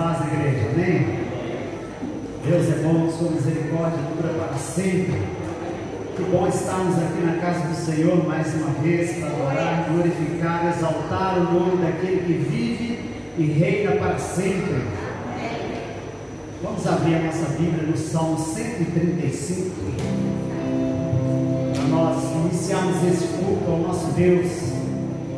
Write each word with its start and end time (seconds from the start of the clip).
paz, 0.00 0.18
igreja. 0.32 0.70
Amém? 0.72 1.20
Deus 2.42 2.68
é 2.68 2.82
bom, 2.82 3.10
sua 3.10 3.30
misericórdia 3.32 3.98
dura 4.16 4.32
para 4.32 4.56
sempre. 4.56 5.20
Que 6.16 6.22
bom 6.22 6.48
estarmos 6.48 6.96
aqui 6.96 7.22
na 7.22 7.34
casa 7.34 7.68
do 7.68 7.74
Senhor 7.74 8.26
mais 8.26 8.54
uma 8.54 8.70
vez 8.82 9.18
para 9.18 9.28
adorar, 9.28 9.90
glorificar, 9.90 10.74
exaltar 10.74 11.38
o 11.38 11.52
nome 11.52 11.84
daquele 11.84 12.22
que 12.24 12.32
vive 12.32 12.98
e 13.36 13.44
reina 13.44 13.92
para 13.92 14.18
sempre. 14.18 14.82
Vamos 16.62 16.86
abrir 16.86 17.16
a 17.16 17.20
nossa 17.20 17.46
Bíblia 17.58 17.82
no 17.84 17.96
Salmo 17.96 18.38
135. 18.38 19.70
Para 21.74 21.84
nós 21.88 22.24
iniciarmos 22.46 23.04
esse 23.04 23.26
culto 23.38 23.70
ao 23.70 23.78
nosso 23.78 24.12
Deus, 24.12 24.46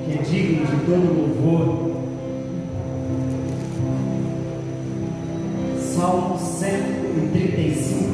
que 0.05 0.19
é 0.19 0.23
digno 0.23 0.67
de 0.67 0.77
todo 0.85 1.19
louvor. 1.19 1.92
Salmo 6.03 6.37
135. 6.37 8.11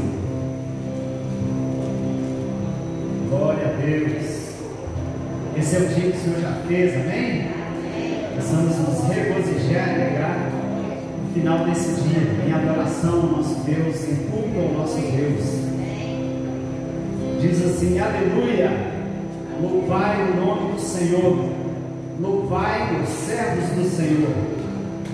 Glória 3.31 3.65
a 3.65 3.71
Deus. 3.81 4.27
Esse 5.57 5.77
é 5.77 5.79
o 5.79 5.89
dia 5.89 6.11
que 6.11 6.19
o 6.19 6.21
Senhor 6.21 6.41
já 6.43 6.53
fez, 6.69 6.95
amém? 6.95 7.49
Precisamos 8.35 8.77
nos 8.77 9.09
regozijar 9.09 9.89
e 9.89 10.03
alegrar 10.03 10.51
no 11.25 11.33
final 11.33 11.65
desse 11.65 12.03
dia, 12.03 12.21
em 12.47 12.53
adoração 12.53 13.23
ao 13.23 13.27
nosso 13.39 13.55
Deus, 13.61 14.07
em 14.07 14.17
culto 14.31 14.59
ao 14.59 14.69
nosso 14.81 14.99
Deus. 14.99 15.45
Diz 17.41 17.65
assim: 17.65 17.99
Aleluia! 17.99 18.71
Louvai 19.63 20.31
o 20.31 20.37
nome 20.37 20.73
do 20.75 20.79
Senhor, 20.79 21.39
louvai 22.21 23.01
os 23.03 23.09
servos 23.09 23.65
do 23.71 23.89
Senhor, 23.97 24.35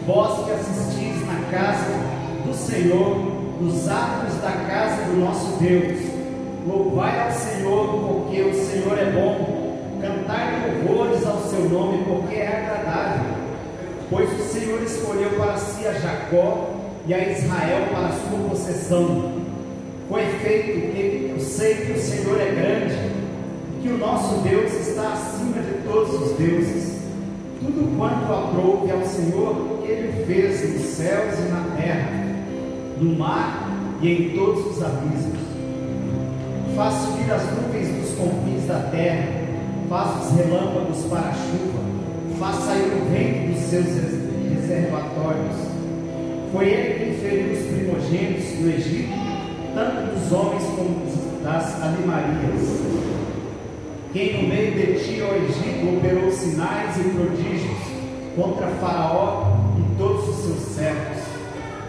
vós 0.04 0.44
que 0.44 0.50
assistis 0.50 1.24
na 1.24 1.38
casa 1.56 1.92
do 1.92 2.03
Senhor, 2.52 3.16
nos 3.60 3.88
atos 3.88 4.34
da 4.42 4.50
casa 4.50 5.04
do 5.04 5.20
nosso 5.20 5.56
Deus. 5.58 5.98
Louvai 6.66 7.24
ao 7.24 7.30
Senhor, 7.30 7.86
porque 7.86 8.42
o 8.42 8.54
Senhor 8.54 8.98
é 8.98 9.12
bom. 9.12 9.78
Cantai 10.00 10.82
louvores 10.84 11.24
ao 11.24 11.38
seu 11.38 11.68
nome, 11.68 12.04
porque 12.04 12.36
é 12.36 12.48
agradável. 12.48 13.34
Pois 14.10 14.28
o 14.32 14.42
Senhor 14.44 14.82
escolheu 14.82 15.30
para 15.30 15.56
si 15.56 15.86
a 15.86 15.92
Jacó 15.92 16.70
e 17.06 17.14
a 17.14 17.30
Israel 17.30 17.86
para 17.92 18.08
sua 18.08 18.48
possessão. 18.48 19.32
Com 20.08 20.18
efeito, 20.18 20.92
que 20.92 21.30
eu 21.34 21.40
sei 21.40 21.74
que 21.76 21.92
o 21.92 22.00
Senhor 22.00 22.40
é 22.40 22.50
grande, 22.50 22.94
que 23.82 23.88
o 23.88 23.98
nosso 23.98 24.42
Deus 24.42 24.72
está 24.72 25.12
acima 25.12 25.62
de 25.62 25.88
todos 25.88 26.14
os 26.20 26.36
deuses. 26.36 26.98
Tudo 27.60 27.96
quanto 27.96 28.32
aprouve 28.32 28.90
ao 28.90 29.02
Senhor, 29.06 29.82
Ele 29.84 30.24
fez 30.26 30.74
nos 30.74 30.82
céus 30.82 31.38
e 31.38 31.42
na 31.50 31.76
terra 31.76 32.24
no 33.00 33.18
mar 33.18 33.68
e 34.00 34.08
em 34.08 34.36
todos 34.36 34.76
os 34.76 34.82
abismos. 34.82 35.40
Faz 36.76 36.94
subir 36.94 37.30
as 37.32 37.42
nuvens 37.52 37.88
dos 37.88 38.18
confins 38.18 38.66
da 38.66 38.80
terra, 38.90 39.28
faz 39.88 40.26
os 40.26 40.36
relâmpagos 40.36 41.04
para 41.04 41.28
a 41.28 41.32
chuva, 41.32 41.80
faz 42.38 42.56
sair 42.56 42.92
o 42.92 43.10
vento 43.10 43.52
dos 43.52 43.60
seus 43.70 43.86
reservatórios. 44.50 45.56
Foi 46.52 46.68
ele 46.68 47.12
que 47.12 47.20
feriu 47.20 47.52
os 47.52 47.66
primogênitos 47.66 48.58
do 48.58 48.68
Egito, 48.70 49.12
tanto 49.74 50.14
dos 50.14 50.32
homens 50.32 50.64
como 50.76 51.04
das 51.42 51.82
animarias. 51.82 52.94
Quem 54.12 54.42
no 54.42 54.48
meio 54.48 54.72
de 54.72 55.04
ti, 55.04 55.22
ó 55.22 55.34
Egito, 55.34 55.96
operou 55.96 56.30
sinais 56.30 56.96
e 56.96 57.10
prodígios 57.10 57.78
contra 58.36 58.68
Faraó 58.80 59.56
e 59.76 59.98
todos 59.98 60.28
os 60.28 60.36
seus 60.36 60.76
servos 60.76 61.13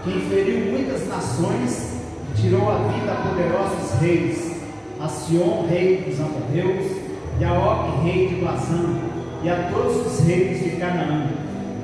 quem 0.05 0.21
feriu 0.29 0.71
muitas 0.71 1.07
nações 1.07 1.95
e 2.29 2.41
tirou 2.41 2.69
a 2.69 2.77
vida 2.89 3.11
a 3.11 3.15
poderosos 3.27 3.99
reis, 3.99 4.55
a 5.01 5.07
Sion, 5.07 5.65
rei 5.67 6.03
dos 6.07 6.19
amorreus, 6.19 6.91
e 7.39 7.43
a 7.43 7.51
Og, 7.51 8.03
rei 8.03 8.27
de 8.27 8.35
Bazã, 8.35 8.99
e 9.43 9.49
a 9.49 9.71
todos 9.73 10.05
os 10.05 10.27
reis 10.27 10.63
de 10.63 10.77
Canaã, 10.77 11.27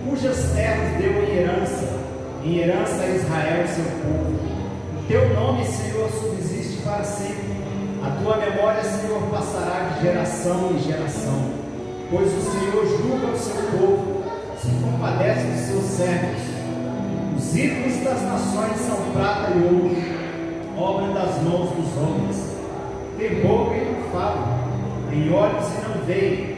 cujas 0.08 0.52
terras 0.54 0.98
deu 1.00 1.12
em 1.24 1.36
herança, 1.36 2.00
em 2.46 2.58
herança 2.60 3.02
a 3.02 3.10
Israel, 3.10 3.68
seu 3.68 3.86
povo. 3.86 4.40
O 5.00 5.04
teu 5.08 5.34
nome, 5.34 5.66
Senhor, 5.66 6.10
subsiste 6.12 6.84
para 6.84 7.04
sempre. 7.04 7.52
A 8.04 8.12
tua 8.22 8.38
memória, 8.38 8.84
Senhor, 8.84 9.22
passará 9.32 9.96
de 9.96 10.04
geração 10.04 10.72
em 10.76 10.80
geração. 10.80 11.52
Pois 12.12 12.28
o 12.28 12.42
Senhor 12.42 12.86
julga 12.86 13.34
o 13.34 13.38
seu 13.38 13.56
povo, 13.80 14.24
se 14.62 14.70
compadece 14.84 15.48
dos 15.48 15.60
seus 15.62 15.84
servos 15.84 16.51
os 17.52 17.58
ídolos 17.58 17.98
das 17.98 18.22
nações 18.22 18.78
são 18.78 19.12
prata 19.12 19.52
e 19.52 19.64
ouro, 19.64 19.92
obra 20.78 21.14
das 21.14 21.44
mãos 21.44 21.70
dos 21.72 21.98
homens. 21.98 22.38
Tem 23.18 23.42
boca 23.42 23.76
e 23.76 23.92
não 23.92 24.10
fala, 24.10 24.58
tem 25.10 25.34
olhos 25.34 25.66
e 25.68 25.90
não 25.90 26.06
veem, 26.06 26.56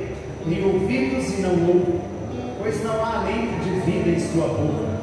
tem 0.47 0.63
ouvidos 0.63 1.33
e 1.33 1.41
não 1.41 1.49
ouvem, 1.67 1.99
pois 2.61 2.83
não 2.83 3.03
há 3.03 3.21
alento 3.21 3.63
de 3.63 3.91
vida 3.91 4.09
em 4.11 4.19
sua 4.19 4.47
boca. 4.49 4.93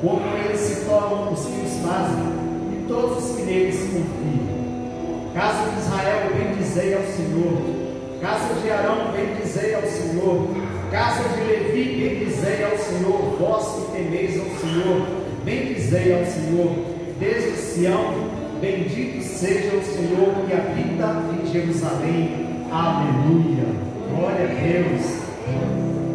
Como 0.00 0.22
eles 0.38 0.58
se 0.58 0.86
tornam 0.86 1.30
os 1.34 1.44
que 1.44 1.66
os 1.66 1.86
fazem, 1.86 2.24
e 2.72 2.86
todos 2.88 3.22
os 3.22 3.36
que 3.36 3.42
neles 3.42 3.76
confiam. 3.76 5.32
Casa 5.34 5.70
de 5.70 5.80
Israel, 5.80 6.30
bendizei 6.34 6.94
ao 6.94 7.02
Senhor. 7.02 7.86
Casa 8.22 8.54
de 8.62 8.70
Arão, 8.70 9.12
bendizei 9.12 9.74
ao 9.74 9.82
Senhor. 9.82 10.48
Casa 10.90 11.28
de 11.28 11.40
Levi, 11.42 12.24
bendizei 12.24 12.64
ao 12.64 12.78
Senhor, 12.78 13.36
vós 13.38 13.66
que 13.66 13.92
temeis 13.92 14.40
ao 14.40 14.46
Senhor, 14.60 15.25
bendizei 15.46 16.12
ao 16.12 16.26
Senhor, 16.26 16.72
desde 17.20 17.56
Sião, 17.56 18.14
bendito 18.60 19.22
seja 19.22 19.76
o 19.76 19.84
Senhor 19.84 20.34
que 20.44 20.52
habita 20.52 21.22
em 21.40 21.46
Jerusalém. 21.46 22.66
Aleluia. 22.68 23.64
Glória 24.10 24.44
a 24.44 24.54
Deus. 24.60 25.22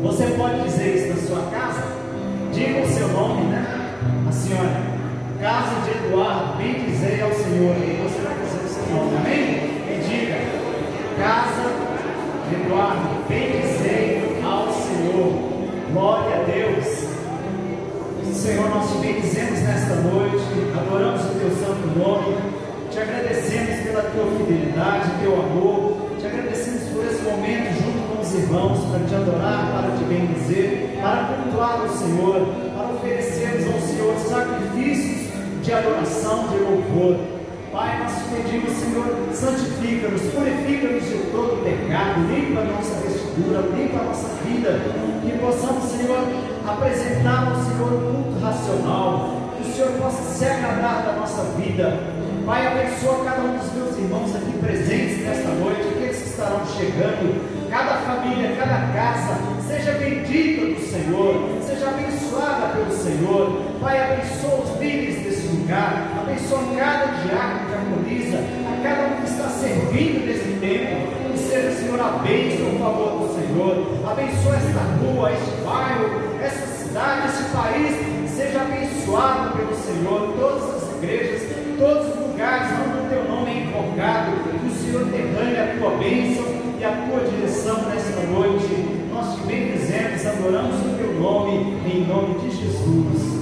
Você 0.03 0.25
pode 0.38 0.64
dizer 0.64 0.96
isso 0.96 1.08
na 1.08 1.28
sua 1.28 1.50
casa? 1.50 1.81
Diga 2.52 2.81
o 2.81 2.88
seu 2.88 3.08
nome, 3.08 3.46
né? 3.46 3.96
A 4.28 4.31
senhora, 4.34 4.81
casa 5.40 5.75
de 5.86 6.08
Eduardo, 6.08 6.58
bendizei 6.58 7.22
ao 7.22 7.31
Senhor. 7.31 7.75
E 7.78 8.03
você 8.03 8.22
vai 8.22 8.36
dizer 8.44 8.66
o 8.66 8.68
seu 8.68 8.96
nome, 8.96 9.18
amém? 9.18 9.46
E 9.88 10.02
diga, 10.09 10.36
casa 11.18 11.72
de 12.50 12.56
Eduardo, 12.56 13.25
bendizei 13.30 13.72
Senhor. 14.72 15.34
Glória 15.94 16.36
a 16.36 16.44
Deus. 16.44 16.50
Senhor, 18.41 18.72
nós 18.72 18.90
te 18.90 18.97
bendizemos 18.97 19.59
nesta 19.59 19.94
noite, 19.97 20.41
adoramos 20.75 21.22
o 21.22 21.38
teu 21.38 21.52
santo 21.62 21.85
nome, 21.96 22.35
te 22.90 22.97
agradecemos 22.97 23.81
pela 23.85 24.02
tua 24.02 24.25
fidelidade, 24.35 25.12
teu 25.22 25.34
amor, 25.40 26.09
te 26.18 26.25
agradecemos 26.25 26.81
por 26.90 27.06
esse 27.06 27.22
momento 27.22 27.69
junto 27.78 28.01
com 28.09 28.19
os 28.19 28.34
irmãos 28.34 28.80
para 28.90 29.06
te 29.06 29.13
adorar, 29.13 29.72
para 29.72 29.96
te 29.96 30.03
bendizer, 30.06 30.97
para 31.00 31.38
cultuar 31.38 31.85
o 31.85 31.90
Senhor, 31.90 32.47
para 32.75 32.88
oferecermos 32.96 33.75
ao 33.75 33.80
Senhor 33.80 34.18
sacrifícios 34.18 35.31
de 35.62 35.74
adoração, 35.74 36.47
de 36.47 36.57
louvor. 36.57 37.18
Pai, 37.72 38.00
nós 38.01 38.12
te 38.12 38.41
pedimos, 38.41 38.72
Senhor, 38.72 39.06
santifica-nos, 39.34 40.22
purifica-nos 40.34 41.03
de 41.03 41.18
todo 41.30 41.63
pecado, 41.63 42.25
limpa 42.25 42.62
a 42.62 42.66
nossa 42.66 42.96
vestidura, 43.06 43.62
limpa 43.78 44.00
a 44.00 44.03
nossa 44.06 44.30
vida, 44.44 44.81
que 45.22 45.38
possamos, 45.38 45.84
Senhor, 45.91 46.50
apresentar 46.67 47.47
ao 47.47 47.55
Senhor 47.63 47.94
um 47.94 48.23
culto 48.23 48.39
racional, 48.39 49.29
que 49.57 49.69
o 49.69 49.73
Senhor 49.73 49.91
possa 49.99 50.23
se 50.23 50.45
agradar 50.45 51.03
da 51.03 51.13
nossa 51.13 51.44
vida. 51.57 51.99
Pai, 52.45 52.67
abençoa 52.67 53.23
cada 53.23 53.41
um 53.41 53.57
dos 53.57 53.72
meus 53.73 53.97
irmãos 53.97 54.35
aqui 54.35 54.57
presentes 54.57 55.23
nesta 55.23 55.50
noite, 55.50 55.81
aqueles 55.81 56.17
que 56.17 56.29
estarão 56.29 56.61
chegando, 56.66 57.69
cada 57.69 57.97
família, 57.97 58.55
cada 58.57 58.91
casa, 58.94 59.38
seja 59.67 59.91
bendita 59.94 60.66
do 60.66 60.81
Senhor, 60.81 61.62
seja 61.62 61.88
abençoada 61.89 62.74
pelo 62.74 62.91
Senhor. 62.91 63.62
Pai, 63.80 64.00
abençoa 64.01 64.63
os 64.63 64.81
líderes 64.81 65.24
desse 65.24 65.47
lugar, 65.47 66.12
abençoa 66.19 66.59
cada 66.75 67.06
diácono 67.21 67.68
que 67.68 67.74
harmoniza, 67.74 68.38
a 68.38 68.83
cada 68.83 69.07
um 69.07 69.21
que 69.21 69.30
está 69.30 69.47
servindo 69.50 70.25
nesse 70.25 70.59
tempo, 70.59 71.31
que 71.31 71.38
seja, 71.38 71.71
Senhor, 71.71 72.00
a 72.00 72.09
bênção, 72.24 72.75
o 72.75 72.80
favor 72.80 73.19
do 73.19 73.36
Senhor, 73.36 74.12
abençoa 74.12 74.56
esta 74.56 74.80
rua, 75.00 75.31
este 75.31 75.62
bairro, 75.63 76.31
essa 76.41 76.83
cidade, 76.83 77.27
esse 77.27 77.43
país, 77.55 78.31
seja 78.35 78.61
abençoado 78.61 79.55
pelo 79.55 79.75
Senhor, 79.75 80.33
todas 80.39 80.83
as 80.83 80.97
igrejas, 80.97 81.41
todos 81.77 82.07
os 82.09 82.27
lugares 82.27 82.67
onde 82.79 83.05
o 83.05 83.09
teu 83.09 83.23
nome 83.29 83.51
é 83.51 83.63
invocado, 83.63 84.31
que 84.49 84.65
o 84.65 84.71
Senhor 84.71 85.05
derrame 85.05 85.57
a 85.57 85.77
tua 85.77 85.91
bênção 85.97 86.45
e 86.79 86.83
a 86.83 86.91
tua 86.91 87.29
direção 87.29 87.81
nesta 87.89 88.21
noite. 88.23 89.01
Nós 89.11 89.35
te 89.35 89.41
bendizemos, 89.47 90.25
adoramos 90.25 90.75
o 90.77 90.97
teu 90.97 91.13
nome, 91.19 91.77
em 91.85 92.07
nome 92.07 92.39
de 92.39 92.49
Jesus. 92.49 93.41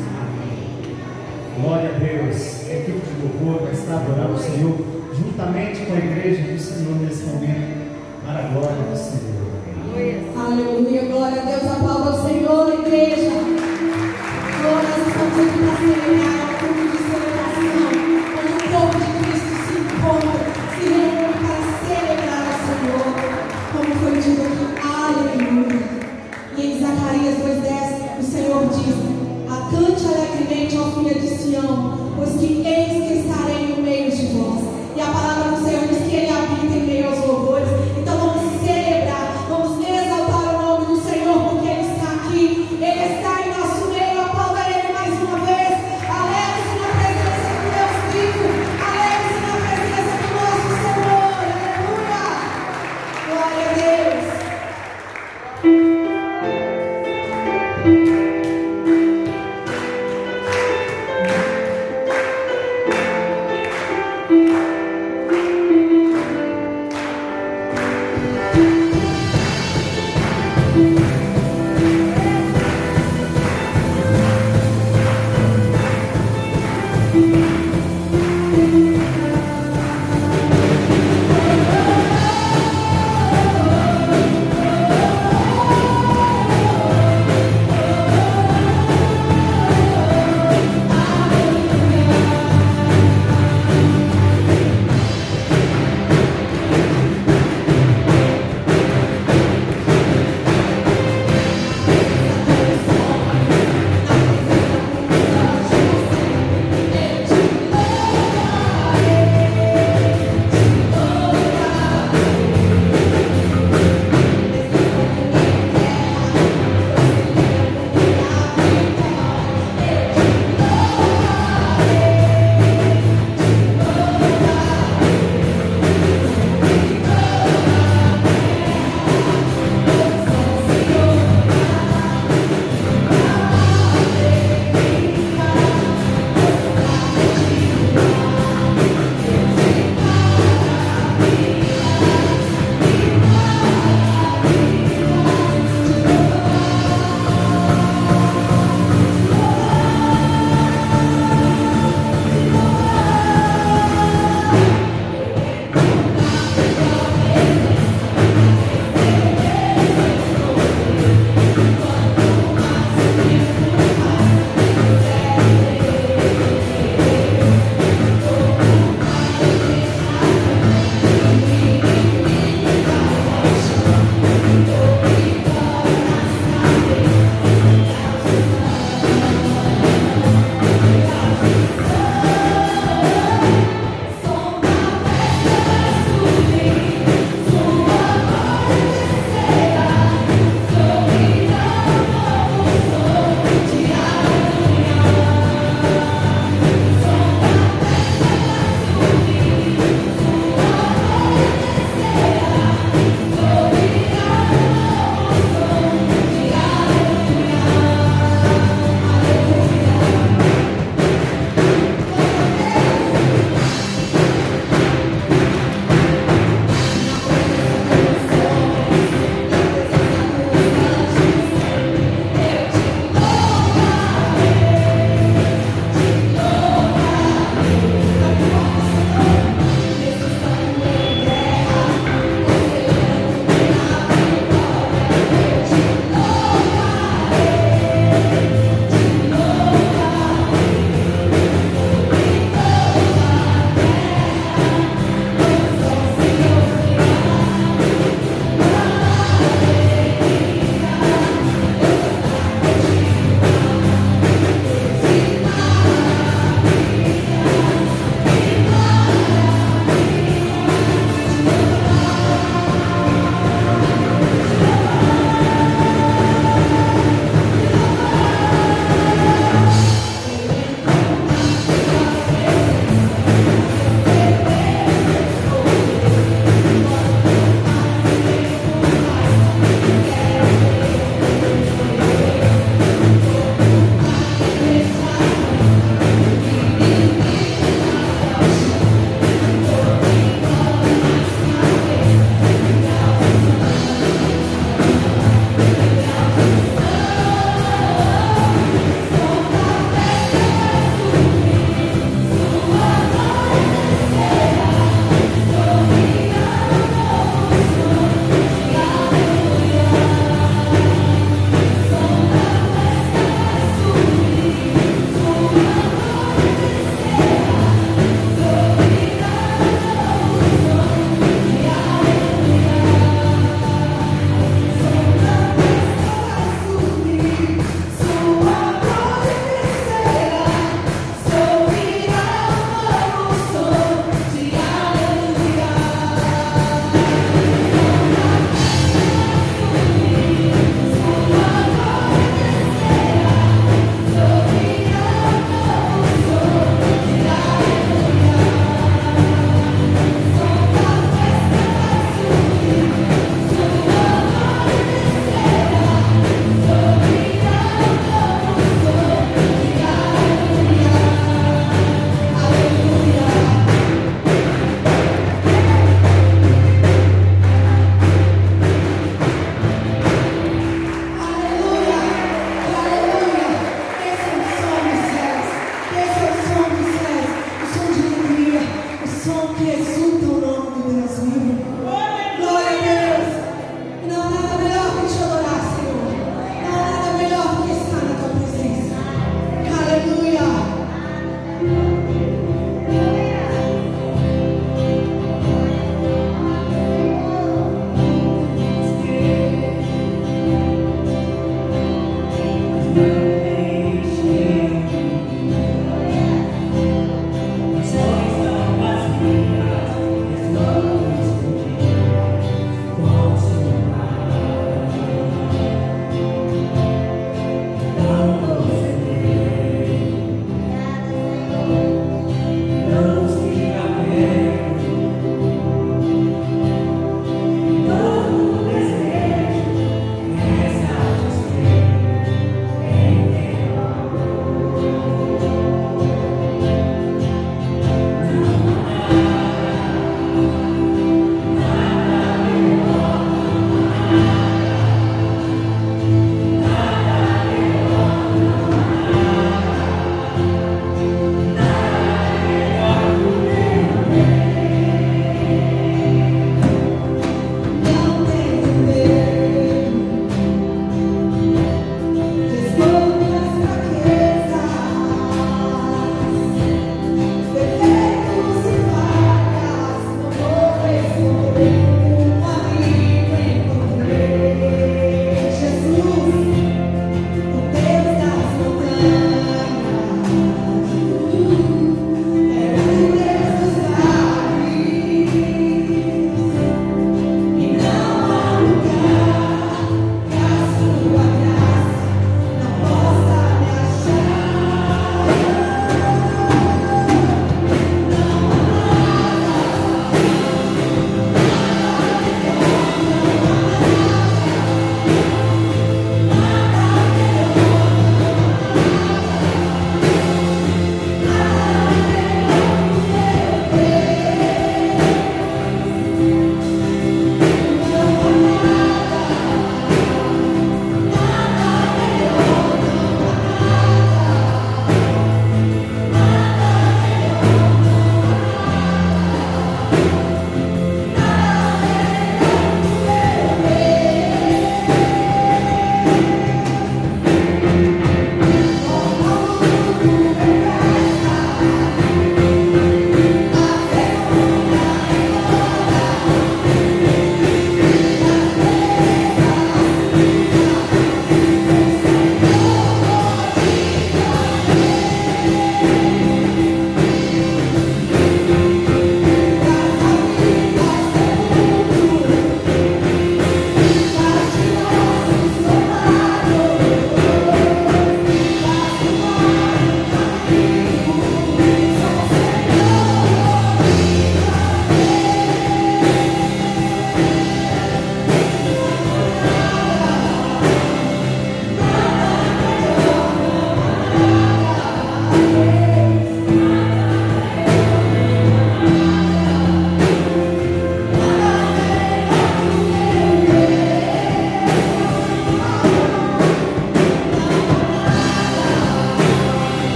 Glória 1.62 1.90
a 1.96 2.00
Deus. 2.00 2.70
A 2.70 2.74
equipe 2.74 3.00
de 3.00 3.22
louvor 3.22 3.64
vai 3.64 3.74
estar 3.74 3.96
adorando 3.96 4.34
o 4.34 4.40
Senhor 4.40 4.76
juntamente 5.14 5.86
com 5.86 5.94
a 5.94 5.98
igreja 5.98 6.54
do 6.54 6.60
Senhor 6.60 6.96
nesse 6.96 7.24
momento, 7.24 7.90
para 8.26 8.40
a 8.40 8.48
glória 8.50 8.84
do 8.90 8.98
Senhor. 8.98 9.40
Aleluia, 10.36 11.02
glória 11.06 11.42
a 11.42 11.46
Deus, 11.46 11.64
aplauda 11.64 12.12
o 12.12 12.26
Senhor, 12.26 12.69
igreja. 12.90 13.49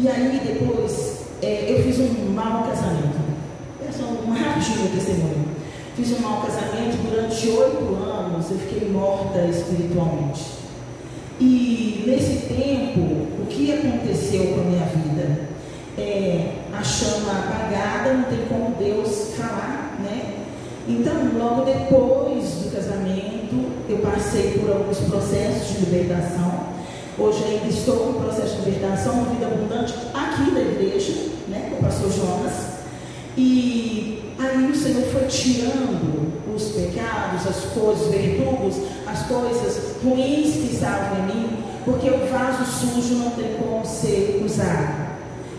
E 0.00 0.08
aí 0.08 0.40
depois 0.46 1.22
é, 1.42 1.72
eu 1.72 1.82
fiz 1.82 1.98
um 1.98 2.30
mau 2.32 2.62
casamento. 2.62 3.18
É 3.84 3.90
só 3.90 4.04
um 4.04 4.32
rapidinho 4.32 4.90
testemunho. 4.94 5.48
Fiz 5.96 6.12
um 6.12 6.20
mau 6.20 6.40
casamento 6.40 7.02
durante 7.02 7.48
oito 7.48 7.94
anos, 7.96 8.48
eu 8.48 8.58
fiquei 8.58 8.88
morta 8.90 9.40
espiritualmente. 9.46 10.44
E 11.40 12.04
nesse 12.06 12.46
tempo, 12.46 13.00
o 13.42 13.46
que 13.48 13.72
aconteceu 13.72 14.54
com 14.54 14.60
a 14.60 14.64
minha 14.64 14.86
vida? 14.86 15.40
É, 15.98 16.52
a 16.72 16.84
chama 16.84 17.32
apagada, 17.32 18.14
não 18.14 18.24
tem 18.24 18.46
como 18.48 18.76
Deus 18.78 19.34
falar, 19.36 19.98
né? 19.98 20.44
Então, 20.86 21.14
logo 21.36 21.64
depois 21.64 22.44
do 22.44 22.72
casamento, 22.72 23.72
eu 23.88 23.98
passei 23.98 24.58
por 24.58 24.70
alguns 24.70 24.98
processos 24.98 25.76
de 25.76 25.86
libertação. 25.86 26.57
Hoje 27.20 27.42
ainda 27.42 27.66
estou 27.66 28.12
no 28.12 28.20
processo 28.20 28.58
de 28.58 28.70
libertação, 28.70 29.14
uma 29.14 29.34
vida 29.34 29.46
abundante 29.46 29.92
aqui 30.14 30.52
da 30.52 30.60
igreja, 30.60 31.12
né, 31.48 31.68
com 31.68 31.80
o 31.80 31.88
pastor 31.88 32.12
Jonas. 32.12 32.52
E 33.36 34.22
aí 34.38 34.70
o 34.70 34.76
Senhor 34.76 35.02
foi 35.10 35.26
tirando 35.26 36.32
os 36.54 36.68
pecados, 36.68 37.44
as 37.44 37.72
coisas, 37.74 38.06
os 38.06 38.12
verdugos, 38.12 38.76
as 39.04 39.26
coisas 39.26 39.96
ruins 40.00 40.52
que 40.52 40.74
estavam 40.74 41.18
em 41.18 41.22
mim, 41.26 41.64
porque 41.84 42.08
o 42.08 42.24
vaso 42.28 42.64
sujo 42.64 43.16
não 43.16 43.30
tem 43.32 43.56
como 43.56 43.84
ser 43.84 44.40
usado. 44.44 45.08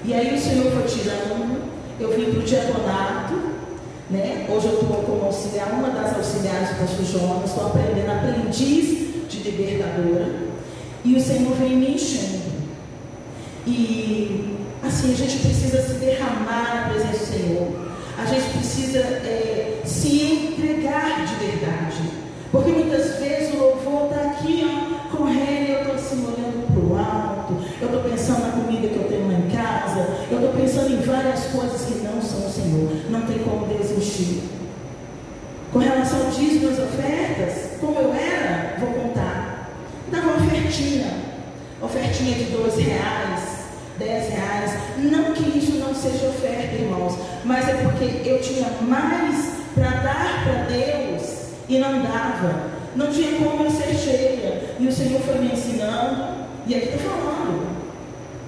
E 0.06 0.14
aí 0.14 0.34
o 0.34 0.40
Senhor 0.40 0.72
foi 0.72 0.84
tirando, 0.84 1.62
eu 2.00 2.10
vim 2.16 2.32
para 2.32 2.40
o 2.40 2.44
diaconato, 2.44 3.34
né? 4.10 4.48
Hoje 4.50 4.66
eu 4.66 4.74
estou 4.76 5.04
como 5.04 5.26
auxiliar, 5.26 5.74
uma 5.74 5.90
das 5.90 6.16
auxiliares 6.16 6.70
do 6.70 6.76
pastor 6.80 7.06
Jonas, 7.06 7.50
estou 7.50 7.68
aprendendo 7.68 8.12
aprendiz 8.12 9.28
de 9.28 9.40
libertadora. 9.40 10.49
E 11.04 11.16
o 11.16 11.22
Senhor 11.22 11.54
vem 11.56 11.78
me 11.78 11.96
enchendo. 11.96 12.50
E 13.66 14.58
assim, 14.84 15.14
a 15.14 15.16
gente 15.16 15.40
precisa 15.40 15.82
se 15.82 15.94
derramar 15.94 16.76
na 16.76 16.90
presença 16.90 17.20
do 17.20 17.38
Senhor. 17.38 17.68
A 18.18 18.26
gente 18.26 18.58
precisa 18.58 19.00
é, 19.00 19.82
se 19.86 20.54
entregar 20.54 21.26
de 21.26 21.36
verdade. 21.36 22.20
Porque 22.52 22.72
muitas 22.72 23.20
vezes 23.20 23.54
o 23.54 23.58
louvor 23.58 24.10
está 24.10 24.32
aqui, 24.32 24.66
ó, 24.66 25.16
correndo, 25.16 25.70
eu 25.70 25.80
estou 25.82 25.96
assim 25.96 26.26
olhando 26.26 26.68
para 26.74 26.82
o 26.82 26.98
alto, 26.98 27.58
eu 27.80 27.88
estou 27.88 28.04
pensando 28.04 28.42
na 28.42 28.52
comida 28.52 28.88
que 28.88 28.96
eu 28.96 29.04
tenho 29.04 29.28
lá 29.28 29.34
em 29.38 29.50
casa, 29.50 30.26
eu 30.32 30.40
estou 30.40 30.54
pensando 30.60 30.94
em 30.94 31.02
várias 31.02 31.46
coisas 31.46 31.82
que 31.86 32.00
não 32.00 32.20
são 32.22 32.48
o 32.48 32.52
Senhor. 32.52 33.12
Não 33.12 33.22
tem 33.22 33.40
como 33.40 33.60
encher. 34.00 34.44
Com 35.72 35.80
relação 35.80 36.26
ao 36.26 36.32
dízimo 36.32 36.70
as 36.70 36.80
ofertas, 36.80 37.78
como 37.80 38.00
eu 38.00 38.12
era, 38.14 38.29
ofertinha 41.90 42.36
de 42.36 42.44
dois 42.46 42.76
reais, 42.78 43.42
dez 43.98 44.30
reais. 44.30 44.80
Não 44.98 45.34
que 45.34 45.58
isso 45.58 45.78
não 45.78 45.94
seja 45.94 46.28
oferta, 46.28 46.76
irmãos, 46.76 47.18
mas 47.44 47.68
é 47.68 47.74
porque 47.74 48.28
eu 48.28 48.40
tinha 48.42 48.70
mais 48.82 49.54
para 49.74 49.90
dar 49.90 50.44
para 50.44 50.76
Deus 50.76 51.24
e 51.68 51.78
não 51.80 52.02
dava. 52.02 52.70
Não 52.96 53.12
tinha 53.12 53.38
como 53.40 53.64
eu 53.64 53.72
ser 53.72 53.96
cheia. 53.96 54.76
E 54.80 54.88
o 54.88 54.92
Senhor 54.92 55.22
foi 55.22 55.40
me 55.40 55.52
ensinando, 55.52 56.48
e 56.68 56.76
aqui 56.76 56.90
está 56.90 56.98
falando. 56.98 57.70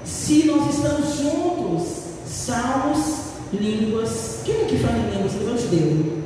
Se 0.03 0.45
nós 0.45 0.75
estamos 0.75 1.17
juntos, 1.17 1.87
salmos, 2.25 3.21
línguas. 3.53 4.41
Quem 4.43 4.61
é 4.61 4.65
que 4.65 4.77
fala 4.77 4.97
em 4.97 5.11
línguas? 5.11 5.35
Levante 5.35 5.65
o 5.65 5.67
dedo. 5.67 6.23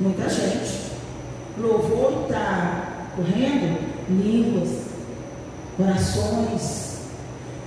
Muita 0.00 0.28
gente. 0.28 0.82
Louvor 1.58 2.24
está 2.24 3.10
correndo, 3.14 3.78
línguas, 4.08 4.81
orações. 5.78 6.92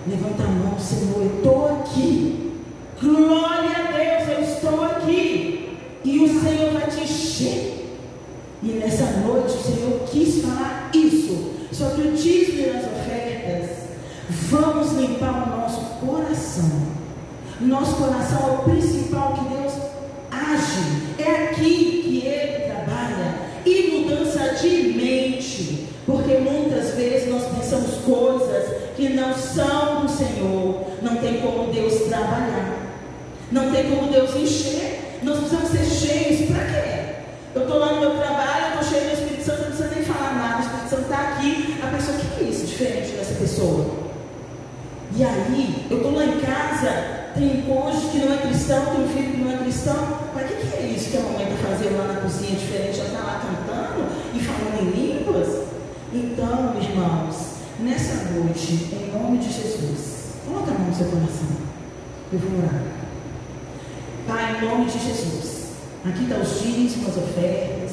Levanta 0.07 0.43
a 0.43 0.47
mão, 0.47 0.79
Senhor, 0.79 1.21
eu 1.21 1.37
estou 1.37 1.67
aqui. 1.67 2.61
Glória 3.01 3.71
a 3.71 3.91
Deus, 3.91 4.37
eu 4.37 4.55
estou 4.55 4.83
aqui. 4.83 5.77
E 6.03 6.19
o 6.19 6.27
Senhor 6.27 6.71
vai 6.73 6.87
te 6.87 7.01
encher. 7.01 7.97
E 8.61 8.67
nessa 8.67 9.05
noite 9.21 9.55
o 9.55 9.61
Senhor 9.61 9.99
quis 10.11 10.43
falar 10.43 10.89
isso 10.93 11.53
sobre 11.71 12.07
o 12.07 12.11
dízimo 12.11 12.59
e 12.59 12.69
as 12.69 12.85
ofertas. 12.85 13.69
Vamos 14.49 14.93
limpar 14.93 15.47
o 15.47 15.61
nosso 15.61 15.81
coração. 16.05 16.85
Nosso 17.59 17.95
coração 17.95 18.47
é 18.47 18.51
o 18.51 18.57
principal 18.69 19.33
que 19.33 19.55
Deus 19.55 19.73
age. 20.31 21.15
É 21.17 21.45
aqui 21.45 22.01
que 22.03 22.27
Ele 22.27 22.65
trabalha. 22.65 23.35
E 23.65 23.91
mudança 23.91 24.55
de 24.61 24.93
mente. 24.93 25.94
Porque 26.05 26.37
muitas 26.37 26.93
vezes 26.93 27.29
nós 27.29 27.43
pensamos 27.55 27.95
coisas 28.05 28.75
que 28.95 29.09
não 29.09 29.33
são 29.33 30.05
do 30.05 30.09
Senhor. 30.11 30.85
Não 31.01 31.15
tem 31.17 31.41
como 31.41 31.73
Deus 31.73 31.93
trabalhar. 32.07 32.77
Não 33.51 33.71
tem 33.71 33.89
como 33.89 34.11
Deus 34.11 34.35
encher. 34.35 35.19
Nós 35.23 35.39
precisamos 35.39 35.69
ser 35.69 35.85
cheios. 35.85 36.51
Para 36.51 36.65
quê? 36.65 37.05
Eu 37.55 37.61
estou 37.63 37.79
lá 37.79 37.93
no 37.93 38.01
meu 38.01 38.11
trabalho, 38.17 38.65
eu 38.65 38.81
estou 38.81 38.99
cheio 38.99 39.09
do 39.09 39.13
Espírito 39.13 39.45
Santo, 39.45 39.61
não 39.61 39.67
precisa 39.67 39.95
nem 39.95 40.03
falar 40.03 40.33
nada. 40.35 40.57
O 40.57 40.61
Espírito 40.61 40.89
Santo 40.89 41.01
está 41.03 41.19
aqui. 41.21 41.75
A 41.81 41.87
pessoa, 41.87 42.17
o 42.17 42.19
que 42.19 42.43
é 42.43 42.47
isso 42.49 42.65
diferente 42.65 43.11
dessa 43.13 43.33
pessoa? 43.35 44.05
E 45.17 45.23
aí, 45.23 45.87
eu 45.89 45.97
estou 45.97 46.13
lá 46.13 46.25
em 46.25 46.39
casa, 46.41 47.31
tem 47.33 47.45
um 47.45 47.61
cônjuge 47.61 48.09
que 48.09 48.17
não 48.17 48.33
é 48.33 48.37
cristão, 48.37 48.85
tem 48.87 49.05
um 49.05 49.07
filho 49.07 49.31
que 49.31 49.37
não 49.37 49.51
é 49.53 49.57
cristão. 49.57 50.19
Mas 50.35 50.51
o 50.51 50.53
que, 50.53 50.67
que 50.67 50.75
é 50.75 50.85
isso 50.87 51.09
que 51.09 51.17
a 51.17 51.21
mamãe 51.21 51.47
está 51.47 51.69
fazendo 51.69 51.97
lá 51.97 52.13
na 52.13 52.21
cozinha 52.21 52.59
diferente? 52.59 52.99
Ela 52.99 53.07
está 53.07 53.19
lá 53.19 53.41
cantando 53.41 54.05
e 54.33 54.39
falando 54.39 54.81
em 54.81 54.91
línguas? 54.91 55.65
Então, 56.13 56.75
irmãos, 56.81 57.35
nessa 57.95 58.29
noite, 58.33 58.89
em 58.91 59.11
nome 59.17 59.37
de 59.37 59.53
Jesus, 59.53 60.33
coloca 60.45 60.71
a 60.71 60.73
mão 60.73 60.89
no 60.89 60.95
seu 60.95 61.05
coração. 61.05 61.47
Eu 62.33 62.39
vou 62.39 62.59
orar. 62.59 62.83
Pai, 64.27 64.57
em 64.57 64.67
nome 64.67 64.85
de 64.85 64.99
Jesus, 64.99 65.67
aqui 66.03 66.23
estão 66.23 66.41
os 66.41 66.61
dízimos, 66.61 67.09
as 67.09 67.17
ofertas. 67.17 67.91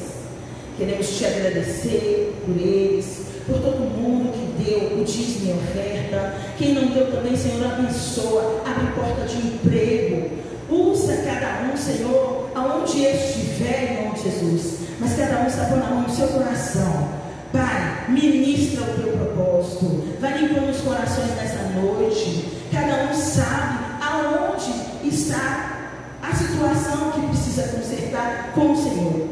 Queremos 0.77 1.07
te 1.07 1.25
agradecer 1.25 2.35
por 2.45 2.57
eles, 2.57 3.21
por 3.45 3.61
todo 3.61 3.79
mundo 3.79 4.33
que 4.33 4.63
deu 4.63 4.99
o 4.99 5.05
dízimo 5.05 5.51
e 5.51 5.53
oferta. 5.53 6.35
Quem 6.57 6.73
não 6.73 6.87
deu 6.87 7.09
também, 7.09 7.37
Senhor, 7.37 7.65
abençoa, 7.65 8.61
abre 8.65 8.91
porta 8.93 9.25
de 9.25 9.37
emprego. 9.37 10.31
Usa 10.69 11.15
cada 11.17 11.71
um, 11.71 11.77
Senhor, 11.77 12.51
aonde 12.53 13.05
estiver, 13.05 14.01
em 14.01 14.03
nome 14.03 14.17
de 14.17 14.23
Jesus. 14.23 14.79
Mas 14.99 15.15
cada 15.15 15.43
um 15.43 15.47
está 15.47 15.65
pondo 15.65 15.83
a 15.83 15.89
mão 15.89 16.01
no 16.01 16.13
seu 16.13 16.27
coração. 16.27 17.22
Pai, 17.53 18.09
ministra 18.09 18.81
o 18.81 18.95
teu 18.95 19.13
propósito. 19.13 20.03
Vai 20.19 20.39
limpando 20.39 20.71
os 20.71 20.81
corações 20.81 21.35
nessa 21.35 21.69
noite. 21.79 22.45
Cada 22.71 23.03
um 23.03 23.13
sabe 23.13 23.77
aonde 24.01 25.07
está 25.07 25.91
a 26.23 26.33
situação 26.33 27.11
que 27.11 27.27
precisa 27.27 27.67
consertar 27.67 28.53
com 28.55 28.71
o 28.71 28.75
Senhor. 28.75 29.27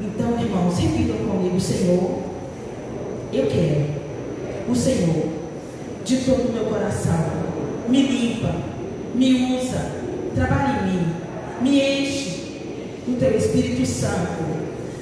Então, 0.00 0.38
irmãos, 0.38 0.78
repitam 0.78 1.16
comigo, 1.26 1.60
Senhor, 1.60 2.20
eu 3.32 3.46
quero 3.48 4.00
o 4.68 4.76
Senhor 4.76 5.28
de 6.04 6.18
todo 6.18 6.50
o 6.50 6.52
meu 6.52 6.66
coração. 6.66 7.32
Me 7.88 8.02
limpa, 8.02 8.54
me 9.12 9.56
usa, 9.56 9.90
trabalha 10.36 10.82
em 10.82 10.86
mim, 10.86 11.14
me 11.62 12.02
enche 12.02 12.30
do 13.08 13.18
teu 13.18 13.36
Espírito 13.36 13.84
Santo 13.84 14.44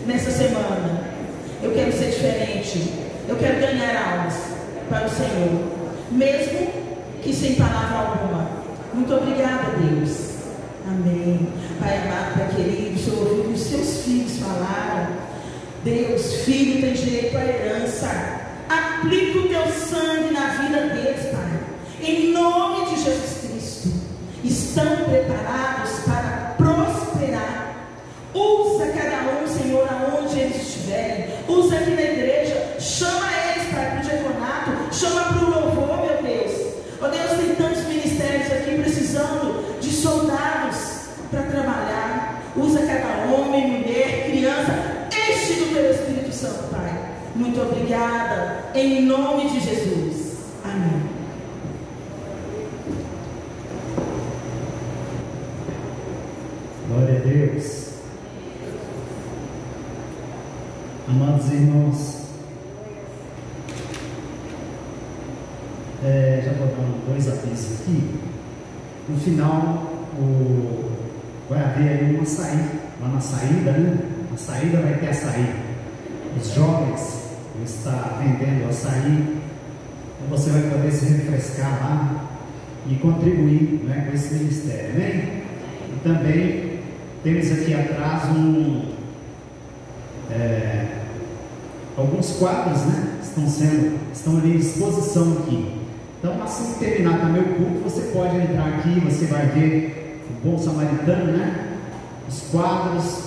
nessa 0.07 0.31
semana. 0.31 1.18
Eu 1.61 1.73
quero 1.73 1.93
ser 1.93 2.11
diferente, 2.11 2.93
eu 3.29 3.37
quero 3.37 3.61
ganhar 3.61 4.13
almas 4.13 4.35
para 4.89 5.07
o 5.07 5.11
Senhor, 5.11 5.61
mesmo 6.13 6.69
que 7.21 7.35
sem 7.35 7.57
palavra 7.57 8.11
alguma. 8.11 8.49
Muito 8.95 9.13
obrigada, 9.13 9.73
Deus. 9.77 10.29
Amém. 10.87 11.49
Pai 11.81 11.99
amado, 11.99 12.35
Pai 12.35 12.49
querido, 12.55 12.99
Senhor 12.99 13.27
ouviu 13.27 13.51
os 13.51 13.61
seus 13.61 14.05
filhos 14.05 14.39
falaram. 14.39 15.09
Deus, 15.85 16.35
filho 16.45 16.81
tem 16.81 16.93
direito 16.93 17.37
à 17.37 17.45
herança. 17.45 18.09
Aplica 18.69 19.39
o 19.39 19.49
teu 19.49 19.67
sangue 19.67 20.33
na 20.33 20.49
vida 20.49 20.95
deles, 20.95 21.27
Pai. 21.33 21.61
Em 22.01 22.33
nome 22.33 22.87
de 22.87 23.03
Jesus 23.03 23.39
Cristo. 23.41 23.89
Estão 24.45 25.05
preparados 25.05 25.91
para 26.07 26.55
prosperar. 26.57 27.89
Usa 28.33 28.87
cada 28.87 29.43
um, 29.43 29.47
Senhor, 29.47 29.89
aonde 29.91 30.39
eles 30.39 30.57
estiverem. 30.57 31.38
Usa 31.49 31.77
aqui 31.77 31.91
na 31.93 32.03
igreja. 32.03 32.77
Chama 32.79 33.27
eles, 33.33 33.69
para 33.73 33.99
o 33.99 34.03
diaconato. 34.03 34.95
Chama 34.95 35.25
para 35.25 35.45
o 35.45 35.51
louvor, 35.51 36.07
meu 36.07 36.23
Deus. 36.23 36.53
Ó 37.01 37.07
oh, 37.07 37.09
Deus, 37.09 37.31
tem 37.41 37.55
tantos 37.55 37.85
ministérios 37.85 38.53
aqui 38.53 38.83
precisando 38.83 39.81
de 39.81 39.91
soldados 39.91 41.09
para 41.31 41.43
trabalhar. 41.43 42.43
Usa 42.55 42.81
cada 42.81 43.33
homem, 43.33 43.79
mulher, 43.79 44.27
criança. 44.31 45.09
Enche 45.09 45.55
do 45.55 45.75
teu 45.75 45.91
Espírito 45.91 46.35
Santo, 46.35 46.71
Pai. 46.71 47.15
Muito 47.35 47.61
obrigada. 47.63 48.65
Em 48.75 49.03
nome 49.03 49.49
de 49.49 49.61
Jesus. 49.61 50.39
Amém. 50.65 51.09
Glória 56.89 57.17
a 57.17 57.21
Deus. 57.21 57.89
Amados 61.21 61.51
irmãos, 61.51 62.27
é, 66.05 66.43
já 66.45 66.53
vou 66.53 66.69
dar 66.69 67.11
dois 67.11 67.29
avisos 67.29 67.81
aqui. 67.81 68.21
No 69.09 69.19
final, 69.19 70.07
o, 70.17 70.93
vai 71.51 71.61
haver 71.61 71.89
aí 71.89 72.15
uma 72.15 72.25
saída, 72.25 72.71
lá 73.01 73.09
na 73.09 73.21
saída, 73.21 73.73
né? 73.73 73.99
Na 74.31 74.39
saída 74.39 74.81
vai 74.81 74.95
ter 74.95 75.09
açaí. 75.09 75.57
Os 76.41 76.55
jovens 76.55 77.23
vão 77.53 77.65
estar 77.65 78.21
vendendo 78.23 78.69
açaí. 78.69 79.41
Então 80.21 80.39
você 80.39 80.51
vai 80.51 80.71
poder 80.71 80.93
se 80.93 81.05
refrescar 81.07 81.81
lá 81.81 82.29
e 82.89 82.95
contribuir 82.95 83.81
né, 83.83 84.07
com 84.09 84.15
esse 84.15 84.35
ministério, 84.35 84.95
né? 84.95 85.43
E 85.97 86.01
também 86.05 86.79
temos 87.25 87.51
aqui 87.51 87.75
atrás 87.75 88.31
um, 88.31 88.93
é, 90.31 90.99
alguns 91.99 92.37
quadros, 92.37 92.83
né? 92.83 93.19
Estão 93.23 93.47
sendo, 93.49 93.99
estão 94.13 94.39
ali 94.39 94.53
em 94.53 94.59
exposição 94.59 95.39
aqui. 95.41 95.73
Então, 96.19 96.43
assim 96.43 96.73
que 96.73 96.79
terminar 96.79 97.21
também 97.21 97.43
o 97.43 97.55
culto, 97.57 97.81
você 97.85 98.03
pode 98.13 98.37
entrar 98.37 98.67
aqui, 98.69 99.01
você 99.01 99.27
vai 99.27 99.47
ver 99.47 100.23
o 100.31 100.49
bom 100.49 100.59
samaritano, 100.59 101.33
né? 101.33 101.77
Os 102.29 102.41
quadros, 102.51 103.23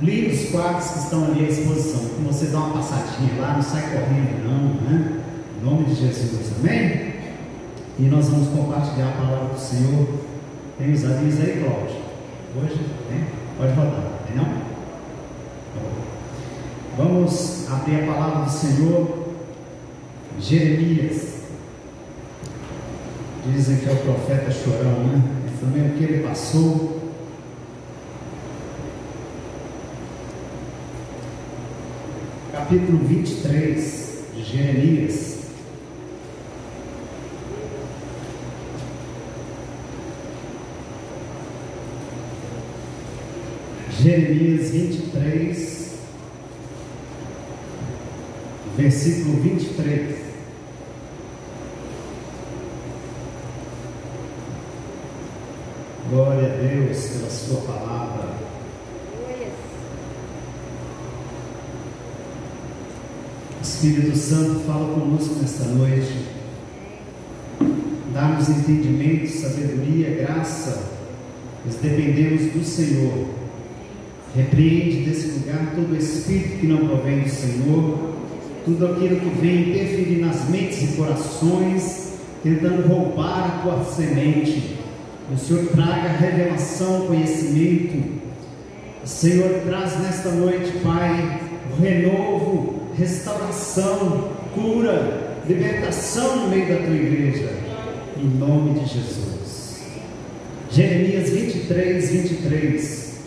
lindos 0.00 0.50
quadros 0.50 0.90
que 0.90 0.98
estão 0.98 1.24
ali 1.24 1.44
à 1.44 1.48
exposição. 1.48 2.02
Então, 2.02 2.32
você 2.32 2.46
dá 2.46 2.58
uma 2.58 2.74
passadinha 2.74 3.40
lá, 3.40 3.54
não 3.54 3.62
sai 3.62 3.82
correndo, 3.82 4.44
não, 4.44 4.90
né? 4.90 5.20
Em 5.60 5.64
nome 5.64 5.84
de 5.84 5.94
Jesus, 5.94 6.52
amém? 6.58 7.14
E 7.98 8.02
nós 8.02 8.28
vamos 8.28 8.48
compartilhar 8.48 9.08
a 9.08 9.12
palavra 9.12 9.54
do 9.54 9.58
Senhor. 9.58 10.08
Tem 10.78 10.92
os 10.92 11.04
avisos 11.04 11.40
aí, 11.40 11.64
Cláudio? 11.64 11.96
Hoje? 12.56 12.80
Tem? 13.08 13.24
Pode 13.58 13.72
rodar, 13.72 14.04
tem 14.26 14.36
não? 14.36 14.68
Vamos 16.96 17.57
abrir 17.70 18.02
a 18.02 18.06
palavra 18.12 18.44
do 18.44 18.50
Senhor, 18.50 19.28
Jeremias. 20.40 21.38
Dizem 23.46 23.78
que 23.78 23.88
é 23.88 23.92
o 23.92 23.96
profeta 23.96 24.50
chorão, 24.50 25.06
né? 25.06 25.22
Também 25.60 25.90
o 25.90 25.94
que 25.94 26.04
ele 26.04 26.22
passou. 26.22 26.98
Capítulo 32.52 32.98
23 32.98 34.24
de 34.34 34.42
Jeremias. 34.44 35.38
Jeremias 44.00 44.70
23, 44.70 45.47
versículo 48.88 49.36
23. 49.42 50.16
Glória 56.10 56.54
a 56.54 56.56
Deus 56.56 57.06
pela 57.08 57.30
Sua 57.30 57.60
palavra. 57.60 58.28
Espírito 63.62 64.16
Santo, 64.16 64.60
fala 64.60 64.94
conosco 64.94 65.34
nesta 65.34 65.64
noite. 65.64 66.24
Dá-nos 68.14 68.48
entendimento, 68.48 69.28
sabedoria, 69.28 70.16
graça. 70.16 70.92
Nós 71.66 71.74
dependemos 71.74 72.52
do 72.52 72.64
Senhor. 72.64 73.28
Repreende 74.34 75.04
desse 75.04 75.40
lugar 75.40 75.74
todo 75.74 75.94
espírito 75.94 76.60
que 76.60 76.66
não 76.66 76.88
provém 76.88 77.20
do 77.20 77.28
Senhor, 77.28 78.07
tudo 78.64 78.86
aquilo 78.86 79.20
que 79.20 79.40
vem 79.40 79.70
interferir 79.70 80.20
nas 80.20 80.48
mentes 80.48 80.82
e 80.82 80.96
corações, 80.96 82.14
tentando 82.42 82.86
roubar 82.88 83.44
a 83.44 83.62
tua 83.62 83.84
semente 83.84 84.78
o 85.30 85.36
Senhor 85.36 85.66
traga 85.66 86.08
revelação, 86.08 87.06
conhecimento. 87.06 88.18
O 89.04 89.06
Senhor 89.06 89.60
traz 89.66 90.00
nesta 90.00 90.30
noite, 90.30 90.72
Pai, 90.82 91.42
renovo, 91.78 92.84
restauração, 92.96 94.30
cura, 94.54 95.36
libertação 95.46 96.36
no 96.36 96.48
meio 96.48 96.66
da 96.68 96.76
tua 96.76 96.94
igreja. 96.94 97.52
Em 98.16 98.24
nome 98.24 98.80
de 98.80 98.86
Jesus. 98.86 99.82
Jeremias 100.70 101.28
23, 101.28 102.10
23. 102.10 103.18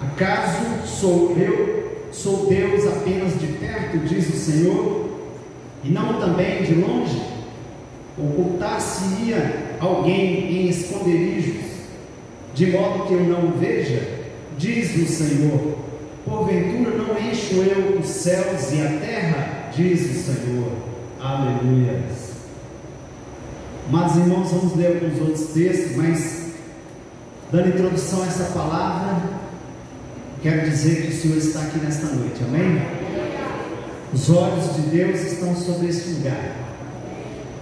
Acaso 0.00 0.86
sou 0.86 1.36
eu, 1.36 1.79
sou 2.12 2.46
Deus 2.46 2.86
apenas 2.86 3.38
de 3.40 3.46
perto, 3.46 3.98
diz 3.98 4.28
o 4.28 4.36
Senhor, 4.36 5.10
e 5.82 5.90
não 5.90 6.20
também 6.20 6.62
de 6.62 6.74
longe? 6.74 7.22
Ocultar-se-ia 8.18 9.76
alguém 9.80 10.52
em 10.52 10.68
esconderijos, 10.68 11.64
de 12.54 12.66
modo 12.66 13.06
que 13.06 13.14
eu 13.14 13.24
não 13.24 13.52
veja, 13.52 14.20
diz 14.58 14.94
o 14.96 15.06
Senhor. 15.06 15.78
Porventura 16.24 16.96
não 16.96 17.18
encho 17.18 17.54
eu 17.54 17.98
os 17.98 18.06
céus 18.06 18.72
e 18.72 18.82
a 18.82 19.00
terra, 19.00 19.70
diz 19.74 20.02
o 20.02 20.32
Senhor. 20.32 20.72
Aleluia. 21.18 22.02
Mas 23.90 24.16
irmãos, 24.16 24.50
vamos 24.52 24.76
ler 24.76 25.02
alguns 25.02 25.20
outros 25.20 25.46
textos, 25.48 25.96
mas 25.96 26.52
dando 27.50 27.68
introdução 27.70 28.22
a 28.22 28.26
essa 28.26 28.44
palavra, 28.52 29.39
quero 30.42 30.70
dizer 30.70 31.02
que 31.02 31.08
o 31.08 31.20
Senhor 31.20 31.38
está 31.38 31.60
aqui 31.60 31.78
nesta 31.78 32.06
noite, 32.06 32.40
amém? 32.42 32.82
Os 34.12 34.30
olhos 34.30 34.74
de 34.74 34.82
Deus 34.82 35.20
estão 35.20 35.54
sobre 35.54 35.88
este 35.88 36.10
lugar. 36.10 36.56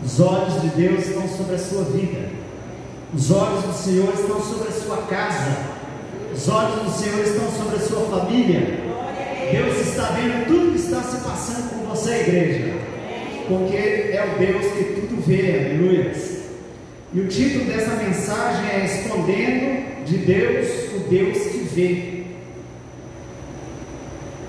Os 0.04 0.20
olhos 0.20 0.62
de 0.62 0.68
Deus 0.68 1.06
estão 1.06 1.28
sobre 1.28 1.56
a 1.56 1.58
sua 1.58 1.84
vida. 1.84 2.28
Os 3.12 3.30
olhos 3.30 3.64
do 3.64 3.72
Senhor 3.72 4.14
estão 4.14 4.40
sobre 4.40 4.68
a 4.68 4.72
sua 4.72 4.96
casa. 5.08 5.58
Os 6.32 6.48
olhos 6.48 6.82
do 6.82 6.90
Senhor 6.90 7.20
estão 7.20 7.50
sobre 7.50 7.76
a 7.76 7.80
sua 7.80 8.00
família. 8.06 8.88
Deus 9.50 9.88
está 9.88 10.10
vendo 10.12 10.46
tudo 10.46 10.72
que 10.72 10.78
está 10.78 11.02
se 11.02 11.16
passando 11.16 11.70
com 11.70 11.86
você, 11.86 12.20
igreja. 12.20 12.74
Porque 13.48 13.76
é 13.76 14.34
o 14.34 14.38
Deus 14.38 14.66
que 14.72 14.84
tudo 15.00 15.26
vê, 15.26 15.66
aleluia. 15.66 16.12
E 17.12 17.20
o 17.20 17.26
título 17.26 17.64
dessa 17.64 17.96
mensagem 17.96 18.70
é 18.70 18.84
Escondendo 18.84 20.04
de 20.04 20.18
Deus 20.18 20.68
o 20.94 21.08
Deus 21.08 21.38
que 21.38 21.58
vê. 21.74 22.17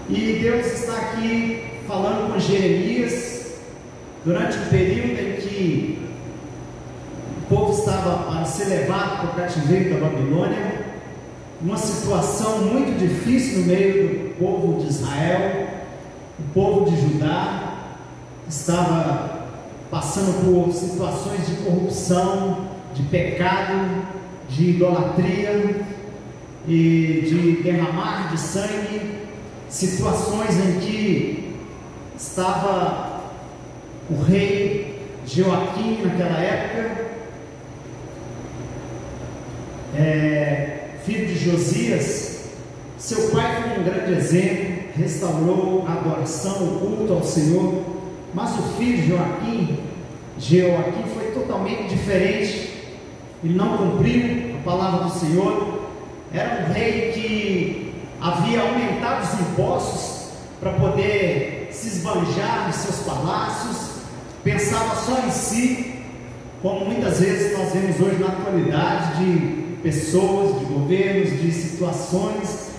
E 0.09 0.39
Deus 0.41 0.65
está 0.65 0.93
aqui 0.93 1.63
falando 1.87 2.33
com 2.33 2.39
Jeremias 2.39 3.59
durante 4.25 4.57
o 4.57 4.61
período 4.61 5.19
em 5.19 5.33
que 5.39 5.99
o 7.43 7.55
povo 7.55 7.79
estava 7.79 8.23
para 8.23 8.43
ser 8.43 8.65
levado 8.65 9.21
para 9.21 9.29
o 9.29 9.35
cativeiro 9.35 9.93
da 9.93 10.07
Babilônia, 10.07 10.85
uma 11.61 11.77
situação 11.77 12.57
muito 12.59 12.97
difícil 12.97 13.59
no 13.59 13.65
meio 13.67 14.07
do 14.07 14.35
povo 14.39 14.81
de 14.81 14.89
Israel, 14.89 15.67
o 16.39 16.53
povo 16.55 16.89
de 16.89 16.99
Judá 17.01 17.75
estava 18.47 19.47
passando 19.91 20.43
por 20.43 20.73
situações 20.73 21.45
de 21.45 21.55
corrupção, 21.57 22.69
de 22.95 23.03
pecado, 23.03 24.05
de 24.49 24.71
idolatria 24.71 25.85
e 26.67 27.23
de 27.27 27.61
derramar 27.61 28.31
de 28.31 28.39
sangue, 28.39 29.28
situações 29.69 30.55
em 30.57 30.79
que 30.79 31.55
estava 32.17 33.21
o 34.09 34.23
rei 34.23 34.99
Joaquim 35.25 36.01
naquela 36.03 36.39
época, 36.39 37.05
é, 39.95 40.79
filho 41.05 41.27
de 41.27 41.37
Josias, 41.37 42.49
seu 42.97 43.29
pai 43.29 43.63
foi 43.63 43.79
um 43.79 43.83
grande 43.83 44.13
exemplo, 44.13 44.79
restaurou 44.97 45.85
a 45.87 45.93
adoração, 45.93 46.63
o 46.63 46.79
culto 46.79 47.13
ao 47.13 47.23
Senhor, 47.23 47.83
mas 48.33 48.57
o 48.57 48.63
filho 48.77 49.07
Joaquim, 49.07 49.77
Joaquim 50.39 51.03
foi 51.13 51.31
totalmente 51.31 51.89
diferente, 51.89 52.69
ele 53.43 53.53
não 53.53 53.77
cumpriu 53.77 54.55
a 54.59 54.63
palavra 54.63 55.05
do 55.05 55.11
Senhor, 55.11 55.87
era 56.33 56.65
um 56.65 56.73
rei 56.73 57.11
que 57.13 57.88
havia 58.21 58.61
aumentado 58.61 59.23
os 59.23 59.39
impostos 59.39 60.29
para 60.59 60.73
poder 60.73 61.69
se 61.71 61.87
esbanjar 61.87 62.67
nos 62.67 62.75
seus 62.75 62.97
palácios, 63.05 63.77
pensava 64.43 64.95
só 64.95 65.25
em 65.25 65.31
si, 65.31 65.95
como 66.61 66.85
muitas 66.85 67.19
vezes 67.19 67.57
nós 67.57 67.71
vemos 67.71 67.99
hoje 67.99 68.17
na 68.19 68.27
atualidade 68.27 69.23
de 69.23 69.59
pessoas, 69.81 70.59
de 70.59 70.65
governos, 70.65 71.41
de 71.41 71.51
situações, 71.51 72.69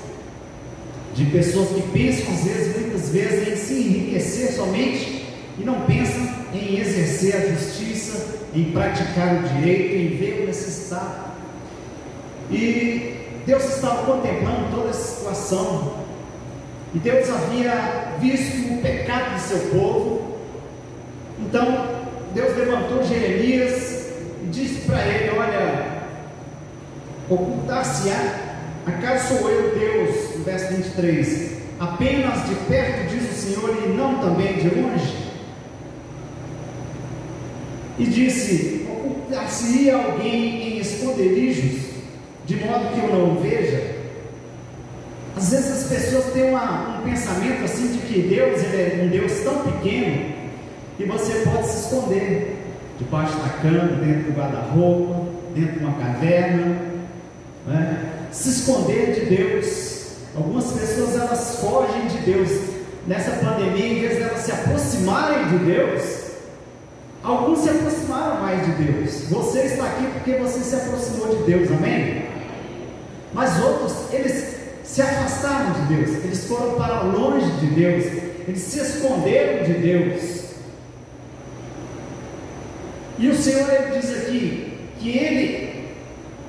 de 1.14 1.24
pessoas 1.26 1.68
que 1.70 1.82
pensam 1.88 2.34
às 2.34 2.45
vezes, 2.45 2.76
muitas 2.76 3.09
vezes, 3.09 3.49
em 3.49 3.57
se 3.57 3.74
enriquecer 3.74 4.53
somente 4.53 5.26
e 5.59 5.64
não 5.64 5.80
pensam 5.82 6.28
em 6.53 6.78
exercer 6.78 7.36
a 7.36 7.55
justiça, 7.55 8.41
em 8.55 8.64
praticar 8.64 9.36
o 9.36 9.49
direito, 9.49 9.97
em 9.97 10.16
ver 10.16 10.43
o 10.43 10.47
necessitado. 10.47 11.30
E 12.51 13.20
Deus 13.47 13.64
estava 13.64 14.05
contemplando 14.05 14.74
toda 14.74 14.91
essa 14.91 15.16
situação. 15.16 16.01
E 16.95 16.99
Deus 16.99 17.28
havia 17.30 18.16
visto 18.18 18.74
o 18.74 18.82
pecado 18.82 19.34
do 19.34 19.41
seu 19.41 19.59
povo. 19.70 20.36
Então, 21.38 22.01
Deus 22.34 22.57
levantou 22.57 23.03
Jeremias 23.03 24.09
e 24.43 24.47
disse 24.47 24.86
para 24.86 25.07
ele: 25.07 25.38
Olha, 25.38 26.03
ocultar-se-á, 27.28 28.57
acaso 28.86 29.38
sou 29.38 29.51
eu 29.51 29.78
Deus, 29.78 30.36
no 30.36 30.45
verso 30.45 30.74
23, 30.74 31.53
apenas 31.78 32.49
de 32.49 32.55
perto, 32.68 33.09
diz 33.09 33.30
o 33.30 33.34
Senhor, 33.34 33.76
e 33.84 33.88
não 33.88 34.18
também 34.18 34.55
de 34.55 34.68
longe? 34.68 35.30
E 37.99 38.05
disse: 38.05 38.88
Ocultar-se-ia 38.91 39.97
alguém 39.97 40.74
em 40.74 40.78
esconderijos, 40.78 41.89
de 42.51 42.57
modo 42.64 42.92
que 42.92 42.98
eu 42.98 43.16
não 43.16 43.36
o 43.36 43.40
veja? 43.40 43.94
Às 45.36 45.53
vezes 45.53 45.70
as 45.70 45.84
pessoas 45.84 46.32
têm 46.32 46.51
uma, 46.51 46.98
um 46.98 47.03
pensamento 47.03 47.62
assim 47.62 47.92
de 47.92 47.98
que 47.98 48.22
Deus 48.22 48.61
ele 48.64 49.03
é 49.03 49.05
um 49.05 49.09
Deus 49.09 49.40
tão 49.44 49.59
pequeno 49.59 50.34
que 50.96 51.05
você 51.05 51.48
pode 51.48 51.68
se 51.68 51.84
esconder 51.84 52.57
debaixo 52.98 53.36
da 53.36 53.51
cama, 53.51 54.05
dentro 54.05 54.32
do 54.32 54.36
guarda-roupa, 54.36 55.26
dentro 55.55 55.78
de 55.78 55.84
uma 55.84 55.92
caverna, 55.92 56.76
né? 57.68 58.05
se 58.32 58.48
esconder 58.48 59.14
de 59.14 59.36
Deus. 59.36 60.16
Algumas 60.34 60.72
pessoas 60.72 61.14
elas 61.14 61.61
fogem 61.61 62.09
de 62.09 62.18
Deus. 62.18 62.51
Nessa 63.07 63.30
pandemia, 63.30 63.86
em 63.86 64.01
vez 64.01 64.16
de 64.16 64.22
elas 64.22 64.40
se 64.40 64.51
aproximarem 64.51 65.48
de 65.51 65.64
Deus, 65.66 66.03
alguns 67.22 67.61
se 67.61 67.70
aproximaram 67.70 68.40
mais 68.42 68.66
de 68.66 68.72
Deus. 68.72 69.24
Você 69.30 69.61
está 69.61 69.84
aqui 69.84 70.07
porque 70.14 70.32
você 70.32 70.59
se 70.59 70.74
aproximou 70.74 71.28
de 71.28 71.44
Deus, 71.44 71.70
amém? 71.70 72.30
Mas 73.33 73.62
outros, 73.62 74.12
eles 74.12 74.57
se 74.85 75.03
afastaram 75.03 75.72
de 75.72 75.95
Deus, 75.95 76.24
eles 76.24 76.45
foram 76.47 76.74
para 76.74 77.03
longe 77.03 77.51
de 77.61 77.66
Deus, 77.66 78.05
eles 78.49 78.61
se 78.61 78.81
esconderam 78.81 79.64
de 79.64 79.74
Deus. 79.74 80.41
E 83.18 83.28
o 83.28 83.37
Senhor 83.37 83.68
ele 83.72 84.01
diz 84.01 84.11
aqui 84.11 84.78
que 84.99 85.11
ele, 85.11 85.95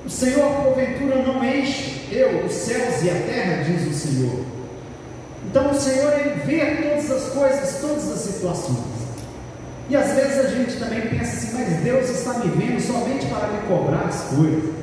o 0.05 0.09
Senhor 0.09 0.49
porventura 0.63 1.21
não 1.21 1.43
enche 1.43 2.07
eu, 2.11 2.45
os 2.45 2.53
céus 2.53 3.03
e 3.03 3.09
a 3.09 3.13
terra, 3.13 3.63
diz 3.63 3.87
o 3.87 3.93
Senhor. 3.93 4.45
Então 5.45 5.69
o 5.69 5.73
Senhor 5.75 6.13
ele 6.13 6.41
vê 6.45 6.77
todas 6.77 7.11
as 7.11 7.33
coisas, 7.33 7.81
todas 7.81 8.11
as 8.11 8.19
situações. 8.19 9.01
E 9.89 9.95
às 9.95 10.13
vezes 10.13 10.39
a 10.39 10.47
gente 10.47 10.77
também 10.77 11.01
pensa 11.01 11.33
assim, 11.33 11.57
mas 11.57 11.83
Deus 11.83 12.09
está 12.09 12.35
me 12.35 12.49
vendo 12.49 12.79
somente 12.79 13.25
para 13.25 13.47
me 13.49 13.67
cobrar 13.67 14.05
as 14.07 14.23
coisas, 14.23 14.80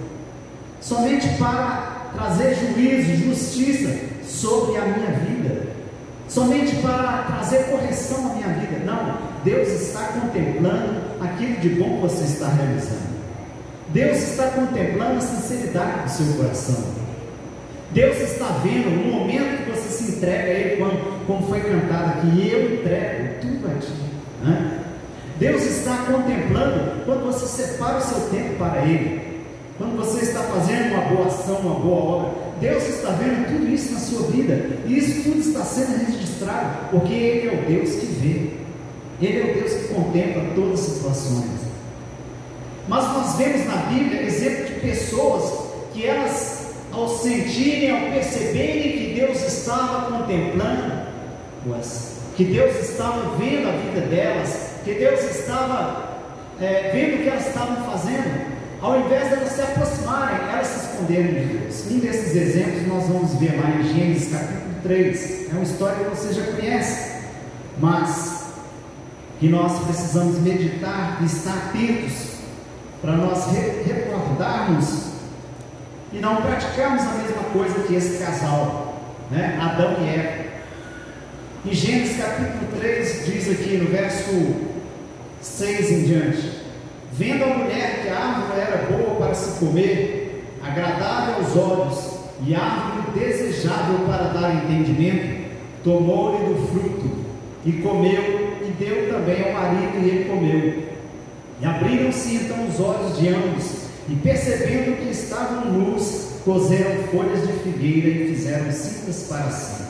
somente 0.81 1.29
para 1.39 2.11
trazer 2.15 2.55
juízo, 2.55 3.25
justiça 3.25 3.95
sobre 4.25 4.77
a 4.77 4.85
minha 4.85 5.11
vida, 5.13 5.63
somente 6.29 6.77
para 6.77 7.25
trazer 7.25 7.65
correção 7.71 8.31
à 8.31 8.35
minha 8.35 8.49
vida. 8.49 8.85
Não, 8.85 9.19
Deus 9.45 9.69
está 9.69 10.09
contemplando 10.09 11.01
aquilo 11.21 11.57
de 11.61 11.69
bom 11.71 11.97
que 11.97 12.03
você 12.03 12.25
está 12.25 12.49
realizando. 12.49 13.19
Deus 13.91 14.19
está 14.19 14.49
contemplando 14.49 15.19
a 15.19 15.21
sinceridade 15.21 16.03
do 16.03 16.11
seu 16.11 16.37
coração. 16.37 16.99
Deus 17.91 18.21
está 18.21 18.47
vendo 18.63 18.91
no 18.91 19.13
momento 19.13 19.65
que 19.65 19.71
você 19.71 19.89
se 19.89 20.13
entrega 20.13 20.45
a 20.45 20.49
Ele, 20.49 20.77
como, 20.77 21.21
como 21.27 21.49
foi 21.49 21.61
cantado 21.61 22.19
aqui, 22.19 22.51
eu 22.51 22.75
entrego 22.75 23.41
tudo 23.41 23.67
a 23.67 23.79
Ti. 23.81 23.93
Né? 24.43 24.81
Deus 25.39 25.63
está 25.63 26.05
contemplando 26.05 27.05
quando 27.07 27.25
você 27.25 27.47
separa 27.47 27.97
o 27.97 28.03
seu 28.03 28.29
tempo 28.29 28.57
para 28.59 28.85
Ele, 28.85 29.38
quando 29.79 29.97
você 29.97 30.25
está 30.25 30.43
fazendo 30.43 30.93
uma 30.93 31.03
boa 31.05 31.27
ação, 31.29 31.57
uma 31.59 31.79
boa 31.79 32.17
obra. 32.17 32.31
Deus 32.61 32.89
está 32.89 33.11
vendo 33.11 33.47
tudo 33.47 33.73
isso 33.73 33.93
na 33.93 34.01
sua 34.01 34.29
vida, 34.33 34.79
e 34.85 34.99
isso 34.99 35.23
tudo 35.23 35.39
está 35.39 35.65
sendo 35.65 36.05
registrado, 36.05 36.89
porque 36.91 37.15
Ele 37.15 37.49
é 37.49 37.53
o 37.53 37.65
Deus 37.65 37.95
que 37.95 38.07
vê, 38.07 38.51
Ele 39.25 39.41
é 39.41 39.53
o 39.53 39.55
Deus 39.55 39.73
que 39.75 39.95
contempla 39.95 40.43
todas 40.57 40.81
as 40.81 40.87
situações. 40.87 41.69
Mas 42.89 43.05
nós 43.05 43.37
vemos 43.37 43.67
na 43.67 43.77
Bíblia 43.77 44.23
exemplo 44.23 44.65
de 44.65 44.81
pessoas 44.81 45.69
que 45.93 46.05
elas, 46.05 46.73
ao 46.91 47.09
sentirem, 47.09 47.91
ao 47.93 48.13
perceberem 48.13 48.93
que 48.93 49.15
Deus 49.15 49.41
estava 49.47 50.11
contemplando, 50.11 51.09
que 52.37 52.45
Deus 52.45 52.81
estava 52.81 53.37
vendo 53.37 53.69
a 53.69 53.73
vida 53.73 54.07
delas, 54.07 54.71
que 54.85 54.95
Deus 54.95 55.21
estava 55.21 56.19
é, 56.61 56.91
vendo 56.93 57.21
o 57.21 57.23
que 57.23 57.29
elas 57.29 57.47
estavam 57.47 57.85
fazendo, 57.85 58.58
ao 58.81 59.01
invés 59.01 59.29
de 59.29 59.35
elas 59.35 59.53
se 59.53 59.61
aproximarem, 59.61 60.49
elas 60.53 60.67
se 60.67 60.87
esconderam 60.87 61.29
de 61.29 61.59
Deus. 61.59 61.87
Um 61.91 61.99
desses 61.99 62.35
exemplos 62.35 62.87
nós 62.87 63.09
vamos 63.09 63.35
ver 63.35 63.61
lá 63.61 63.71
em 63.71 63.83
Gênesis 63.83 64.33
capítulo 64.33 64.75
3. 64.83 65.51
É 65.51 65.53
uma 65.53 65.63
história 65.63 66.05
que 66.05 66.17
você 66.17 66.33
já 66.33 66.53
conhece, 66.53 67.23
mas 67.81 68.47
que 69.41 69.49
nós 69.49 69.85
precisamos 69.85 70.39
meditar 70.39 71.19
e 71.23 71.27
estar 71.27 71.55
atentos 71.55 72.39
para 73.01 73.13
nós 73.13 73.47
re 73.47 73.83
recordarmos 73.93 75.09
e 76.13 76.19
não 76.19 76.37
praticarmos 76.37 77.03
a 77.03 77.15
mesma 77.15 77.43
coisa 77.53 77.81
que 77.87 77.95
esse 77.95 78.25
casal, 78.25 79.01
né? 79.31 79.59
Adão 79.61 79.97
e 80.01 80.09
Eva. 80.09 80.49
Em 81.67 81.73
Gênesis 81.73 82.17
capítulo 82.17 82.69
3 82.79 83.27
diz 83.27 83.51
aqui 83.51 83.77
no 83.77 83.91
verso 83.91 84.55
6 85.41 85.91
em 85.91 86.03
diante. 86.05 86.48
Vendo 87.13 87.45
a 87.45 87.59
mulher 87.59 88.03
que 88.03 88.09
a 88.09 88.17
árvore 88.17 88.61
era 88.61 88.87
boa 88.91 89.17
para 89.17 89.35
se 89.35 89.59
comer, 89.59 90.45
agradável 90.63 91.37
aos 91.37 91.57
olhos 91.57 92.19
e 92.47 92.55
árvore 92.55 93.19
desejável 93.19 94.07
para 94.07 94.25
dar 94.29 94.55
entendimento, 94.55 95.49
tomou-lhe 95.83 96.45
do 96.45 96.67
fruto 96.69 97.11
e 97.65 97.73
comeu 97.73 98.59
e 98.63 98.71
deu 98.79 99.09
também 99.11 99.43
ao 99.43 99.53
marido 99.53 99.99
e 99.99 100.09
ele 100.09 100.25
comeu. 100.29 100.89
E 101.61 101.67
abriram-se 101.67 102.37
então 102.37 102.69
os 102.69 102.79
olhos 102.79 103.19
de 103.19 103.29
ambos 103.29 103.89
e 104.09 104.15
percebendo 104.15 104.97
que 104.99 105.11
estavam 105.11 105.73
nus, 105.73 106.41
cozeram 106.45 107.03
folhas 107.09 107.47
de 107.47 107.53
figueira 107.55 108.09
e 108.09 108.35
fizeram 108.35 108.71
cintas 108.71 109.27
para 109.29 109.51
si. 109.51 109.83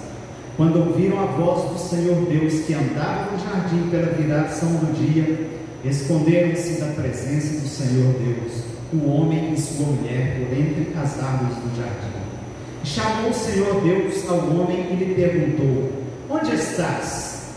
Quando 0.57 0.81
ouviram 0.81 1.21
a 1.21 1.27
voz 1.27 1.71
do 1.71 1.79
Senhor 1.79 2.17
Deus 2.27 2.65
que 2.65 2.75
andava 2.75 3.31
no 3.31 3.39
jardim 3.39 3.89
pela 3.91 4.13
viração 4.13 4.71
do 4.71 4.93
dia, 4.93 5.49
esconderam-se 5.85 6.81
da 6.81 6.87
presença 6.87 7.61
do 7.61 7.69
Senhor 7.69 8.15
Deus, 8.15 8.65
o 8.93 9.11
homem 9.11 9.53
e 9.53 9.61
sua 9.61 9.87
mulher, 9.87 10.39
por 10.39 10.57
entre 10.57 10.93
as 10.99 11.23
árvores 11.23 11.57
do 11.57 11.77
jardim. 11.77 12.19
chamou 12.85 13.31
o 13.31 13.35
Senhor 13.35 13.81
Deus 13.83 14.29
ao 14.29 14.39
homem 14.39 14.89
e 14.91 14.97
lhe 14.97 15.15
perguntou: 15.15 15.93
Onde 16.31 16.55
estás? 16.55 17.49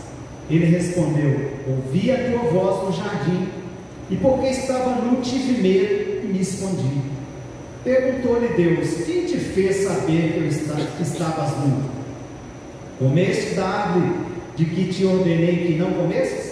Ele 0.50 0.66
respondeu: 0.66 1.52
Ouvi 1.66 2.10
a 2.10 2.30
tua 2.30 2.50
voz 2.50 2.84
no 2.86 2.92
jardim, 2.92 3.48
e 4.10 4.16
porque 4.16 4.48
estava 4.48 5.02
nu 5.02 5.20
tive 5.22 5.62
medo 5.62 6.24
e 6.24 6.32
me 6.32 6.40
escondi. 6.40 7.02
Perguntou-lhe 7.82 8.48
Deus: 8.48 9.04
Quem 9.04 9.26
te 9.26 9.38
fez 9.38 9.84
saber 9.84 10.32
que, 10.32 10.38
eu 10.38 10.46
estavas 10.46 11.50
nu? 11.58 11.82
Comeste 12.98 13.54
da 13.54 13.66
árvore 13.66 14.12
de 14.54 14.64
que 14.66 14.92
te 14.92 15.04
ordenei 15.04 15.66
que 15.66 15.74
não 15.74 15.92
comesses? 15.92 16.51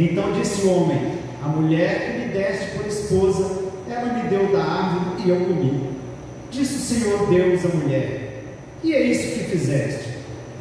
Então 0.00 0.32
disse 0.32 0.62
o 0.62 0.70
homem: 0.70 1.12
A 1.44 1.48
mulher 1.48 2.06
que 2.06 2.18
me 2.18 2.32
deste 2.32 2.70
por 2.70 2.86
esposa, 2.86 3.64
ela 3.86 4.14
me 4.14 4.30
deu 4.30 4.50
da 4.50 4.64
árvore 4.64 5.22
e 5.26 5.28
eu 5.28 5.36
comi. 5.40 5.90
Disse 6.50 6.76
o 6.76 6.78
Senhor 6.78 7.26
Deus 7.28 7.62
à 7.66 7.68
mulher: 7.68 8.44
E 8.82 8.94
é 8.94 9.02
isso 9.02 9.38
que 9.38 9.50
fizeste? 9.50 10.08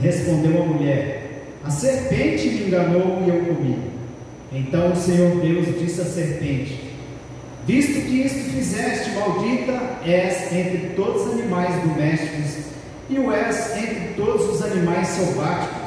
Respondeu 0.01 0.61
a 0.61 0.65
mulher: 0.65 1.43
A 1.63 1.69
serpente 1.69 2.49
me 2.49 2.67
enganou 2.67 3.23
e 3.25 3.29
eu 3.29 3.45
comi. 3.45 3.79
Então 4.51 4.91
o 4.91 4.95
Senhor 4.95 5.37
Deus 5.37 5.67
disse 5.79 6.01
à 6.01 6.05
serpente: 6.05 6.95
Visto 7.65 7.93
que 7.93 8.21
isto 8.21 8.51
fizeste, 8.51 9.11
maldita 9.11 9.99
és 10.05 10.51
entre 10.51 10.95
todos 10.97 11.27
os 11.27 11.39
animais 11.39 11.81
domésticos 11.81 12.65
e 13.09 13.17
o 13.17 13.31
és 13.31 13.77
entre 13.77 14.15
todos 14.17 14.49
os 14.49 14.61
animais 14.61 15.07
selváticos. 15.07 15.78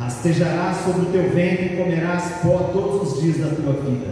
Rastejarás 0.00 0.78
sobre 0.78 1.02
o 1.02 1.12
teu 1.12 1.30
ventre 1.30 1.66
e 1.66 1.76
comerás 1.76 2.24
pó 2.42 2.70
todos 2.72 3.12
os 3.12 3.22
dias 3.22 3.36
da 3.36 3.54
tua 3.54 3.74
vida. 3.74 4.06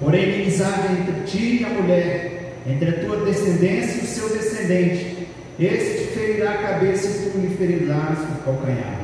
Porém, 0.00 0.34
inimizade 0.34 0.92
entre 0.92 1.24
ti 1.26 1.60
e 1.60 1.64
a 1.64 1.68
mulher, 1.68 2.54
entre 2.66 2.90
a 2.90 3.00
tua 3.04 3.24
descendência 3.24 4.00
e 4.00 4.04
o 4.04 4.08
seu 4.08 4.28
descendente. 4.30 5.28
Este 5.60 5.98
te 5.98 6.04
ferirá 6.14 6.52
a 6.52 6.58
cabeça 6.58 7.08
e 7.08 7.30
tu 7.30 7.38
lhe 7.38 7.54
ferirás 7.56 8.18
o 8.18 8.42
calcanhar. 8.44 9.00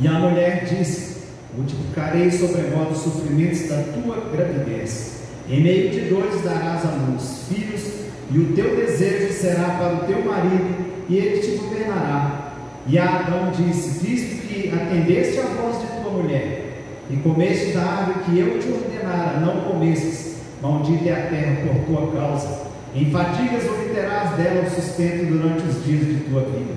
E 0.00 0.06
a 0.06 0.12
mulher 0.12 0.64
disse: 0.64 1.22
Multiplicarei 1.56 2.30
sobremodo 2.30 2.92
os 2.92 2.98
sofrimentos 2.98 3.68
da 3.68 3.82
tua 3.94 4.30
gravidez 4.32 5.20
em 5.50 5.64
meio 5.64 5.90
de 5.90 6.02
dores 6.02 6.42
darás 6.42 6.84
à 6.84 6.90
luz 6.90 7.46
filhos, 7.48 7.82
e 8.30 8.38
o 8.38 8.52
teu 8.54 8.76
desejo 8.76 9.32
será 9.32 9.70
para 9.70 9.94
o 9.94 10.06
teu 10.06 10.24
marido, 10.24 10.76
e 11.08 11.16
ele 11.16 11.40
te 11.40 11.56
governará. 11.56 12.49
E 12.86 12.98
Adão 12.98 13.50
disse: 13.50 14.04
Visto 14.04 14.46
que 14.46 14.68
atendeste 14.68 15.38
à 15.40 15.42
voz 15.42 15.80
de 15.80 15.86
tua 16.02 16.12
mulher, 16.12 16.70
e 17.10 17.16
comeste 17.16 17.72
da 17.72 17.82
árvore 17.82 18.18
que 18.24 18.38
eu 18.38 18.58
te 18.58 18.68
ordenara, 18.68 19.40
não 19.40 19.60
comestes, 19.62 20.36
maldita 20.62 21.08
é 21.08 21.12
a 21.12 21.26
terra 21.28 21.56
por 21.66 21.84
tua 21.86 22.20
causa. 22.20 22.70
Em 22.94 23.10
fadigas 23.10 23.64
obterás 23.68 24.30
dela 24.36 24.64
o 24.66 24.70
sustento 24.70 25.26
durante 25.26 25.62
os 25.62 25.84
dias 25.84 26.06
de 26.06 26.14
tua 26.28 26.42
vida. 26.42 26.74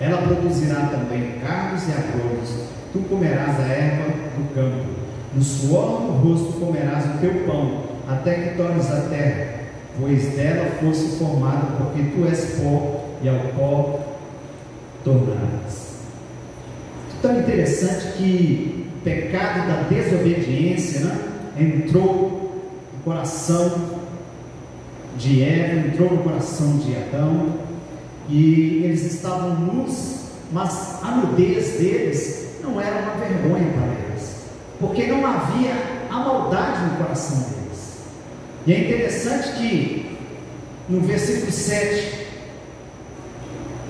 Ela 0.00 0.22
produzirá 0.22 0.86
também 0.86 1.34
carnes 1.44 1.88
e 1.88 1.92
abrolhos. 1.92 2.68
Tu 2.92 3.00
comerás 3.00 3.58
a 3.58 3.64
erva 3.64 4.12
do 4.36 4.54
campo. 4.54 4.86
No 5.34 5.42
suor 5.42 6.00
do 6.00 6.12
rosto 6.28 6.60
comerás 6.60 7.04
o 7.04 7.18
teu 7.18 7.34
pão 7.44 7.82
até 8.08 8.34
que 8.34 8.56
tornes 8.56 8.90
a 8.90 9.02
terra, 9.02 9.46
pois 10.00 10.34
dela 10.34 10.70
fosse 10.80 11.18
formado, 11.18 11.76
porque 11.76 12.10
tu 12.10 12.26
és 12.26 12.60
pó, 12.60 13.04
e 13.22 13.28
ao 13.28 13.38
pó 13.56 14.07
tornarás. 15.04 15.98
Tão 17.20 17.38
interessante 17.38 18.12
que 18.16 18.86
o 18.96 19.00
pecado 19.02 19.66
da 19.66 19.82
desobediência 19.88 21.00
né, 21.00 21.18
entrou 21.58 22.62
no 22.92 23.02
coração 23.02 23.98
de 25.16 25.42
Eva, 25.42 25.88
entrou 25.88 26.10
no 26.10 26.22
coração 26.22 26.78
de 26.78 26.94
Adão, 26.96 27.54
e 28.28 28.82
eles 28.84 29.04
estavam 29.04 29.54
nus, 29.54 30.26
mas 30.52 31.02
a 31.02 31.10
nudez 31.12 31.78
deles 31.78 32.58
não 32.62 32.80
era 32.80 33.02
uma 33.02 33.14
vergonha 33.14 33.72
para 33.72 34.10
eles, 34.10 34.44
porque 34.78 35.06
não 35.06 35.26
havia 35.26 35.72
a 36.10 36.18
maldade 36.18 36.84
no 36.90 36.96
coração 36.98 37.38
deles. 37.38 37.98
E 38.66 38.72
é 38.72 38.80
interessante 38.80 39.52
que 39.52 40.18
no 40.88 41.00
versículo 41.00 41.50
7, 41.50 42.17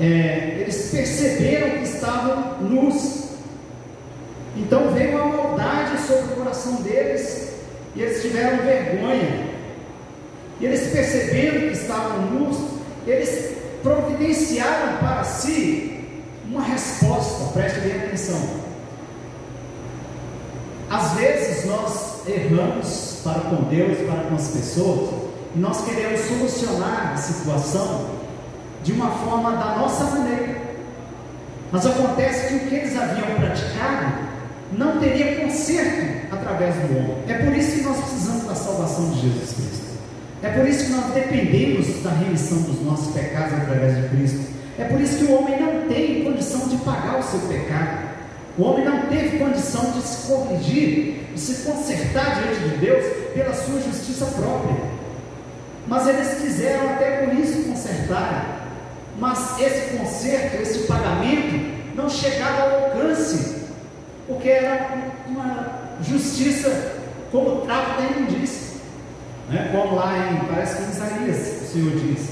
é, 0.00 0.58
eles 0.60 0.90
perceberam 0.90 1.70
que 1.78 1.84
estavam 1.84 2.62
nus. 2.62 3.28
Então 4.56 4.92
veio 4.92 5.16
uma 5.16 5.36
maldade 5.36 6.00
sobre 6.06 6.32
o 6.32 6.36
coração 6.36 6.76
deles 6.82 7.52
e 7.94 8.02
eles 8.02 8.22
tiveram 8.22 8.64
vergonha. 8.64 9.48
E 10.60 10.66
eles 10.66 10.90
perceberam 10.92 11.68
que 11.68 11.72
estavam 11.72 12.22
nus, 12.26 12.56
eles 13.06 13.56
providenciaram 13.82 14.98
para 14.98 15.24
si 15.24 16.04
uma 16.48 16.62
resposta, 16.62 17.52
preste 17.52 17.80
bem 17.80 17.96
atenção. 17.96 18.68
Às 20.90 21.12
vezes 21.12 21.66
nós 21.66 22.26
erramos 22.26 23.20
para 23.22 23.40
com 23.40 23.64
Deus, 23.64 23.98
para 24.08 24.28
com 24.28 24.34
as 24.34 24.48
pessoas, 24.48 25.10
e 25.54 25.58
nós 25.58 25.84
queremos 25.84 26.20
solucionar 26.20 27.12
a 27.12 27.16
situação 27.16 28.17
de 28.82 28.92
uma 28.92 29.10
forma 29.10 29.52
da 29.52 29.76
nossa 29.76 30.04
maneira. 30.04 30.56
Mas 31.70 31.86
acontece 31.86 32.48
que 32.48 32.54
o 32.54 32.68
que 32.68 32.74
eles 32.74 32.96
haviam 32.96 33.36
praticado 33.36 34.28
não 34.72 34.98
teria 34.98 35.36
conserto 35.36 36.34
através 36.34 36.74
do 36.76 36.96
homem. 36.96 37.16
É 37.28 37.34
por 37.34 37.54
isso 37.54 37.72
que 37.72 37.82
nós 37.82 37.96
precisamos 37.98 38.44
da 38.44 38.54
salvação 38.54 39.10
de 39.10 39.20
Jesus 39.20 39.52
Cristo. 39.52 39.88
É 40.42 40.50
por 40.50 40.68
isso 40.68 40.84
que 40.84 40.92
nós 40.92 41.12
dependemos 41.14 42.02
da 42.02 42.10
remissão 42.10 42.62
dos 42.62 42.80
nossos 42.82 43.12
pecados 43.12 43.54
através 43.54 43.96
de 43.96 44.08
Cristo. 44.08 44.40
É 44.78 44.84
por 44.84 45.00
isso 45.00 45.18
que 45.18 45.24
o 45.24 45.36
homem 45.36 45.60
não 45.60 45.88
tem 45.88 46.22
condição 46.24 46.68
de 46.68 46.76
pagar 46.78 47.18
o 47.18 47.22
seu 47.22 47.40
pecado. 47.40 48.08
O 48.56 48.62
homem 48.62 48.84
não 48.84 49.06
teve 49.06 49.38
condição 49.38 49.92
de 49.92 50.02
se 50.02 50.28
corrigir, 50.28 51.24
de 51.34 51.40
se 51.40 51.64
consertar 51.64 52.42
diante 52.42 52.68
de 52.68 52.76
Deus 52.78 53.04
pela 53.34 53.52
sua 53.52 53.80
justiça 53.80 54.26
própria. 54.26 54.76
Mas 55.86 56.06
eles 56.06 56.40
quiseram 56.40 56.90
até 56.90 57.26
com 57.26 57.40
isso 57.40 57.68
consertar. 57.68 58.57
Mas 59.18 59.60
esse 59.60 59.96
conserto, 59.96 60.62
esse 60.62 60.80
pagamento, 60.86 61.78
não 61.94 62.08
chegava 62.08 62.62
ao 62.62 62.84
alcance, 62.84 63.64
porque 64.26 64.48
era 64.48 65.12
uma 65.26 65.88
justiça 66.02 66.96
como 67.32 67.56
o 67.56 67.60
trapo 67.62 68.00
da 68.00 68.08
imundícia. 68.08 68.78
Né? 69.48 69.70
Como 69.72 69.96
lá 69.96 70.16
em, 70.16 70.46
parece 70.46 70.76
que 70.76 70.82
em 70.82 70.90
Isaías 70.90 71.62
o 71.62 71.72
Senhor 71.72 71.90
diz. 71.96 72.28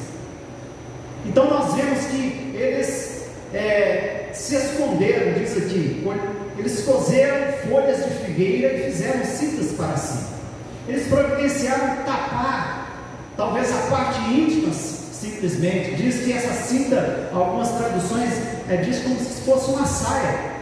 Então 1.24 1.50
nós 1.50 1.74
vemos 1.74 2.04
que 2.06 2.52
eles 2.54 3.26
é, 3.52 4.30
se 4.32 4.54
esconderam, 4.54 5.32
diz 5.32 5.56
aqui, 5.56 6.06
eles 6.56 6.84
cozeram 6.84 7.52
folhas 7.68 8.04
de 8.04 8.10
figueira 8.24 8.72
e 8.74 8.84
fizeram 8.84 9.24
cintas 9.24 9.72
para 9.72 9.96
si. 9.96 10.24
Eles 10.86 11.08
providenciaram 11.08 12.04
tapar, 12.04 13.02
talvez 13.36 13.72
a 13.72 13.90
parte 13.90 14.20
íntima, 14.30 14.72
simplesmente. 15.20 15.94
Diz 15.96 16.20
que 16.20 16.32
essa 16.32 16.52
cinta, 16.52 17.30
algumas 17.32 17.70
traduções, 17.70 18.32
é, 18.68 18.76
diz 18.76 19.00
como 19.00 19.18
se 19.18 19.42
fosse 19.42 19.70
uma 19.70 19.86
saia. 19.86 20.56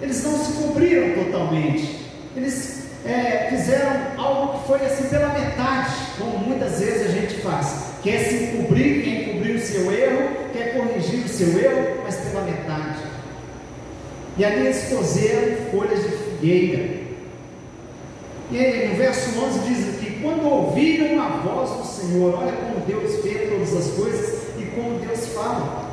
Eles 0.00 0.22
não 0.24 0.38
se 0.38 0.52
cobriram 0.52 1.24
totalmente. 1.24 2.06
Eles 2.36 2.84
é, 3.04 3.48
fizeram 3.50 4.12
algo 4.16 4.58
que 4.58 4.68
foi 4.68 4.84
assim 4.86 5.04
pela 5.08 5.28
metade, 5.28 5.92
como 6.18 6.38
muitas 6.38 6.80
vezes 6.80 7.06
a 7.06 7.12
gente 7.12 7.34
faz. 7.40 7.88
Quer 8.02 8.18
se 8.20 8.56
cobrir, 8.56 9.02
quer 9.02 9.32
cobrir 9.32 9.56
o 9.56 9.60
seu 9.60 9.92
erro, 9.92 10.28
quer 10.52 10.76
corrigir 10.76 11.24
o 11.24 11.28
seu 11.28 11.58
erro, 11.58 12.02
mas 12.04 12.16
pela 12.16 12.42
metade. 12.42 12.98
E 14.36 14.44
ali 14.44 14.66
eles 14.66 14.84
cozeram 14.88 15.56
folhas 15.72 16.02
de 16.02 16.10
figueira. 16.10 16.98
E 18.50 18.58
aí, 18.58 18.88
no 18.88 18.94
verso 18.96 19.38
11 19.38 19.58
diz 19.60 19.97
Quando 20.22 20.48
ouviram 20.48 21.20
a 21.20 21.28
voz 21.28 21.70
do 21.70 21.86
Senhor, 21.86 22.34
olha 22.34 22.52
como 22.52 22.84
Deus 22.86 23.22
vê 23.22 23.48
todas 23.50 23.76
as 23.76 23.94
coisas 23.94 24.48
e 24.58 24.64
como 24.74 24.98
Deus 24.98 25.28
fala. 25.28 25.88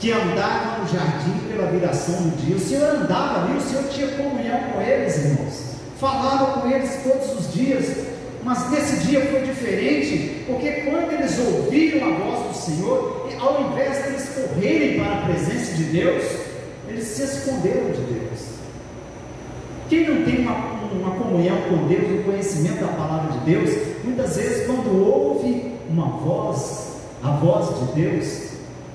Que 0.00 0.10
andavam 0.10 0.80
no 0.80 0.88
jardim 0.88 1.38
pela 1.48 1.70
viração 1.70 2.14
do 2.16 2.36
dia. 2.36 2.56
O 2.56 2.60
Senhor 2.60 2.88
andava 2.88 3.44
ali, 3.44 3.56
o 3.56 3.60
Senhor 3.60 3.84
tinha 3.90 4.08
comunhão 4.08 4.60
com 4.72 4.80
eles, 4.80 5.16
irmãos. 5.18 5.62
Falava 5.98 6.60
com 6.60 6.68
eles 6.68 7.00
todos 7.04 7.38
os 7.38 7.52
dias. 7.52 8.12
Mas 8.42 8.70
nesse 8.72 9.06
dia 9.06 9.24
foi 9.26 9.42
diferente, 9.42 10.44
porque 10.48 10.70
quando 10.82 11.12
eles 11.12 11.38
ouviram 11.38 12.08
a 12.08 12.18
voz 12.18 12.48
do 12.48 12.54
Senhor, 12.54 13.28
ao 13.38 13.70
invés 13.70 14.02
de 14.02 14.08
eles 14.08 14.28
correrem 14.30 14.98
para 14.98 15.12
a 15.12 15.22
presença 15.22 15.74
de 15.74 15.84
Deus, 15.84 16.24
eles 16.88 17.04
se 17.04 17.22
esconderam 17.22 17.92
de 17.92 18.00
Deus. 18.00 18.40
Quem 19.88 20.08
não 20.08 20.24
tem 20.24 20.40
uma, 20.40 20.54
uma 20.92 21.16
comunhão 21.16 21.56
com 21.68 21.86
Deus, 21.86 22.20
um 22.20 22.22
conhecimento 22.22 22.80
da 22.80 22.92
palavra 22.92 23.38
de 23.38 23.44
Deus, 23.44 23.70
muitas 24.04 24.36
vezes 24.36 24.66
quando 24.66 25.04
ouve 25.04 25.72
uma 25.88 26.06
voz, 26.18 26.96
a 27.22 27.30
voz 27.30 27.68
de 27.78 28.00
Deus, 28.00 28.52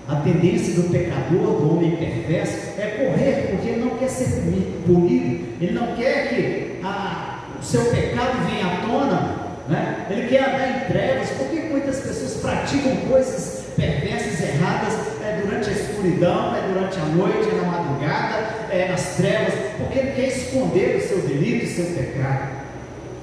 a 0.08 0.16
tendência 0.18 0.76
do 0.76 0.89
pecador, 0.89 1.60
do 1.60 1.76
homem 1.76 1.95
perverso, 1.95 2.80
é 2.80 2.88
correr, 2.88 3.48
porque 3.52 3.70
ele 3.70 3.84
não 3.84 3.98
quer 3.98 4.10
ser 4.10 4.41
punido, 4.86 5.45
ele 5.60 5.74
não 5.74 5.95
quer 5.95 6.30
que 6.30 6.80
a, 6.84 7.39
o 7.60 7.64
seu 7.64 7.86
pecado 7.86 8.48
venha 8.50 8.68
à 8.68 8.88
tona, 8.88 9.38
né? 9.68 10.08
ele 10.10 10.28
quer 10.28 10.48
andar 10.48 10.70
em 10.70 10.91
trevas, 10.91 11.30
porque 11.32 11.60
muitas 11.70 12.00
pessoas 12.00 12.36
praticam 12.36 12.95
coisas 13.10 13.57
perversas, 13.78 14.41
erradas, 14.41 14.93
é 15.23 15.39
durante 15.41 15.69
a 15.69 15.73
escuridão, 15.73 16.55
é 16.55 16.67
durante 16.67 16.99
a 16.99 17.05
noite, 17.05 17.49
é 17.49 17.55
na 17.55 17.63
madrugada, 17.63 18.38
é 18.71 18.88
nas 18.89 19.15
trevas, 19.15 19.53
porque 19.78 19.99
ele 19.99 20.11
quer 20.11 20.28
esconder 20.28 20.97
o 20.97 21.07
seu 21.07 21.19
delito 21.19 21.65
e 21.65 21.67
o 21.67 21.75
seu 21.75 21.86
pecado. 21.95 22.57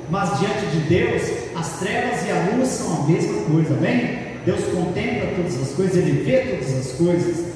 Mas 0.09 0.39
diante 0.39 0.67
de 0.67 0.81
Deus, 0.81 1.23
as 1.57 1.79
trevas 1.81 2.27
e 2.27 2.31
a 2.31 2.55
luz 2.55 2.69
são 2.69 3.03
a 3.03 3.07
mesma 3.07 3.43
coisa, 3.45 3.75
amém? 3.75 4.19
Deus 4.45 4.63
contempla 4.65 5.31
todas 5.37 5.61
as 5.61 5.73
coisas, 5.73 5.97
ele 5.97 6.23
vê 6.23 6.57
todas 6.57 6.79
as 6.79 6.93
coisas. 6.93 7.55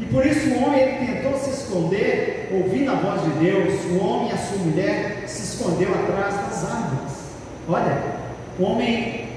E 0.00 0.04
por 0.06 0.26
isso 0.26 0.48
o 0.48 0.64
homem 0.64 0.80
ele 0.80 1.06
tentou 1.06 1.38
se 1.38 1.50
esconder, 1.50 2.48
ouvindo 2.50 2.90
a 2.90 2.94
voz 2.94 3.22
de 3.22 3.44
Deus. 3.44 3.74
O 3.92 4.04
homem 4.04 4.30
e 4.30 4.32
a 4.32 4.38
sua 4.38 4.58
mulher 4.58 5.24
se 5.26 5.42
escondeu 5.42 5.90
atrás 5.94 6.34
das 6.34 6.64
árvores. 6.64 7.12
Olha, 7.68 8.02
o 8.58 8.64
homem 8.64 9.28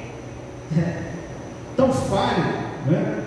tão 1.75 1.91
falho, 1.91 2.64
né? 2.85 3.23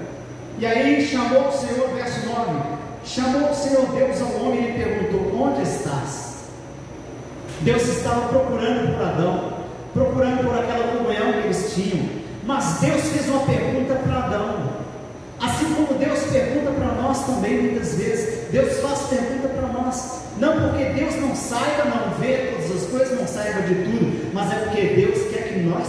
E 0.58 0.66
aí 0.66 1.06
chamou 1.06 1.48
o 1.48 1.52
Senhor, 1.52 1.88
verso 1.94 2.26
9: 2.26 2.78
chamou 3.04 3.50
o 3.50 3.54
Senhor 3.54 3.86
Deus 3.86 4.20
ao 4.20 4.44
homem 4.44 4.70
e 4.70 4.82
perguntou: 4.82 5.40
Onde 5.40 5.62
estás? 5.62 6.28
Deus 7.60 7.82
estava 7.88 8.28
procurando 8.28 8.94
por 8.94 9.02
Adão, 9.02 9.52
procurando 9.92 10.44
por 10.44 10.58
aquela 10.58 10.96
comunhão 10.96 11.32
que 11.32 11.38
eles 11.38 11.74
tinham, 11.74 12.08
mas 12.44 12.78
Deus 12.80 13.02
fez 13.02 13.28
uma 13.28 13.40
pergunta 13.40 13.94
para 13.94 14.18
Adão. 14.18 14.78
Assim 15.40 15.72
como 15.74 15.98
Deus 15.98 16.20
pergunta 16.32 16.72
para 16.72 17.02
nós 17.02 17.24
também 17.24 17.62
muitas 17.62 17.94
vezes, 17.94 18.48
Deus 18.50 18.78
faz 18.78 19.00
pergunta 19.08 19.48
para 19.48 19.68
nós. 19.68 20.22
Não 20.38 20.60
porque 20.60 20.84
Deus 20.84 21.16
não 21.16 21.34
saiba, 21.34 21.84
não 21.84 22.14
vê 22.18 22.52
todas 22.52 22.82
as 22.82 22.88
coisas, 22.90 23.18
não 23.18 23.26
saiba 23.26 23.62
de 23.62 23.74
tudo, 23.74 24.30
mas 24.32 24.52
é 24.52 24.56
porque 24.56 24.82
Deus 24.82 25.32
quer 25.32 25.48
que 25.48 25.60
nós 25.60 25.86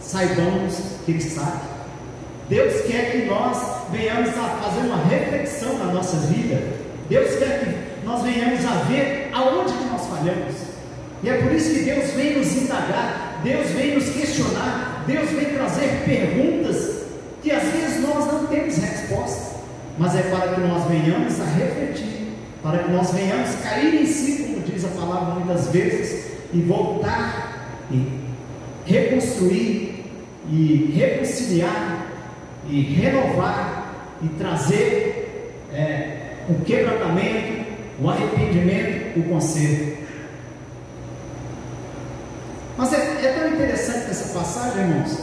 saibamos 0.00 0.76
que 1.04 1.12
Ele 1.12 1.20
sabe. 1.20 1.71
Deus 2.52 2.82
quer 2.82 3.12
que 3.12 3.24
nós 3.24 3.56
venhamos 3.90 4.28
a 4.28 4.58
fazer 4.62 4.86
uma 4.86 5.02
reflexão 5.06 5.78
na 5.78 5.86
nossa 5.86 6.18
vida. 6.26 6.62
Deus 7.08 7.36
quer 7.36 7.60
que 7.60 8.06
nós 8.06 8.22
venhamos 8.22 8.62
a 8.66 8.74
ver 8.90 9.30
aonde 9.32 9.72
que 9.72 9.84
nós 9.84 10.06
falhamos. 10.06 10.54
E 11.22 11.30
é 11.30 11.38
por 11.38 11.50
isso 11.50 11.72
que 11.72 11.84
Deus 11.84 12.10
vem 12.10 12.36
nos 12.36 12.54
indagar, 12.54 13.40
Deus 13.42 13.68
vem 13.68 13.94
nos 13.94 14.06
questionar, 14.10 15.02
Deus 15.06 15.30
vem 15.30 15.46
trazer 15.46 16.02
perguntas 16.04 17.06
que 17.42 17.50
às 17.50 17.62
vezes 17.62 18.02
nós 18.02 18.30
não 18.30 18.46
temos 18.46 18.76
resposta, 18.76 19.56
mas 19.96 20.14
é 20.14 20.22
para 20.24 20.52
que 20.52 20.60
nós 20.60 20.86
venhamos 20.88 21.40
a 21.40 21.44
refletir, 21.44 22.34
para 22.62 22.80
que 22.80 22.90
nós 22.90 23.12
venhamos 23.12 23.48
cair 23.62 24.02
em 24.02 24.04
si, 24.04 24.42
como 24.42 24.60
diz 24.60 24.84
a 24.84 24.88
palavra 24.88 25.36
muitas 25.36 25.68
vezes, 25.68 26.32
e 26.52 26.60
voltar 26.60 27.78
e 27.90 28.20
reconstruir 28.84 30.04
e 30.50 30.92
reconciliar 30.94 32.11
e 32.68 32.80
renovar 32.80 33.94
e 34.22 34.28
trazer 34.28 35.58
é, 35.72 36.36
o 36.48 36.64
quebrantamento, 36.64 37.66
o 38.00 38.08
arrependimento, 38.08 39.18
o 39.18 39.22
conserto. 39.24 40.02
Mas 42.76 42.92
é, 42.92 43.26
é 43.26 43.32
tão 43.32 43.48
interessante 43.48 44.10
essa 44.10 44.38
passagem, 44.38 44.82
irmãos, 44.82 45.18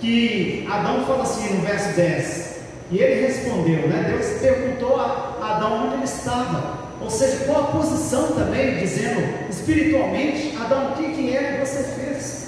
que 0.00 0.66
Adão 0.70 1.04
fala 1.04 1.22
assim 1.22 1.54
no 1.54 1.62
verso 1.62 1.96
10, 1.96 2.56
e 2.90 2.98
ele 2.98 3.26
respondeu, 3.26 3.88
né? 3.88 4.06
Deus 4.08 4.40
perguntou 4.40 5.00
a 5.00 5.38
Adão 5.42 5.86
onde 5.86 5.94
ele 5.94 6.04
estava, 6.04 6.86
ou 7.00 7.10
seja, 7.10 7.44
qual 7.44 7.64
a 7.64 7.66
posição 7.68 8.32
também, 8.32 8.78
dizendo 8.78 9.50
espiritualmente, 9.50 10.56
Adão, 10.56 10.92
o 10.92 10.94
que, 10.94 11.12
que 11.12 11.36
é 11.36 11.52
que 11.52 11.66
você 11.66 11.82
fez? 11.82 12.46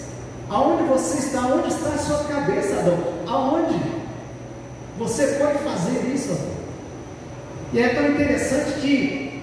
Aonde 0.48 0.84
você 0.84 1.18
está? 1.18 1.40
Onde 1.46 1.68
está 1.68 1.90
a 1.90 1.98
sua 1.98 2.24
cabeça, 2.24 2.80
Adão? 2.80 2.98
Aonde? 3.26 3.97
Você 4.98 5.26
pode 5.38 5.58
fazer 5.58 6.12
isso? 6.12 6.36
E 7.72 7.78
é 7.78 7.88
tão 7.90 8.10
interessante 8.10 8.80
que 8.80 9.42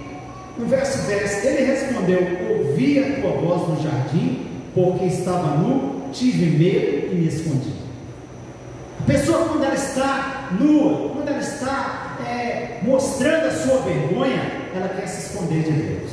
no 0.58 0.66
verso 0.66 1.06
10 1.06 1.44
ele 1.44 1.64
respondeu: 1.64 2.20
Ouvi 2.50 2.98
a 2.98 3.20
tua 3.20 3.30
voz 3.32 3.68
no 3.68 3.82
jardim, 3.82 4.46
porque 4.74 5.06
estava 5.06 5.56
nu, 5.56 6.10
tive 6.12 6.46
medo 6.46 7.12
e 7.12 7.14
me 7.14 7.28
escondi. 7.28 7.72
A 9.00 9.04
pessoa, 9.04 9.48
quando 9.48 9.64
ela 9.64 9.74
está 9.74 10.48
nua, 10.58 11.10
quando 11.10 11.28
ela 11.28 11.40
está 11.40 12.18
é, 12.26 12.80
mostrando 12.82 13.46
a 13.46 13.50
sua 13.50 13.78
vergonha, 13.78 14.68
ela 14.74 14.88
quer 14.88 15.06
se 15.06 15.28
esconder 15.28 15.62
de 15.62 15.72
Deus. 15.72 16.10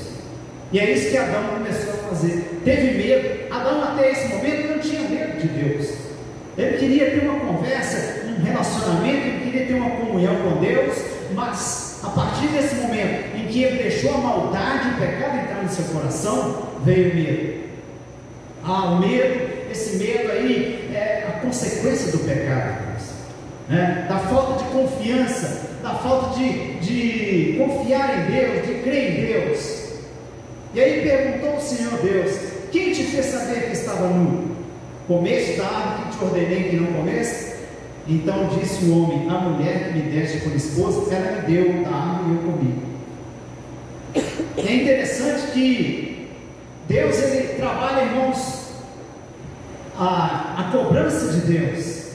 E 0.72 0.80
é 0.80 0.92
isso 0.92 1.12
que 1.12 1.18
Adão 1.18 1.50
começou 1.56 1.94
a 1.94 2.10
fazer. 2.10 2.62
Teve 2.64 2.98
medo. 2.98 3.54
Adão, 3.54 3.84
até 3.84 4.12
esse 4.12 4.28
momento, 4.30 4.70
não 4.70 4.80
tinha 4.80 5.02
medo 5.08 5.40
de 5.40 5.48
Deus. 5.48 5.90
Ele 6.58 6.78
queria 6.78 7.12
ter 7.12 7.28
uma 7.28 7.40
conversa, 7.40 8.23
um 8.40 8.44
relacionamento, 8.44 9.28
ele 9.28 9.44
queria 9.44 9.66
ter 9.68 9.74
uma 9.74 9.90
comunhão 9.92 10.36
com 10.36 10.60
Deus, 10.60 10.98
mas 11.34 12.00
a 12.04 12.10
partir 12.10 12.48
desse 12.48 12.76
momento 12.76 13.36
em 13.36 13.48
que 13.48 13.64
ele 13.64 13.84
deixou 13.84 14.14
a 14.14 14.18
maldade 14.18 14.90
e 14.90 14.92
o 14.92 14.98
pecado 14.98 15.38
entrar 15.38 15.64
no 15.64 15.70
seu 15.70 15.86
coração, 15.86 16.70
veio 16.84 17.12
o 17.12 17.16
medo. 17.16 17.64
Ah, 18.66 18.92
o 18.92 19.00
medo, 19.00 19.72
esse 19.72 19.98
medo 19.98 20.32
aí 20.32 20.90
é 20.94 21.26
a 21.28 21.40
consequência 21.40 22.12
do 22.12 22.20
pecado, 22.20 22.84
né? 23.70 24.06
da 24.08 24.20
falta 24.20 24.64
de 24.64 24.70
confiança, 24.72 25.70
da 25.82 25.96
falta 25.96 26.38
de, 26.40 26.80
de 26.80 27.58
confiar 27.58 28.20
em 28.20 28.32
Deus, 28.32 28.68
de 28.68 28.74
crer 28.84 29.20
em 29.20 29.26
Deus. 29.26 29.84
E 30.74 30.82
aí 30.82 31.02
perguntou 31.02 31.58
o 31.58 31.62
Senhor 31.62 32.00
Deus: 32.02 32.32
Quem 32.72 32.92
te 32.92 33.04
fez 33.04 33.28
saber 33.28 33.68
que 33.68 33.74
estava 33.74 34.08
nu? 34.08 34.54
Comeste 35.08 35.58
da 35.58 35.66
árvore 35.66 36.10
que 36.10 36.18
te 36.18 36.24
ordenei 36.24 36.70
que 36.70 36.76
não 36.78 36.94
comesse? 36.94 37.53
Então 38.08 38.50
disse 38.50 38.86
o 38.86 39.04
homem: 39.04 39.30
A 39.30 39.40
mulher 39.40 39.86
que 39.86 40.00
me 40.00 40.12
deste 40.12 40.40
por 40.40 40.56
esposa, 40.56 41.14
ela 41.14 41.42
me 41.42 41.54
deu 41.54 41.84
da 41.84 41.90
árvore 41.90 42.32
e 42.32 42.36
eu 42.36 42.52
comi. 42.52 42.94
É 44.58 44.76
interessante 44.76 45.52
que 45.54 46.30
Deus 46.88 47.18
ele 47.18 47.56
trabalha, 47.56 48.04
irmãos, 48.04 48.74
a, 49.98 50.56
a 50.58 50.72
cobrança 50.72 51.34
de 51.34 51.42
Deus, 51.42 52.12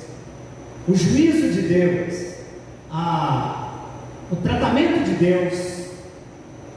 o 0.87 0.95
juízo 0.95 1.53
de 1.53 1.69
Deus, 1.69 2.35
a, 2.91 3.73
o 4.31 4.37
tratamento 4.37 5.05
de 5.05 5.13
Deus 5.13 5.89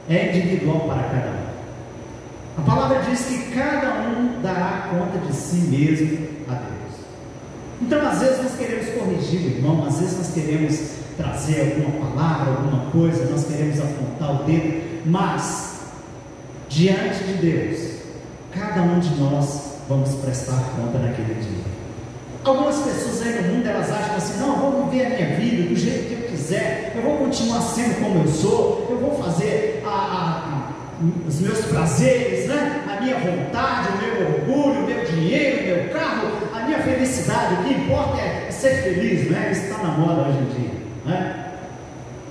é 0.08 0.36
individual 0.36 0.80
para 0.80 1.02
cada 1.02 1.30
um. 1.30 1.42
A 2.58 2.62
palavra 2.62 3.02
diz 3.08 3.24
que 3.26 3.50
cada 3.52 4.08
um 4.08 4.40
dará 4.42 4.88
conta 4.90 5.18
de 5.26 5.34
si 5.34 5.56
mesmo 5.68 6.28
a 6.48 6.54
Deus. 6.54 6.81
Então, 7.82 8.08
às 8.08 8.20
vezes, 8.20 8.42
nós 8.42 8.56
queremos 8.56 8.88
corrigir 8.90 9.40
o 9.40 9.56
irmão, 9.56 9.86
às 9.86 9.98
vezes, 9.98 10.16
nós 10.16 10.30
queremos 10.32 10.80
trazer 11.16 11.74
alguma 11.76 12.06
palavra, 12.10 12.52
alguma 12.52 12.90
coisa, 12.90 13.28
nós 13.30 13.44
queremos 13.44 13.78
apontar 13.80 14.40
o 14.40 14.44
dedo, 14.44 15.02
mas, 15.04 15.80
diante 16.68 17.24
de 17.24 17.32
Deus, 17.34 17.92
cada 18.52 18.82
um 18.82 19.00
de 19.00 19.20
nós 19.20 19.72
vamos 19.88 20.14
prestar 20.14 20.62
conta 20.76 20.98
naquele 20.98 21.34
dia. 21.34 21.72
Algumas 22.44 22.76
pessoas 22.76 23.22
aí 23.22 23.42
no 23.42 23.54
mundo 23.54 23.66
elas 23.66 23.90
acham 23.90 24.16
assim: 24.16 24.40
não, 24.40 24.54
eu 24.54 24.70
vou 24.72 24.86
viver 24.86 25.06
a 25.06 25.10
minha 25.10 25.36
vida 25.36 25.68
do 25.68 25.76
jeito 25.76 26.08
que 26.08 26.22
eu 26.22 26.30
quiser, 26.30 26.92
eu 26.96 27.02
vou 27.02 27.18
continuar 27.18 27.60
sendo 27.60 28.00
como 28.02 28.22
eu 28.22 28.28
sou, 28.28 28.88
eu 28.90 28.98
vou 28.98 29.22
fazer 29.22 29.82
a, 29.84 29.88
a, 29.88 29.94
a, 29.94 31.28
os 31.28 31.40
meus 31.40 31.60
prazeres, 31.66 32.48
né? 32.48 32.84
a 32.88 33.00
minha 33.00 33.16
vontade, 33.18 33.88
o 33.88 33.98
meu 33.98 34.26
orgulho, 34.26 34.80
o 34.80 34.86
meu 34.86 35.04
dinheiro, 35.04 35.62
o 35.62 35.66
meu 35.66 35.88
carro, 35.90 36.41
felicidade. 36.82 37.54
O 37.54 37.64
que 37.64 37.74
importa 37.74 38.20
é, 38.20 38.46
é 38.48 38.50
ser 38.50 38.82
feliz, 38.82 39.30
né? 39.30 39.50
Isso 39.52 39.62
está 39.62 39.82
na 39.82 39.90
moda 39.90 40.28
hoje 40.28 40.38
em 40.38 40.60
dia. 40.60 40.70
Né? 41.04 41.44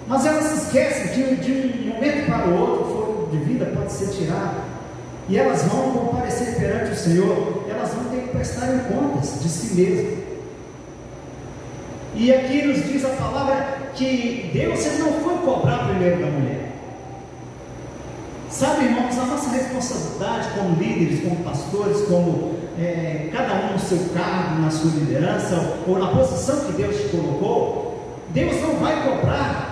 Mas 0.08 0.26
elas 0.26 0.44
se 0.46 0.66
esquecem 0.66 1.08
que 1.10 1.36
de 1.36 1.52
um 1.52 1.94
momento 1.94 2.26
para 2.26 2.48
o 2.48 2.60
outro, 2.60 2.82
o 2.82 2.86
fogo 2.86 3.30
de 3.32 3.38
vida 3.44 3.66
pode 3.66 3.92
ser 3.92 4.10
tirado. 4.10 4.62
E 5.30 5.38
elas 5.38 5.64
vão 5.64 5.92
comparecer 5.92 6.56
perante 6.56 6.92
o 6.92 6.96
Senhor, 6.96 7.66
elas 7.70 7.94
vão 7.94 8.06
ter 8.06 8.22
que 8.22 8.28
prestar 8.30 8.68
contas 8.90 9.42
de 9.42 9.48
si 9.48 9.76
mesmas. 9.76 10.20
E 12.14 12.34
aqui 12.34 12.64
nos 12.64 12.84
diz 12.84 13.06
a 13.06 13.10
palavra 13.10 13.78
que 13.96 14.50
Deus 14.54 15.00
não 15.00 15.14
foi 15.22 15.38
cobrar 15.38 15.88
primeiro 15.88 16.20
da 16.20 16.28
mulher. 16.28 16.71
Sabe, 18.52 18.84
irmãos, 18.84 19.18
a 19.18 19.24
nossa 19.24 19.50
responsabilidade 19.50 20.50
como 20.54 20.76
líderes, 20.76 21.24
como 21.24 21.38
pastores, 21.38 22.06
como 22.06 22.54
é, 22.78 23.30
cada 23.32 23.54
um 23.66 23.74
no 23.74 23.80
seu 23.80 23.98
cargo, 24.14 24.62
na 24.62 24.70
sua 24.70 24.92
liderança, 24.92 25.78
ou 25.88 25.98
na 25.98 26.08
posição 26.08 26.66
que 26.66 26.74
Deus 26.74 26.98
te 26.98 27.08
colocou, 27.08 28.20
Deus 28.30 28.62
não 28.62 28.76
vai 28.76 29.04
cobrar 29.04 29.72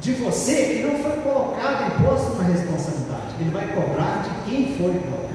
de 0.00 0.12
você 0.14 0.54
que 0.56 0.82
não 0.82 0.98
foi 0.98 1.22
colocado 1.22 1.86
e 1.86 2.02
posto 2.02 2.32
uma 2.32 2.42
responsabilidade. 2.42 3.36
Ele 3.40 3.50
vai 3.50 3.68
cobrar 3.68 4.24
de 4.24 4.50
quem 4.50 4.74
foi 4.76 4.92
colocado. 4.92 5.26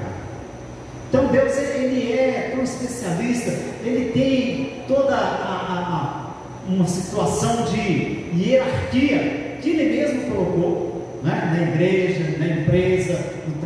Então 1.08 1.26
Deus 1.28 1.56
ele 1.56 2.12
é 2.12 2.50
tão 2.54 2.62
especialista, 2.62 3.50
ele 3.82 4.12
tem 4.12 4.84
toda 4.86 5.14
a, 5.14 5.18
a, 5.18 6.30
a, 6.68 6.70
uma 6.70 6.86
situação 6.86 7.64
de 7.64 8.26
hierarquia 8.36 9.58
que 9.62 9.70
ele 9.70 9.96
mesmo 9.96 10.30
colocou 10.30 10.92
né? 11.22 11.52
na 11.54 11.62
igreja, 11.62 12.21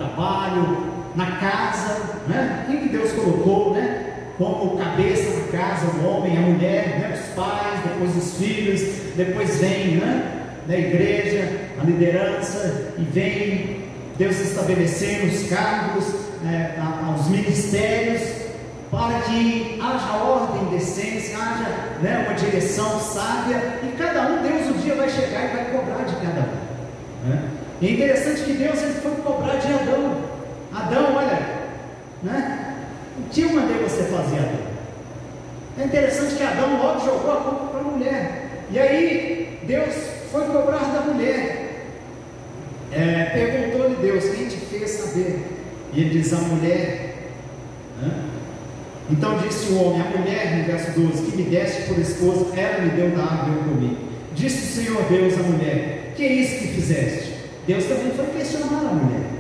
trabalho, 0.07 0.95
na 1.15 1.33
casa, 1.39 2.03
né? 2.29 2.65
Quem 2.67 2.81
que 2.81 2.89
Deus 2.91 3.13
colocou, 3.13 3.75
né? 3.75 4.05
Como 4.39 4.77
cabeça 4.77 5.41
da 5.41 5.59
casa, 5.59 5.87
o 5.87 6.07
homem, 6.07 6.37
a 6.37 6.41
mulher, 6.41 7.01
né? 7.01 7.19
os 7.19 7.35
pais, 7.35 7.81
depois 7.83 8.17
os 8.17 8.37
filhos, 8.37 8.83
depois 9.17 9.59
vem, 9.59 9.97
né? 9.97 10.33
Na 10.69 10.77
igreja, 10.77 11.71
a 11.81 11.85
liderança, 11.85 12.93
e 12.99 13.03
vem 13.03 13.87
Deus 14.19 14.39
estabelecendo 14.41 15.27
os 15.27 15.49
cargos, 15.49 16.05
é, 16.45 16.75
os 17.19 17.29
ministérios, 17.29 18.23
para 18.91 19.21
que 19.21 19.79
haja 19.81 20.17
ordem, 20.17 20.71
decência, 20.71 21.37
haja 21.37 21.69
né, 22.03 22.25
uma 22.27 22.35
direção 22.35 22.99
sábia, 23.01 23.81
e 23.83 23.97
cada 23.97 24.29
um, 24.29 24.43
Deus 24.43 24.69
um 24.69 24.81
dia 24.81 24.95
vai 24.97 25.09
chegar 25.09 25.45
e 25.45 25.57
vai 25.57 25.65
cobrar 25.67 26.05
de 26.05 26.17
cada 26.17 26.41
um. 26.41 27.29
Né? 27.29 27.43
E 27.81 27.89
é 27.89 27.91
interessante 27.93 28.43
que 28.43 28.53
Deus 28.55 28.81
foi 29.03 29.11
cobrar 29.23 29.57
de 29.57 29.73
Adão. 29.73 30.17
Adão, 30.75 31.17
olha, 31.17 31.57
Né? 32.23 32.63
O 33.19 33.29
que 33.31 33.43
eu 33.43 33.53
mandei 33.53 33.79
você 33.79 34.05
fazer, 34.05 34.39
Adão? 34.39 34.67
É 35.79 35.85
interessante 35.85 36.35
que 36.37 36.43
Adão 36.43 36.79
logo 36.83 37.01
jogou 37.01 37.33
a 37.33 37.37
culpa 37.37 37.67
para 37.67 37.81
a 37.81 37.85
mulher. 37.85 38.65
E 38.71 38.79
aí 38.79 39.59
Deus 39.65 39.95
foi 40.33 40.45
cobrar 40.47 40.79
da 40.79 41.01
mulher. 41.13 41.85
É, 42.93 43.25
Perguntou-lhe 43.35 43.97
Deus, 43.97 44.25
quem 44.25 44.49
te 44.49 44.57
fez 44.57 44.91
saber? 44.91 45.45
E 45.93 46.01
ele 46.01 46.11
diz, 46.11 46.33
a 46.33 46.39
mulher. 46.39 47.07
Então 49.11 49.39
disse 49.39 49.73
o 49.73 49.83
homem, 49.83 50.03
a 50.03 50.19
mulher, 50.19 50.57
no 50.57 50.65
verso 50.65 50.99
12, 50.99 51.31
que 51.31 51.37
me 51.37 51.43
deste 51.45 51.83
por 51.83 51.99
esposa, 51.99 52.59
ela 52.59 52.83
me 52.83 52.91
deu 52.91 53.11
da 53.11 53.23
árvore 53.23 53.59
eu 53.59 53.65
comi. 53.65 53.99
Disse 54.35 54.81
o 54.81 54.85
Senhor 54.85 55.03
Deus 55.05 55.35
à 55.35 55.43
mulher, 55.45 56.13
que 56.17 56.25
é 56.25 56.33
isso 56.33 56.59
que 56.59 56.69
fizeste? 56.69 57.36
Deus 57.67 57.85
também 57.85 58.13
foi 58.13 58.27
questionar 58.27 58.79
a 58.79 58.95
mulher. 58.95 59.31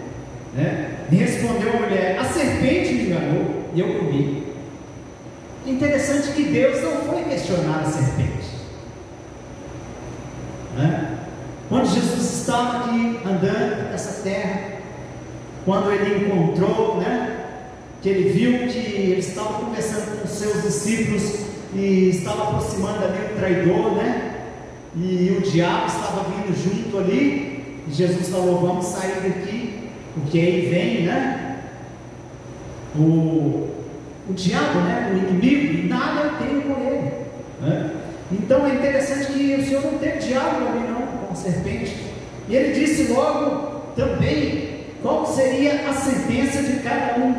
Né? 0.54 0.90
E 1.10 1.16
respondeu 1.16 1.72
a 1.72 1.80
mulher, 1.80 2.18
a 2.18 2.24
serpente 2.24 2.94
me 2.94 3.06
enganou 3.06 3.64
e 3.74 3.80
eu 3.80 3.98
comi. 3.98 4.46
Interessante 5.66 6.32
que 6.32 6.44
Deus 6.44 6.82
não 6.82 6.96
foi 7.02 7.22
questionar 7.24 7.80
a 7.80 7.84
serpente. 7.84 8.46
Né? 10.76 11.18
Quando 11.68 11.86
Jesus 11.86 12.40
estava 12.40 12.78
aqui 12.78 13.18
andando 13.24 13.90
nessa 13.90 14.22
terra, 14.22 14.76
quando 15.64 15.90
ele 15.90 16.26
encontrou, 16.26 16.98
né, 16.98 17.36
que 18.00 18.08
ele 18.08 18.30
viu 18.30 18.68
que 18.68 18.78
ele 18.78 19.18
estava 19.18 19.54
conversando 19.54 20.20
com 20.20 20.28
seus 20.28 20.62
discípulos 20.62 21.46
e 21.74 22.10
estava 22.10 22.44
aproximando 22.44 23.04
ali 23.04 23.32
o 23.32 23.36
traidor, 23.36 23.96
né? 23.96 24.34
E 24.94 25.36
o 25.36 25.42
diabo 25.42 25.86
estava 25.86 26.24
vindo 26.24 26.54
junto 26.56 26.98
ali. 26.98 27.45
E 27.86 27.92
Jesus 27.92 28.28
falou: 28.28 28.60
Vamos 28.60 28.86
sair 28.86 29.20
daqui, 29.22 29.90
porque 30.14 30.38
aí 30.38 30.68
vem, 30.70 31.06
né? 31.06 31.60
O, 32.96 33.68
o 34.28 34.32
diabo, 34.34 34.80
né? 34.80 35.12
O 35.12 35.16
inimigo, 35.18 35.74
e 35.74 35.88
nada 35.88 36.20
eu 36.22 36.46
tenho 36.46 36.62
com 36.62 36.80
ele. 36.82 37.12
Né? 37.60 37.90
Então 38.32 38.66
é 38.66 38.74
interessante 38.74 39.32
que 39.32 39.54
o 39.54 39.64
Senhor 39.64 39.82
não 39.82 39.98
teve 39.98 40.18
diálogo 40.18 40.66
ali, 40.68 40.88
não, 40.88 41.06
com 41.06 41.32
a 41.32 41.34
serpente. 41.34 41.96
E 42.48 42.56
ele 42.56 42.72
disse 42.72 43.12
logo 43.12 43.92
também 43.94 44.86
qual 45.02 45.26
seria 45.26 45.88
a 45.88 45.92
sentença 45.92 46.62
de 46.62 46.80
cada 46.80 47.20
um. 47.20 47.30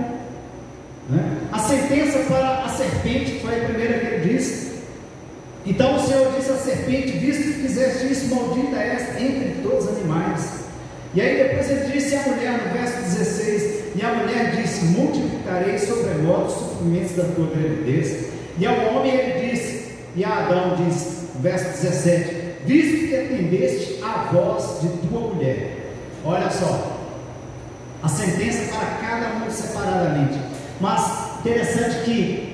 Né? 1.10 1.38
A 1.52 1.60
sentença 1.60 2.20
para 2.20 2.66
a 2.66 2.70
serpente 2.70 3.39
foi 3.39 3.62
a 3.62 3.66
primeira 3.66 4.00
que 4.00 4.06
ele 4.06 4.34
disse. 4.34 4.66
Então 5.68 5.97
o 5.97 5.99
Senhor 5.99 6.32
disse 6.32 6.49
à 6.49 6.55
serpente: 6.55 7.11
Visto 7.18 7.43
que 7.43 7.68
fizeste 7.68 8.09
isso, 8.09 8.34
maldita 8.34 8.78
és 8.78 9.22
entre 9.22 9.61
todos 9.61 9.84
os 9.84 9.97
animais. 9.97 10.68
E 11.13 11.22
aí 11.22 11.43
depois 11.43 11.70
ele 11.70 11.91
disse 11.91 12.15
à 12.15 12.22
mulher, 12.22 12.53
no 12.53 12.74
verso 12.74 13.01
16: 13.01 13.95
E 13.95 14.01
a 14.01 14.13
mulher 14.13 14.55
disse: 14.55 14.86
Multiplicarei 14.86 15.78
sobremodo 15.78 16.45
os 16.45 16.53
sofrimentos 16.53 17.15
da 17.18 17.24
tua 17.24 17.47
gravidez. 17.47 18.28
E 18.57 18.65
ao 18.65 18.95
homem 18.95 19.13
ele 19.13 19.49
disse: 19.49 19.91
E 20.15 20.24
a 20.24 20.45
Adão 20.45 20.76
disse, 20.86 21.28
verso 21.41 21.82
17: 21.82 22.47
Visto 22.65 23.07
que 23.07 23.15
atendeste 23.15 23.99
a 24.03 24.30
voz 24.32 24.82
de 24.82 25.07
tua 25.07 25.34
mulher. 25.34 25.91
Olha 26.24 26.49
só, 26.49 26.97
a 28.01 28.07
sentença 28.07 28.74
para 28.74 28.88
cada 29.05 29.45
um 29.45 29.49
separadamente. 29.49 30.39
Mas 30.80 31.39
interessante 31.39 32.05
que 32.05 32.47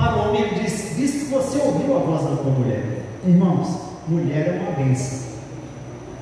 para 0.00 0.16
o 0.16 0.28
homem 0.28 0.42
ele 0.42 0.62
disse: 0.62 0.94
Visto 0.94 1.18
que 1.26 1.34
você 1.34 1.58
ouviu 1.58 1.96
a 1.96 2.00
voz 2.00 2.22
da 2.22 2.42
tua 2.42 2.52
mulher. 2.52 2.82
Irmãos, 3.26 3.68
mulher 4.08 4.48
é 4.48 4.60
uma 4.62 4.72
bênção. 4.72 5.30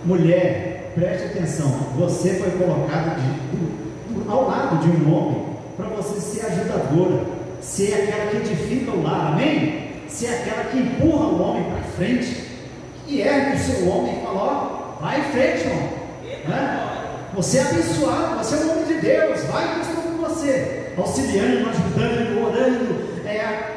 Mulher, 0.05 0.93
preste 0.95 1.27
atenção, 1.27 1.69
você 1.97 2.35
foi 2.35 2.51
colocado 2.53 3.17
de, 3.21 4.29
ao 4.29 4.49
lado 4.49 4.79
de 4.79 4.89
um 4.89 5.15
homem 5.15 5.45
para 5.77 5.87
você 5.89 6.21
ser 6.21 6.47
ajudadora, 6.47 7.25
ser 7.61 7.95
aquela 7.95 8.31
que 8.31 8.37
edifica 8.39 8.91
o 8.91 9.03
lar, 9.03 9.33
amém? 9.33 9.89
Ser 10.09 10.29
aquela 10.29 10.65
que 10.65 10.79
empurra 10.79 11.27
o 11.27 11.43
homem 11.43 11.65
para 11.65 11.83
frente, 11.83 12.49
e 13.07 13.21
ergue 13.21 13.57
o 13.57 13.59
seu 13.59 13.89
homem 13.89 14.19
e 14.19 14.25
fala: 14.25 14.97
Ó, 14.99 15.03
vai 15.03 15.21
em 15.21 15.25
frente, 15.25 15.67
irmão. 15.67 15.89
Né? 16.49 16.85
Você 17.35 17.59
é 17.59 17.63
abençoado, 17.63 18.39
você 18.39 18.55
é 18.57 18.59
um 18.59 18.71
homem 18.73 18.85
de 18.85 19.01
Deus, 19.01 19.45
vai 19.45 19.75
que 19.75 19.81
estou 19.81 20.03
com 20.03 20.19
você, 20.19 20.93
auxiliando, 20.97 21.69
ajudando, 21.69 22.45
orando, 22.45 23.18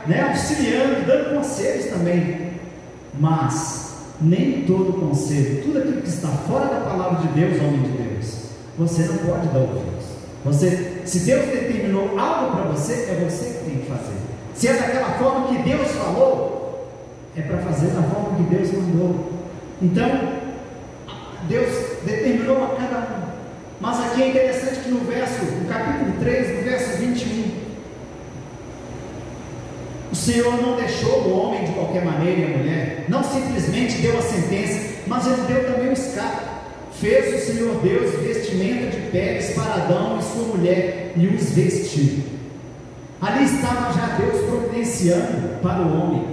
né, 0.07 0.29
auxiliando, 0.29 1.05
dando 1.05 1.35
conselhos 1.35 1.85
também. 1.85 2.51
Mas 3.19 3.81
nem 4.21 4.63
todo 4.63 4.93
conselho, 4.93 5.63
tudo 5.63 5.79
aquilo 5.79 6.01
que 6.01 6.09
está 6.09 6.27
fora 6.27 6.65
da 6.65 6.81
palavra 6.81 7.27
de 7.27 7.39
Deus, 7.39 7.61
homem 7.61 7.81
de 7.81 7.89
Deus, 7.89 8.35
você 8.77 9.03
não 9.03 9.17
pode 9.17 9.47
dar 9.47 9.59
ouvidos. 9.59 10.05
Você, 10.45 11.01
se 11.05 11.19
Deus 11.19 11.45
determinou 11.45 12.17
algo 12.17 12.55
para 12.55 12.71
você, 12.71 12.93
é 12.93 13.27
você 13.29 13.45
que 13.45 13.65
tem 13.65 13.79
que 13.79 13.87
fazer. 13.87 14.17
Se 14.55 14.67
é 14.67 14.73
daquela 14.73 15.13
forma 15.17 15.47
que 15.47 15.63
Deus 15.63 15.91
falou, 15.91 16.89
é 17.35 17.41
para 17.41 17.57
fazer 17.59 17.87
da 17.87 18.03
forma 18.03 18.37
que 18.37 18.55
Deus 18.55 18.71
mandou. 18.71 19.31
Então, 19.81 20.09
Deus 21.47 21.69
determinou 22.05 22.63
a 22.63 22.75
cada 22.75 22.99
um. 22.99 23.21
Mas 23.79 23.99
aqui 23.99 24.23
é 24.23 24.29
interessante 24.29 24.79
que 24.81 24.91
no 24.91 24.99
verso, 24.99 25.43
no 25.43 25.65
capítulo 25.67 26.13
3, 26.19 26.57
no 26.57 26.63
verso 26.63 26.97
21, 26.97 27.40
o 27.40 27.40
Senhor 30.21 30.61
não 30.61 30.75
deixou 30.75 31.23
o 31.23 31.39
homem 31.39 31.65
de 31.65 31.71
qualquer 31.71 32.05
maneira 32.05 32.41
e 32.41 32.43
a 32.43 32.57
mulher, 32.57 33.05
não 33.09 33.23
simplesmente 33.23 34.01
deu 34.03 34.17
a 34.19 34.21
sentença, 34.21 35.01
mas 35.07 35.25
ele 35.25 35.41
deu 35.47 35.73
também 35.73 35.89
o 35.89 35.93
escape. 35.93 36.51
Fez 36.93 37.33
o 37.33 37.45
Senhor 37.51 37.81
Deus 37.81 38.11
vestimenta 38.21 38.95
de 38.95 39.09
peles 39.09 39.55
para 39.55 39.73
Adão 39.73 40.19
e 40.19 40.23
sua 40.23 40.55
mulher 40.55 41.13
e 41.15 41.25
os 41.25 41.49
vestiu. 41.49 42.23
Ali 43.19 43.45
estava 43.45 43.93
já 43.93 44.17
Deus 44.17 44.45
providenciando 44.45 45.59
para 45.63 45.81
o 45.81 45.99
homem 45.99 46.27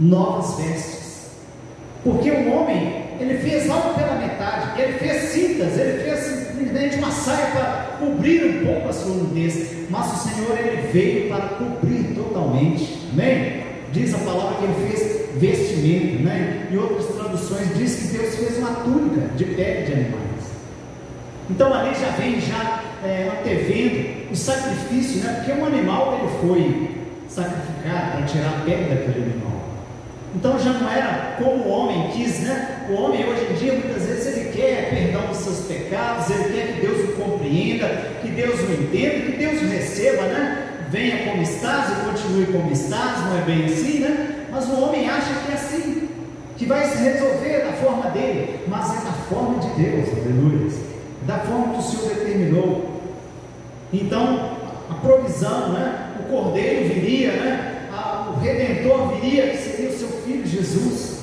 novas 0.00 0.56
vestes. 0.56 1.28
Porque 2.02 2.30
o 2.30 2.52
homem, 2.52 3.04
ele 3.20 3.38
fez 3.38 3.70
algo 3.70 3.94
pela 3.94 4.16
metade, 4.16 4.80
ele 4.80 4.98
fez 4.98 5.22
cintas, 5.30 5.78
ele 5.78 6.02
fez 6.02 6.37
simplesmente 6.58 6.96
uma 6.98 7.10
saia 7.10 7.46
para 7.52 7.96
cobrir 8.00 8.44
um 8.44 8.66
pouco 8.66 8.88
a 8.88 8.92
sua 8.92 9.14
nudez, 9.14 9.88
mas 9.88 10.12
o 10.12 10.28
Senhor 10.28 10.58
ele 10.58 10.88
veio 10.92 11.28
para 11.28 11.48
cobrir 11.48 12.14
totalmente, 12.14 13.08
amém? 13.12 13.62
Diz 13.92 14.14
a 14.14 14.18
palavra 14.18 14.56
que 14.56 14.64
ele 14.64 14.88
fez 14.88 15.28
vestimento, 15.36 16.22
né? 16.24 16.68
Em 16.70 16.76
outras 16.76 17.06
traduções 17.06 17.76
diz 17.76 17.96
que 17.96 18.18
Deus 18.18 18.34
fez 18.34 18.58
uma 18.58 18.70
túnica 18.80 19.28
de 19.36 19.44
pele 19.44 19.86
de 19.86 19.92
animais. 19.92 20.18
Então 21.48 21.72
ali 21.72 21.94
já 21.94 22.10
vem 22.10 22.40
já 22.40 22.82
é, 23.04 23.30
antevendo 23.40 24.32
o 24.32 24.36
sacrifício, 24.36 25.22
né? 25.22 25.34
Porque 25.36 25.52
um 25.60 25.64
animal 25.64 26.18
ele 26.18 26.28
foi 26.40 26.90
sacrificado 27.28 28.16
para 28.16 28.26
tirar 28.26 28.48
a 28.48 28.64
pele 28.64 28.94
daquele 28.94 29.30
animal. 29.30 29.58
Então 30.34 30.58
já 30.58 30.72
não 30.72 30.90
era 30.90 31.36
como 31.38 31.64
o 31.64 31.68
homem 31.68 32.10
quis, 32.10 32.40
né? 32.40 32.86
O 32.90 32.94
homem 32.94 33.24
hoje 33.24 33.46
em 33.50 33.54
dia 33.54 33.72
muitas 33.72 34.04
vezes 34.04 34.36
ele 34.36 34.47
quer 34.58 34.90
perdão 34.90 35.28
dos 35.28 35.38
seus 35.38 35.66
pecados, 35.66 36.28
ele 36.30 36.52
quer 36.52 36.72
que 36.74 36.80
Deus 36.80 37.08
o 37.08 37.12
compreenda, 37.12 37.86
que 38.20 38.28
Deus 38.28 38.60
o 38.60 38.72
entenda, 38.72 39.26
que 39.26 39.36
Deus 39.36 39.62
o 39.62 39.66
receba, 39.68 40.22
né? 40.22 40.64
Venha 40.90 41.30
como 41.30 41.42
estás 41.42 41.92
e 41.92 42.04
continue 42.04 42.46
como 42.46 42.72
estás, 42.72 43.20
não 43.20 43.38
é 43.38 43.42
bem 43.42 43.66
assim, 43.66 44.00
né? 44.00 44.46
Mas 44.50 44.66
o 44.68 44.82
homem 44.82 45.08
acha 45.08 45.32
que 45.44 45.52
é 45.52 45.54
assim, 45.54 46.08
que 46.56 46.66
vai 46.66 46.84
se 46.86 46.98
resolver 46.98 47.64
da 47.64 47.72
forma 47.74 48.10
dele, 48.10 48.60
mas 48.66 48.90
é 48.90 49.04
da 49.04 49.12
forma 49.28 49.60
de 49.60 49.82
Deus, 49.82 50.08
aleluia, 50.08 50.72
da 51.26 51.38
forma 51.38 51.74
que 51.74 51.78
o 51.78 51.82
Senhor 51.82 52.14
determinou. 52.14 53.00
Então, 53.92 54.56
a 54.90 54.94
provisão, 54.94 55.72
né? 55.72 56.14
O 56.20 56.22
cordeiro 56.24 56.92
viria, 56.92 57.32
né? 57.32 57.74
o 58.28 58.40
redentor 58.40 59.14
viria, 59.14 59.48
que 59.48 59.56
seria 59.56 59.88
o 59.88 59.98
seu 59.98 60.08
filho 60.08 60.46
Jesus. 60.46 61.22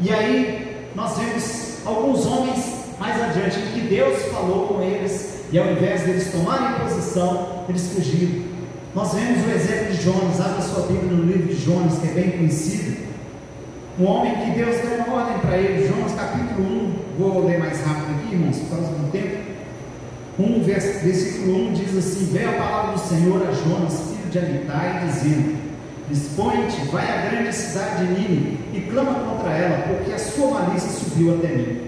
E 0.00 0.10
aí 0.10 0.88
nós 0.94 1.18
vemos 1.18 1.71
alguns 1.84 2.26
homens 2.26 2.82
mais 2.98 3.20
adiante 3.20 3.58
que 3.72 3.80
Deus 3.80 4.22
falou 4.26 4.68
com 4.68 4.82
eles, 4.82 5.40
e 5.50 5.58
ao 5.58 5.70
invés 5.70 6.02
deles 6.02 6.30
tomarem 6.30 6.80
posição, 6.80 7.64
eles 7.68 7.92
fugiram. 7.92 8.44
Nós 8.94 9.12
vemos 9.14 9.46
o 9.46 9.50
exemplo 9.50 9.92
de 9.92 10.02
Jonas, 10.02 10.40
abre 10.40 10.62
sua 10.62 10.86
Bíblia 10.86 11.12
no 11.12 11.24
livro 11.24 11.48
de 11.48 11.54
Jonas, 11.54 11.98
que 11.98 12.08
é 12.08 12.12
bem 12.12 12.30
conhecido. 12.32 12.96
Um 13.98 14.06
homem 14.06 14.34
que 14.36 14.50
Deus 14.52 14.76
deu 14.76 15.04
uma 15.04 15.22
ordem 15.22 15.38
para 15.38 15.56
ele, 15.56 15.88
Jonas 15.88 16.12
capítulo 16.12 16.62
1, 16.62 16.94
vou 17.18 17.46
ler 17.46 17.58
mais 17.58 17.80
rápido 17.80 18.16
aqui, 18.16 18.34
irmãos, 18.34 18.56
por 18.58 18.76
causa 18.76 18.92
do 18.92 19.10
tempo. 19.10 19.42
1, 20.38 20.62
versículo 20.62 21.68
1 21.68 21.72
diz 21.74 21.96
assim: 21.96 22.32
Veio 22.32 22.50
a 22.50 22.52
palavra 22.52 22.92
do 22.92 23.00
Senhor 23.00 23.42
a 23.46 23.52
Jonas, 23.52 24.00
filho 24.08 24.30
de 24.30 24.38
Amitai, 24.38 25.06
dizendo: 25.06 25.61
Dispõe-te, 26.08 26.84
vai 26.90 27.06
à 27.08 27.30
grande 27.30 27.54
cidade 27.54 28.06
de 28.06 28.12
Nínive 28.12 28.58
e 28.74 28.80
clama 28.90 29.14
contra 29.14 29.50
ela, 29.52 29.86
porque 29.86 30.12
a 30.12 30.18
sua 30.18 30.50
malícia 30.50 30.90
subiu 30.90 31.34
até 31.34 31.48
mim. 31.48 31.80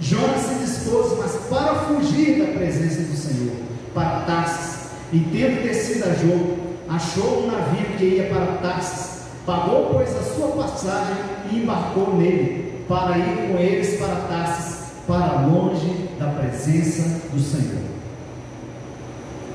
Jonas 0.00 0.40
se 0.40 0.54
dispôs, 0.56 1.18
mas 1.18 1.32
para 1.48 1.74
fugir 1.86 2.38
da 2.38 2.52
presença 2.52 3.02
do 3.02 3.16
Senhor, 3.16 3.56
para 3.94 4.20
Tarsis, 4.20 4.90
e 5.12 5.20
tendo 5.20 5.62
descido 5.62 6.04
a 6.04 6.14
jogo, 6.14 6.58
achou 6.88 7.44
um 7.44 7.46
navio 7.46 7.96
que 7.96 8.04
ia 8.04 8.28
para 8.28 8.58
Tarsis, 8.58 9.22
pagou, 9.46 9.90
pois, 9.94 10.14
a 10.14 10.22
sua 10.22 10.48
passagem 10.48 11.16
e 11.50 11.58
embarcou 11.58 12.16
nele, 12.16 12.84
para 12.88 13.16
ir 13.16 13.48
com 13.48 13.58
eles 13.58 13.98
para 13.98 14.14
Tarsis, 14.28 14.76
para 15.06 15.40
longe 15.42 16.08
da 16.18 16.26
presença 16.28 17.20
do 17.32 17.40
Senhor. 17.40 17.82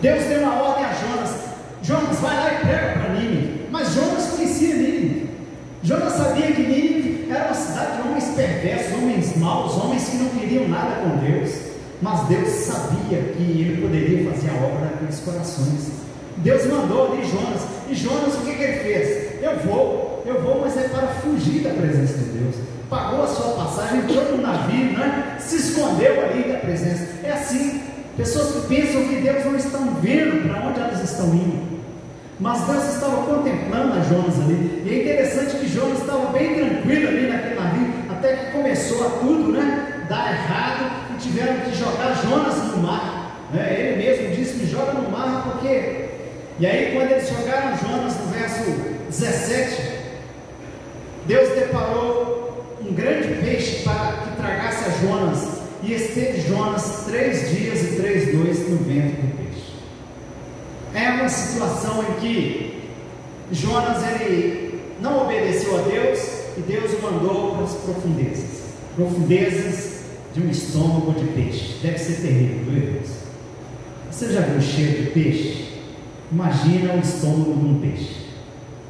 Deus 0.01 0.23
deu 0.25 0.41
uma 0.41 0.61
ordem 0.63 0.85
a 0.85 0.93
Jonas: 0.93 1.48
Jonas, 1.81 2.19
vai 2.19 2.35
lá 2.35 2.53
e 2.53 2.57
prega 2.65 2.99
para 2.99 3.13
Nínive. 3.13 3.67
Mas 3.71 3.93
Jonas 3.93 4.27
conhecia 4.35 4.75
Nínive. 4.75 5.29
Jonas 5.83 6.13
sabia 6.13 6.51
que 6.51 6.61
Nínive 6.61 7.27
era 7.31 7.45
uma 7.45 7.53
cidade 7.53 8.01
de 8.01 8.07
homens 8.07 8.25
perversos, 8.35 8.93
homens 8.93 9.37
maus, 9.37 9.77
homens 9.77 10.09
que 10.09 10.17
não 10.17 10.29
queriam 10.29 10.67
nada 10.67 11.01
com 11.01 11.17
Deus. 11.17 11.51
Mas 12.01 12.27
Deus 12.27 12.47
sabia 12.49 13.19
que 13.33 13.41
ele 13.41 13.81
poderia 13.81 14.31
fazer 14.31 14.49
a 14.49 14.65
obra 14.65 14.85
naqueles 14.91 15.19
corações. 15.19 15.91
Deus 16.37 16.65
mandou 16.67 17.11
ali 17.11 17.25
Jonas. 17.25 17.61
E 17.89 17.95
Jonas, 17.95 18.35
o 18.35 18.41
que, 18.41 18.55
que 18.55 18.63
ele 18.63 18.79
fez? 18.79 19.43
Eu 19.43 19.59
vou, 19.59 20.23
eu 20.25 20.41
vou, 20.41 20.61
mas 20.61 20.77
é 20.77 20.87
para 20.87 21.07
fugir 21.07 21.61
da 21.61 21.71
presença 21.71 22.17
de 22.17 22.39
Deus. 22.39 22.55
Pagou 22.89 23.23
a 23.23 23.27
sua 23.27 23.53
passagem, 23.53 23.99
entrou 23.99 24.37
no 24.37 24.41
navio, 24.41 24.97
né? 24.97 25.37
se 25.39 25.57
escondeu 25.57 26.25
ali 26.25 26.43
da 26.51 26.59
presença. 26.59 27.07
É 27.23 27.31
assim. 27.31 27.88
Pessoas 28.19 28.51
que 28.51 28.75
pensam 28.75 29.07
que 29.07 29.15
Deus 29.21 29.45
não 29.45 29.55
estão 29.55 29.93
vendo 30.01 30.49
para 30.49 30.67
onde 30.67 30.79
elas 30.79 31.01
estão 31.01 31.27
indo. 31.27 31.79
Mas 32.39 32.61
Deus 32.67 32.93
estava 32.93 33.23
contemplando 33.23 33.93
a 33.93 34.01
Jonas 34.01 34.35
ali. 34.41 34.83
E 34.85 34.89
é 34.89 35.01
interessante 35.01 35.55
que 35.55 35.67
Jonas 35.67 35.99
estava 35.99 36.27
bem 36.33 36.53
tranquilo 36.53 37.07
ali 37.07 37.27
naquele 37.27 37.55
navio, 37.55 37.93
até 38.09 38.35
que 38.35 38.51
começou 38.51 39.07
a 39.07 39.09
tudo, 39.21 39.53
né? 39.53 40.05
Dar 40.09 40.33
errado 40.33 41.13
e 41.15 41.17
tiveram 41.17 41.61
que 41.61 41.77
jogar 41.77 42.13
Jonas 42.21 42.55
no 42.75 42.83
mar. 42.83 43.47
Né? 43.53 43.75
Ele 43.79 44.03
mesmo 44.03 44.35
disse: 44.35 44.57
Me 44.57 44.65
joga 44.65 44.93
no 44.93 45.09
mar 45.09 45.43
porque 45.51 46.09
e 46.59 46.65
aí, 46.65 46.91
quando 46.93 47.11
eles 47.11 47.29
jogaram 47.29 47.77
Jonas 47.77 48.17
no 48.17 48.25
verso 48.33 48.69
17, 49.07 49.81
Deus 51.25 51.49
deparou 51.55 52.77
um 52.81 52.93
grande 52.93 53.29
peixe 53.35 53.81
para 53.83 54.17
que 54.17 54.35
tragasse 54.35 54.83
a 54.83 55.07
Jonas, 55.07 55.58
e 55.83 55.93
esteve 55.93 56.41
Jonas 56.41 57.05
três 57.05 57.49
dias 57.55 57.83
e 57.83 57.95
três 57.95 58.33
noites 58.35 58.69
no 58.69 58.77
ventre 58.77 59.21
do 59.21 59.37
peixe. 59.37 59.73
É 60.93 61.09
uma 61.11 61.29
situação 61.29 62.03
em 62.03 62.19
que 62.19 62.83
Jonas 63.51 64.03
ele 64.21 64.81
não 65.01 65.23
obedeceu 65.23 65.77
a 65.79 65.81
Deus 65.81 66.19
e 66.57 66.61
Deus 66.61 66.91
o 66.93 67.01
mandou 67.01 67.55
para 67.55 67.63
as 67.63 67.73
profundezas 67.75 68.59
profundezas 68.99 70.01
de 70.33 70.41
um 70.41 70.49
estômago 70.49 71.13
de 71.13 71.25
peixe. 71.27 71.77
Deve 71.81 71.97
ser 71.97 72.21
terrível, 72.21 72.65
viu, 72.65 72.93
Deus? 72.93 73.09
Você 74.11 74.33
já 74.33 74.41
viu 74.41 74.61
cheiro 74.61 75.03
de 75.03 75.09
peixe? 75.11 75.79
Imagina 76.31 76.95
o 76.95 76.99
estômago 76.99 77.53
de 77.53 77.65
um 77.65 77.79
peixe. 77.79 78.27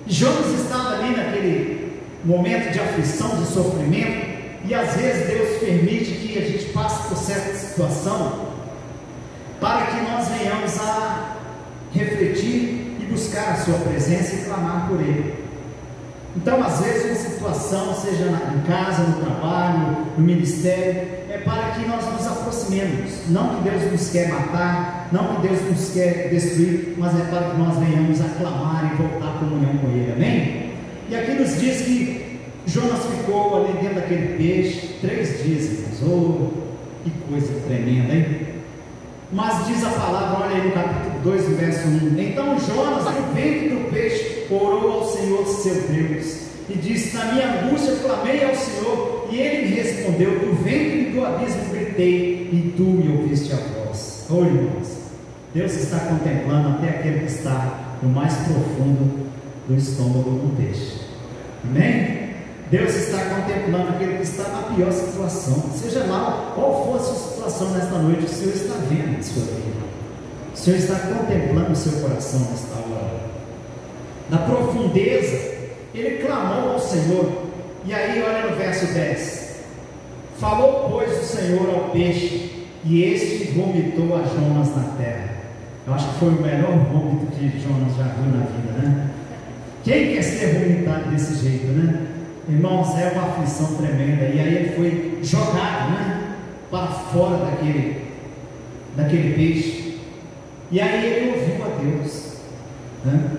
Jonas 0.07 0.59
estava 0.59 0.95
ali 0.95 1.15
naquele 1.15 1.99
momento 2.25 2.71
de 2.73 2.79
aflição, 2.79 3.41
de 3.41 3.47
sofrimento, 3.47 4.28
e 4.66 4.74
às 4.74 4.95
vezes 4.95 5.28
Deus 5.28 5.60
permite 5.60 6.12
que 6.12 6.38
a 6.38 6.41
gente 6.41 6.66
passe 6.66 7.07
por 7.07 7.18
certa 7.18 7.53
situação 7.53 8.49
para 9.60 9.88
que 9.88 10.01
nós 10.01 10.28
venhamos 10.28 10.80
a 10.80 11.36
refletir 11.93 12.97
e 12.99 13.07
buscar 13.10 13.53
a 13.53 13.55
sua 13.57 13.78
presença 13.80 14.36
e 14.36 14.45
clamar 14.45 14.88
por 14.88 14.99
Ele. 15.01 15.34
Então, 16.36 16.64
às 16.64 16.80
vezes, 16.80 17.05
uma 17.05 17.16
situação, 17.16 17.95
seja 17.95 18.26
em 18.26 18.62
casa, 18.68 19.01
no 19.03 19.26
trabalho, 19.26 20.05
no 20.18 20.24
ministério, 20.24 21.07
é 21.30 21.41
para 21.43 21.72
que 21.72 21.88
nós 21.88 22.05
nos 22.05 22.28
aproximemos. 22.28 23.28
Não 23.30 23.55
que 23.55 23.70
Deus 23.70 23.91
nos 23.91 24.10
quer 24.12 24.30
matar, 24.30 25.10
não 25.12 25.36
que 25.36 25.47
Deus 25.47 25.62
nos 25.64 25.89
quer 25.91 26.30
destruir, 26.30 26.95
mas 26.97 27.20
é 27.20 27.24
para 27.26 27.49
que 27.49 27.57
nós 27.57 27.78
venhamos 27.78 28.22
a 28.22 28.30
clamar 28.38 28.91
e 28.93 29.01
voltar 29.01 29.36
à 29.36 29.39
comunhão 29.39 29.78
com 29.78 29.88
Ele. 29.88 30.14
Amém? 30.14 30.72
E 31.10 31.16
aqui 31.16 31.32
nos 31.32 31.60
diz 31.60 31.82
que 31.82 32.28
Jonas 32.66 33.05
ficou 33.05 33.57
ali 33.57 33.74
dentro 33.82 33.95
daquele 33.95 34.38
peixe 34.38 34.95
três 35.01 35.43
dias, 35.43 35.66
irmãos. 35.66 36.03
Oh, 36.03 36.47
que 37.03 37.12
coisa 37.30 37.53
tremenda, 37.68 38.14
hein? 38.14 38.47
Mas 39.32 39.68
diz 39.68 39.84
a 39.84 39.89
palavra, 39.89 40.45
olha 40.45 40.55
aí 40.55 40.68
no 40.68 40.74
capítulo 40.74 41.20
2, 41.24 41.49
verso 41.49 41.88
1. 41.88 42.20
Então 42.20 42.57
Jonas, 42.60 43.05
no 43.05 43.34
ventre 43.34 43.69
do 43.69 43.91
peixe, 43.91 44.48
orou 44.49 44.91
ao 44.91 45.06
Senhor 45.06 45.45
seu 45.45 45.76
Deus 45.76 46.49
e 46.69 46.77
disse: 46.77 47.15
Na 47.15 47.26
minha 47.34 47.61
angústia 47.61 47.95
clamei 47.95 48.44
ao 48.44 48.56
Senhor, 48.56 49.27
e 49.31 49.40
ele 49.40 49.69
me 49.69 49.76
respondeu: 49.76 50.40
Do 50.40 50.64
ventre 50.64 51.11
do 51.11 51.26
abismo 51.26 51.65
gritei, 51.72 52.49
e 52.52 52.73
tu 52.76 52.84
me 52.84 53.18
ouviste 53.18 53.53
a 53.53 53.57
voz. 53.57 54.26
Oh, 54.30 54.44
irmãos, 54.44 54.98
Deus 55.53 55.73
está 55.73 55.99
contemplando 55.99 56.69
até 56.69 56.90
aquele 56.90 57.19
que 57.19 57.31
está 57.31 57.98
no 58.02 58.10
mais 58.10 58.34
profundo 58.36 59.30
do 59.68 59.76
estômago 59.76 60.31
do 60.31 60.56
peixe. 60.56 61.02
Amém? 61.64 62.18
Deus 62.71 62.93
está 62.93 63.17
contemplando 63.17 63.89
aquele 63.89 64.17
que 64.17 64.23
está 64.23 64.43
na 64.43 64.75
pior 64.75 64.91
situação. 64.91 65.71
Seja 65.75 66.03
lá 66.03 66.51
qual 66.53 66.85
for 66.85 66.97
a 66.97 66.99
sua 66.99 67.15
situação 67.15 67.71
nesta 67.71 67.97
noite, 67.97 68.25
o 68.25 68.29
Senhor 68.29 68.53
está 68.53 68.75
vendo 68.87 69.19
a 69.19 69.23
sua 69.23 69.43
vida. 69.43 69.79
O 70.53 70.57
Senhor 70.57 70.77
está 70.77 70.99
contemplando 70.99 71.71
o 71.71 71.75
seu 71.75 71.93
coração 71.93 72.41
nesta 72.41 72.75
hora. 72.75 73.21
Na 74.29 74.37
profundeza, 74.37 75.35
ele 75.95 76.23
clamou 76.23 76.73
ao 76.73 76.79
Senhor. 76.79 77.49
E 77.85 77.93
aí, 77.93 78.21
olha 78.21 78.51
no 78.51 78.55
verso 78.55 78.93
10: 78.93 79.49
Falou, 80.37 80.89
pois, 80.91 81.11
o 81.19 81.25
Senhor 81.25 81.69
ao 81.73 81.89
peixe, 81.89 82.67
e 82.85 83.03
este 83.03 83.51
vomitou 83.51 84.15
a 84.15 84.21
Jonas 84.21 84.75
na 84.75 84.83
terra. 84.95 85.29
Eu 85.87 85.93
acho 85.95 86.07
que 86.09 86.19
foi 86.19 86.29
o 86.29 86.41
melhor 86.41 86.77
vômito 86.91 87.25
que 87.35 87.49
Jonas 87.59 87.95
já 87.97 88.03
viu 88.03 88.31
na 88.31 88.45
vida, 88.45 88.87
né? 88.87 89.09
Quem 89.83 90.13
quer 90.13 90.21
ser 90.21 90.59
vomitado 90.59 91.09
desse 91.09 91.43
jeito, 91.43 91.65
né? 91.65 92.18
Irmãos, 92.49 92.97
é 92.97 93.11
uma 93.11 93.30
aflição 93.30 93.76
tremenda. 93.76 94.26
E 94.26 94.39
aí 94.39 94.55
ele 94.55 94.76
foi 94.76 95.19
jogado 95.21 95.91
né, 95.91 96.35
para 96.71 96.88
fora 96.88 97.45
daquele, 97.45 98.07
daquele 98.95 99.34
peixe. 99.35 99.99
E 100.71 100.81
aí 100.81 101.05
ele 101.05 101.30
ouviu 101.30 101.63
a 101.63 101.67
Deus. 101.80 102.38
Né? 103.05 103.31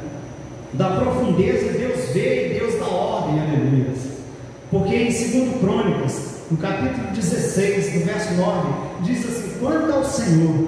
Da 0.74 0.91
profundeza, 0.91 1.73
Deus 1.73 2.11
vê 2.15 2.47
e 2.47 2.59
Deus 2.61 2.78
dá 2.78 2.87
ordem, 2.87 3.41
aleluia. 3.41 3.87
Porque 4.70 4.95
em 4.95 5.07
2 5.07 5.61
Crônicas, 5.61 6.43
no 6.49 6.57
capítulo 6.57 7.09
16, 7.12 7.95
no 7.97 8.07
verso 8.07 8.35
9, 8.35 8.69
diz 9.03 9.27
assim: 9.27 9.59
Quanto 9.59 9.93
ao 9.93 10.05
Senhor, 10.05 10.66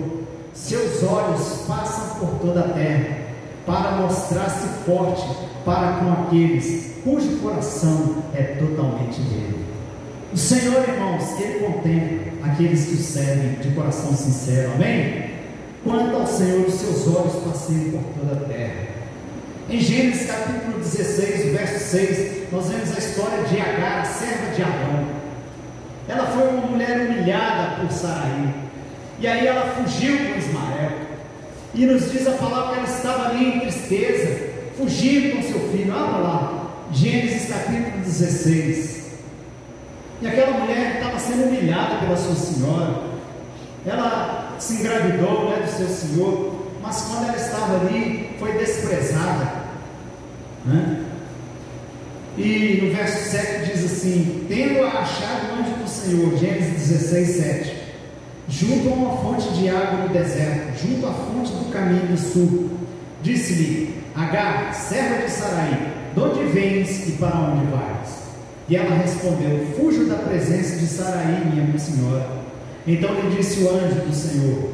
seus 0.53 1.05
olhos 1.05 1.65
passam 1.69 2.19
por 2.19 2.41
toda 2.41 2.61
a 2.61 2.69
terra, 2.71 3.22
para 3.67 3.93
mostrar-se 3.93 4.85
forte 4.85 5.25
para 5.65 5.99
com 5.99 6.13
aqueles 6.13 6.93
cujo 7.05 7.39
coração 7.39 8.23
é 8.35 8.43
totalmente 8.43 9.21
dele. 9.21 9.65
O 10.33 10.37
Senhor, 10.37 10.89
irmãos, 10.89 11.41
Ele 11.41 11.67
contempla 11.67 12.51
aqueles 12.51 12.87
que 12.87 12.95
o 12.95 12.99
servem 12.99 13.51
de 13.61 13.71
coração 13.75 14.13
sincero, 14.13 14.73
amém? 14.75 15.31
Quanto 15.85 16.17
ao 16.17 16.27
Senhor, 16.27 16.67
os 16.67 16.75
seus 16.75 17.07
olhos 17.09 17.35
passeiam 17.45 17.91
por 17.91 18.21
toda 18.21 18.45
a 18.45 18.49
terra. 18.49 18.93
Em 19.69 19.81
Gênesis 19.81 20.27
capítulo 20.27 20.79
16, 20.79 21.53
verso 21.53 21.91
6, 21.91 22.53
nós 22.53 22.69
vemos 22.69 22.97
a 22.97 22.99
história 22.99 23.45
de 23.45 23.61
Agar, 23.61 24.01
a 24.01 24.05
serva 24.05 24.55
de 24.55 24.63
Abrão. 24.63 25.07
Ela 26.09 26.27
foi 26.27 26.49
uma 26.49 26.67
mulher 26.67 27.01
humilhada 27.01 27.77
por 27.81 27.91
Sarai. 27.91 28.55
E 29.19 29.27
aí 29.27 29.47
ela 29.47 29.75
fugiu 29.75 30.17
com 30.19 30.39
Ismael. 30.39 31.02
E 31.75 31.87
nos 31.87 32.11
diz 32.13 32.27
a 32.27 32.33
palavra 32.33 32.75
que 32.75 32.79
ela 32.81 32.89
estava 32.89 33.29
ali 33.31 33.57
em 33.57 33.61
tristeza, 33.61 34.51
fugindo 34.77 35.37
com 35.37 35.43
seu 35.43 35.69
filho. 35.71 35.95
Abra 35.95 36.19
lá, 36.19 36.71
Gênesis 36.93 37.49
capítulo 37.49 38.03
16. 38.05 39.03
E 40.21 40.27
aquela 40.27 40.59
mulher 40.59 40.97
estava 40.97 41.19
sendo 41.19 41.45
humilhada 41.45 41.97
pela 41.97 42.17
sua 42.17 42.35
senhora. 42.35 43.13
Ela 43.87 44.55
se 44.59 44.75
engravidou 44.75 45.51
né, 45.51 45.65
do 45.65 45.71
seu 45.71 45.89
senhor, 45.89 46.73
mas 46.83 47.03
quando 47.03 47.29
ela 47.29 47.37
estava 47.37 47.81
ali, 47.81 48.37
foi 48.39 48.53
desprezada. 48.53 49.63
Né? 50.65 51.05
E 52.37 52.81
no 52.83 52.95
verso 52.95 53.31
7 53.31 53.73
diz 53.73 53.85
assim: 53.85 54.47
Tendo 54.49 54.85
achado 54.85 55.51
o 55.51 55.61
anjo 55.61 55.83
do 55.83 55.89
Senhor, 55.89 56.37
Gênesis 56.39 56.89
16, 56.89 57.29
7, 57.29 57.82
junto 58.49 58.89
a 58.89 58.93
uma 58.93 59.17
fonte 59.19 59.49
de 59.55 59.69
água 59.69 60.07
no 60.07 60.09
deserto, 60.09 60.79
junto 60.83 61.07
à 61.07 61.13
fonte 61.13 61.53
do 61.53 61.73
caminho 61.73 62.07
do 62.07 62.19
sul, 62.19 62.71
disse-lhe: 63.23 64.03
Agar, 64.15 64.75
serva 64.75 65.25
de 65.25 65.31
Sarai, 65.31 65.93
de 66.15 66.21
onde 66.21 66.45
vens 66.53 67.09
e 67.09 67.13
para 67.13 67.39
onde 67.39 67.67
vais? 67.67 68.23
E 68.69 68.77
ela 68.77 68.95
respondeu: 68.97 69.67
Fujo 69.77 70.07
da 70.07 70.17
presença 70.17 70.77
de 70.77 70.87
Saraí, 70.87 71.45
minha 71.45 71.79
senhora. 71.79 72.43
Então 72.87 73.15
lhe 73.15 73.37
disse 73.37 73.63
o 73.63 73.71
anjo 73.71 74.01
do 74.07 74.15
Senhor: 74.15 74.71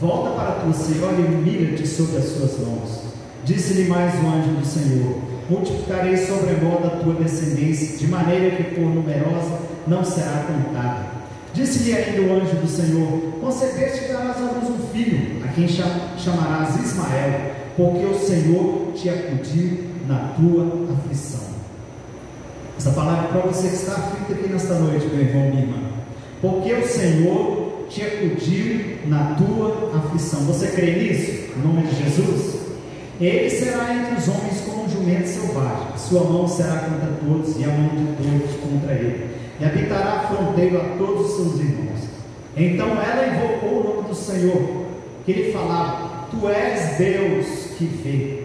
Volta 0.00 0.30
para 0.30 0.48
a 0.48 0.60
tua 0.60 0.72
senhora 0.72 1.16
e 1.16 1.28
mira-te 1.28 1.86
sobre 1.86 2.18
as 2.18 2.24
suas 2.24 2.58
mãos. 2.58 3.02
Disse-lhe 3.44 3.88
mais 3.88 4.14
o 4.14 4.26
anjo 4.26 4.50
do 4.50 4.64
Senhor: 4.66 5.18
Multiplicarei 5.50 6.16
sobremodo 6.16 6.86
a 6.86 6.90
tua 7.02 7.14
descendência, 7.14 7.98
de 7.98 8.06
maneira 8.06 8.56
que 8.56 8.74
por 8.74 8.84
numerosa 8.84 9.58
não 9.86 10.04
será 10.04 10.44
contada. 10.46 11.21
Disse-lhe 11.54 11.94
ainda 11.94 12.22
o 12.22 12.34
anjo 12.34 12.56
do 12.56 12.68
Senhor: 12.68 13.20
Concebeste 13.40 14.04
e 14.04 14.08
darás 14.12 14.36
a 14.38 14.50
luz 14.52 14.70
um 14.70 14.86
filho, 14.92 15.44
a 15.44 15.48
quem 15.48 15.68
chamarás 15.68 16.76
Ismael, 16.82 17.52
porque 17.76 18.06
o 18.06 18.18
Senhor 18.18 18.92
te 18.94 19.08
acudiu 19.10 19.84
na 20.08 20.32
tua 20.36 20.94
aflição. 20.94 21.52
Essa 22.78 22.90
palavra 22.92 23.28
para 23.28 23.40
você 23.42 23.68
que 23.68 23.74
está 23.74 23.92
aflito 23.92 24.32
aqui 24.32 24.52
nesta 24.52 24.74
noite, 24.74 25.06
meu 25.06 25.20
irmão, 25.20 25.50
minha 25.50 25.62
irmã. 25.62 25.78
Porque 26.40 26.72
o 26.72 26.86
Senhor 26.86 27.86
te 27.88 28.02
acudiu 28.02 28.96
na 29.06 29.36
tua 29.36 29.92
aflição. 29.96 30.40
Você 30.46 30.68
crê 30.68 30.92
nisso? 30.92 31.52
Em 31.56 31.62
nome 31.62 31.86
de 31.86 32.02
Jesus? 32.02 32.62
Ele 33.20 33.50
será 33.50 33.94
entre 33.94 34.18
os 34.18 34.26
homens 34.26 34.60
como 34.66 34.84
um 34.84 34.88
jumento 34.88 35.28
selvagem. 35.28 35.96
Sua 35.96 36.24
mão 36.24 36.48
será 36.48 36.80
contra 36.80 37.12
todos 37.24 37.56
e 37.60 37.64
a 37.64 37.68
mão 37.68 37.90
de 37.90 38.16
todos 38.16 38.56
contra 38.56 38.94
ele. 38.94 39.41
E 39.62 39.64
habitará 39.64 40.14
a 40.14 40.26
fronteira 40.26 40.80
a 40.80 40.96
todos 40.98 41.30
os 41.30 41.36
seus 41.36 41.60
irmãos. 41.60 42.00
Então 42.56 42.88
ela 43.00 43.28
invocou 43.28 43.80
o 43.80 43.94
nome 43.94 44.08
do 44.08 44.14
Senhor, 44.14 44.86
que 45.24 45.30
ele 45.30 45.52
falava: 45.52 46.26
Tu 46.32 46.48
és 46.48 46.98
Deus 46.98 47.46
que 47.78 47.84
vê. 47.84 48.42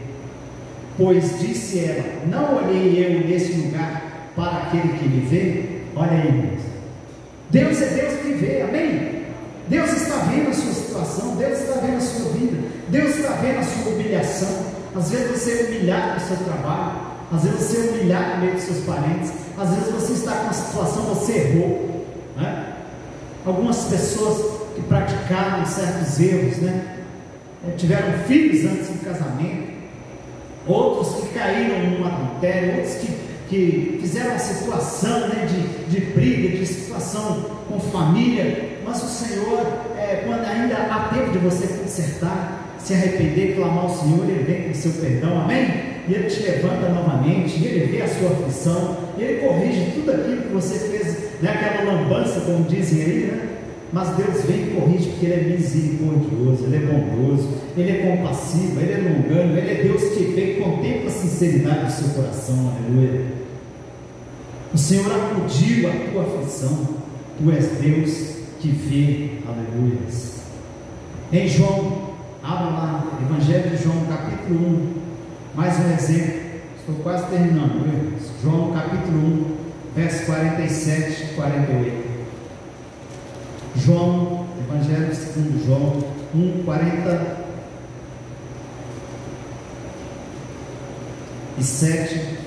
Pois 0.95 1.39
disse 1.39 1.79
ela: 1.79 2.03
Não 2.27 2.57
olhei 2.57 3.03
eu 3.03 3.27
nesse 3.27 3.53
lugar 3.53 4.29
para 4.35 4.57
aquele 4.57 4.95
que 4.95 5.09
me 5.09 5.21
vê? 5.21 5.65
Olha 5.95 6.11
aí. 6.11 6.59
Deus 7.49 7.81
é 7.81 7.85
Deus 7.87 8.21
que 8.21 8.33
vê, 8.33 8.61
amém? 8.61 9.23
Deus 9.67 9.91
está 9.93 10.17
vendo 10.17 10.49
a 10.51 10.53
sua 10.53 10.71
situação, 10.71 11.35
Deus 11.35 11.59
está 11.59 11.79
vendo 11.79 11.97
a 11.97 12.01
sua 12.01 12.31
vida, 12.33 12.57
Deus 12.89 13.17
está 13.17 13.29
vendo 13.41 13.57
a 13.57 13.63
sua 13.63 13.91
humilhação. 13.91 14.67
Às 14.95 15.09
vezes 15.09 15.31
você 15.31 15.51
é 15.51 15.63
humilhado 15.65 16.13
no 16.13 16.27
seu 16.27 16.37
trabalho, 16.45 17.06
às 17.31 17.43
vezes 17.43 17.59
você 17.59 17.77
é 17.77 17.91
humilhado 17.91 18.35
no 18.35 18.41
meio 18.41 18.53
dos 18.53 18.63
seus 18.63 18.85
parentes, 18.85 19.33
às 19.57 19.69
vezes 19.69 19.91
você 19.91 20.13
está 20.13 20.31
com 20.31 20.43
uma 20.45 20.53
situação, 20.53 21.03
você 21.03 21.33
errou. 21.33 22.05
Né? 22.37 22.73
Algumas 23.45 23.85
pessoas 23.85 24.57
que 24.75 24.81
praticaram 24.83 25.65
certos 25.65 26.19
erros, 26.19 26.57
né? 26.57 26.97
É, 27.67 27.71
tiveram 27.71 28.19
filhos 28.25 28.71
antes 28.71 28.87
do 28.87 29.03
casamento, 29.03 29.73
outros 30.67 31.15
que 31.15 31.33
caíram 31.33 31.99
no 31.99 32.05
adultério, 32.05 32.75
outros 32.75 32.95
que, 32.95 33.17
que 33.49 33.97
fizeram 33.99 34.29
uma 34.29 34.39
situação 34.39 35.27
né, 35.29 35.47
de, 35.47 35.91
de 35.91 36.05
briga, 36.11 36.55
de 36.55 36.65
situação 36.65 37.45
com 37.67 37.79
família, 37.79 38.77
mas 38.85 39.03
o 39.03 39.07
Senhor, 39.07 39.59
é, 39.97 40.23
quando 40.25 40.45
ainda 40.45 40.75
há 40.75 41.09
tempo 41.13 41.31
de 41.31 41.39
você 41.39 41.67
consertar, 41.67 42.75
se 42.77 42.93
arrepender, 42.93 43.55
clamar 43.55 43.85
ao 43.85 43.89
Senhor, 43.89 44.23
Ele 44.29 44.43
vem 44.43 44.67
com 44.67 44.73
seu 44.75 44.91
perdão, 44.91 45.41
amém? 45.41 45.96
E 46.07 46.13
Ele 46.13 46.29
te 46.29 46.41
levanta 46.41 46.89
novamente, 46.89 47.63
Ele 47.63 47.85
vê 47.87 48.01
a 48.01 48.07
sua 48.07 48.29
aflição, 48.29 48.97
e 49.17 49.23
Ele 49.23 49.41
corrige 49.41 49.91
tudo 49.95 50.11
aquilo 50.11 50.41
que 50.43 50.53
você 50.53 50.79
fez, 50.79 51.41
né, 51.41 51.51
aquela 51.51 51.91
lambança, 51.91 52.41
como 52.41 52.63
dizem 52.65 53.03
aí, 53.03 53.31
né? 53.31 53.47
Mas 53.91 54.09
Deus 54.17 54.43
vem 54.43 54.63
e 54.63 54.75
corrige 54.75 55.09
porque 55.09 55.25
Ele 55.25 55.33
é 55.33 55.55
misericordioso, 55.55 56.65
Ele 56.65 56.75
é 56.75 56.79
bondoso, 56.79 57.49
Ele 57.75 57.91
é 57.91 58.15
compassivo, 58.17 58.79
Ele 58.79 58.93
é 58.93 58.97
longano, 58.97 59.57
Ele 59.57 59.71
é 59.71 59.83
Deus 59.83 60.03
que 60.13 60.23
vem 60.25 60.51
e 60.51 60.61
contempla 60.61 61.07
a 61.07 61.11
sinceridade 61.11 61.85
do 61.85 61.91
seu 61.91 62.09
coração, 62.09 62.73
aleluia. 62.75 63.25
O 64.73 64.77
Senhor 64.77 65.05
acudiu 65.11 65.89
a 65.89 66.11
tua 66.11 66.23
aflição, 66.23 66.87
Tu 67.37 67.51
és 67.51 67.67
Deus 67.79 68.37
que 68.59 68.69
vê, 68.69 69.29
aleluia. 69.47 69.99
Em 71.31 71.47
João, 71.47 72.15
abra 72.43 72.65
lá, 72.65 73.19
Evangelho 73.21 73.69
de 73.69 73.83
João, 73.83 74.05
capítulo 74.05 74.59
1, 74.59 75.06
mais 75.57 75.79
um 75.79 75.91
exemplo, 75.91 76.39
estou 76.77 76.95
quase 77.01 77.31
terminando, 77.31 77.83
viu? 77.83 78.13
João 78.43 78.73
capítulo 78.73 79.17
1, 79.17 79.55
verso 79.95 80.27
47 80.27 81.23
e 81.23 81.27
48. 81.33 82.07
João, 83.75 84.45
Evangelho 84.59 85.15
segundo 85.15 85.65
João 85.65 86.03
1, 86.35 86.63
40 86.63 87.37
e 91.57 91.63
7, 91.63 92.37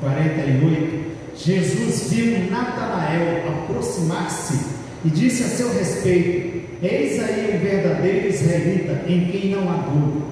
48. 0.00 1.10
Jesus 1.36 2.10
viu 2.10 2.50
Natanael 2.50 3.48
aproximar-se 3.48 4.58
e 5.04 5.08
disse 5.08 5.44
a 5.44 5.46
seu 5.46 5.72
respeito: 5.72 6.68
Eis 6.82 7.22
aí 7.22 7.54
um 7.54 7.60
verdadeiro 7.60 8.26
israelita 8.26 9.04
em 9.06 9.26
quem 9.26 9.50
não 9.52 9.70
há 9.70 9.76
dúvida. 9.76 10.29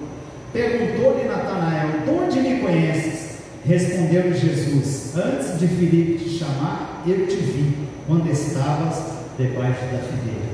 Perguntou-lhe 0.53 1.29
Natanael: 1.29 1.89
De 2.05 2.11
onde 2.11 2.41
me 2.41 2.61
conheces? 2.61 3.39
Respondeu-lhe 3.65 4.35
Jesus: 4.35 5.15
Antes 5.17 5.59
de 5.59 5.69
Filipe 5.69 6.25
te 6.25 6.31
chamar, 6.39 7.03
eu 7.07 7.27
te 7.27 7.37
vi, 7.37 7.89
quando 8.07 8.31
estavas 8.31 9.19
debaixo 9.39 9.81
da 9.93 9.99
figueira. 9.99 10.49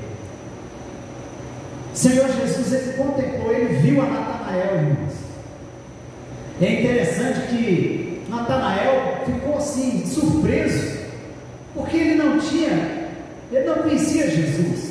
Senhor 1.95 2.27
Jesus, 2.29 2.73
ele 2.73 2.93
contemplou, 2.95 3.53
ele 3.53 3.77
viu 3.77 4.03
a 4.03 4.07
Natanael, 4.07 4.75
irmãos. 4.75 5.15
É 6.61 6.81
interessante 6.81 7.49
que 7.49 8.23
Natanael 8.29 9.23
ficou 9.25 9.57
assim, 9.57 10.05
surpreso, 10.07 10.99
porque 11.73 11.97
ele 11.97 12.15
não 12.17 12.39
tinha, 12.39 13.11
ele 13.53 13.65
não 13.65 13.77
conhecia 13.77 14.29
Jesus, 14.29 14.84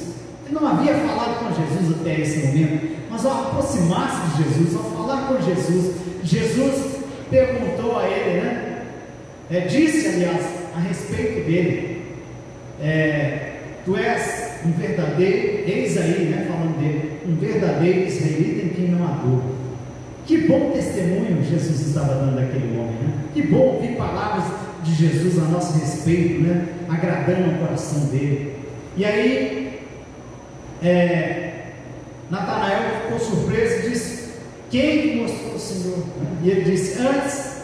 não 0.54 0.68
havia 0.68 0.94
falado 0.96 1.40
com 1.40 1.54
Jesus 1.54 2.00
até 2.00 2.22
esse 2.22 2.48
momento, 2.48 2.98
mas 3.10 3.26
ao 3.26 3.48
aproximar-se 3.48 4.38
de 4.38 4.44
Jesus, 4.44 4.76
ao 4.76 4.84
falar 4.92 5.28
com 5.28 5.42
Jesus, 5.42 5.96
Jesus 6.24 6.96
perguntou 7.30 8.00
a 8.00 8.08
ele, 8.08 8.42
né? 8.42 8.84
É, 9.52 9.60
disse, 9.62 10.08
aliás, 10.08 10.46
a 10.76 10.80
respeito 10.80 11.46
dele, 11.46 12.02
é, 12.82 13.54
Tu 13.86 13.98
és 13.98 14.62
um 14.66 14.72
verdadeiro, 14.72 15.70
eis 15.70 15.98
aí, 15.98 16.26
né, 16.30 16.48
falando 16.48 16.80
dele, 16.80 17.20
um 17.28 17.36
verdadeiro 17.36 18.08
israelita 18.08 18.66
em 18.66 18.70
quem 18.70 18.88
não 18.88 19.06
há 19.06 19.12
dúvida. 19.12 19.54
Que 20.26 20.48
bom 20.48 20.72
testemunho 20.72 21.44
Jesus 21.44 21.88
estava 21.88 22.16
dando 22.16 22.40
àquele 22.40 22.78
homem, 22.78 22.94
né? 22.94 23.14
Que 23.34 23.42
bom 23.42 23.76
ouvir 23.76 23.98
palavras 23.98 24.46
de 24.82 24.96
Jesus 24.96 25.38
a 25.38 25.48
nosso 25.50 25.78
respeito, 25.78 26.44
né? 26.44 26.66
Agradando 26.88 27.52
o 27.52 27.58
coração 27.58 28.06
dele. 28.06 28.54
E 28.96 29.04
aí, 29.04 29.73
é, 30.84 31.54
Natanael 32.30 33.02
ficou 33.04 33.20
surpreso 33.20 33.86
e 33.86 33.90
disse: 33.90 34.34
Quem 34.70 35.22
mostrou 35.22 35.56
o 35.56 35.60
Senhor? 35.60 36.04
E 36.44 36.50
ele 36.50 36.62
disse: 36.62 37.02
Antes 37.02 37.64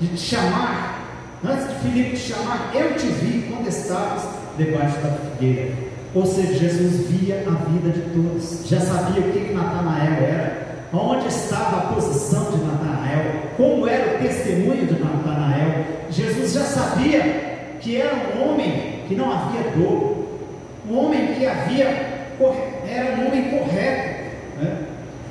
de 0.00 0.08
te 0.08 0.18
chamar, 0.18 1.38
antes 1.44 1.68
de 1.68 1.74
Filipe 1.80 2.16
te 2.16 2.32
chamar, 2.32 2.70
eu 2.74 2.94
te 2.96 3.06
vi 3.06 3.46
quando 3.48 3.68
estavas 3.68 4.22
debaixo 4.56 4.96
da 4.98 5.10
figueira. 5.10 5.72
Ou 6.14 6.24
seja, 6.24 6.54
Jesus 6.54 7.08
via 7.08 7.44
a 7.46 7.70
vida 7.70 7.90
de 7.90 8.00
todos, 8.14 8.68
já 8.68 8.80
sabia 8.80 9.20
o 9.20 9.32
que, 9.32 9.40
que 9.40 9.52
Natanael 9.52 10.22
era, 10.22 10.86
onde 10.92 11.26
estava 11.26 11.76
a 11.78 11.94
posição 11.94 12.52
de 12.52 12.58
Natanael, 12.58 13.50
como 13.56 13.88
era 13.88 14.16
o 14.16 14.18
testemunho 14.18 14.86
de 14.86 14.92
Natanael. 14.92 15.84
Jesus 16.10 16.52
já 16.52 16.62
sabia 16.62 17.76
que 17.80 17.96
era 17.96 18.14
um 18.14 18.48
homem 18.48 19.00
que 19.08 19.16
não 19.16 19.32
havia 19.32 19.72
dor, 19.72 20.24
um 20.88 20.98
homem 20.98 21.34
que 21.34 21.46
havia, 21.46 22.13
era 22.86 23.16
um 23.16 23.26
homem 23.26 23.50
correto. 23.50 24.24
Né? 24.58 24.86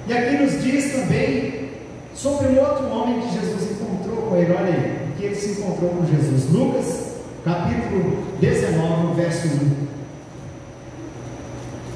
E 0.08 0.14
aqui 0.14 0.38
nos 0.38 0.64
diz 0.64 0.92
também 0.94 1.70
sobre 2.14 2.48
um 2.48 2.60
outro 2.60 2.88
homem 2.90 3.22
que 3.22 3.34
Jesus 3.34 3.72
encontrou 3.72 4.30
com 4.30 4.38
ele, 4.38 4.52
olha 4.54 4.74
aí, 4.74 5.08
que 5.18 5.26
ele 5.26 5.36
se 5.36 5.62
encontrou 5.62 5.92
com 5.92 6.06
Jesus. 6.06 6.50
Lucas 6.52 7.14
capítulo 7.44 8.24
19, 8.40 9.16
verso 9.16 9.48
1. 9.48 9.84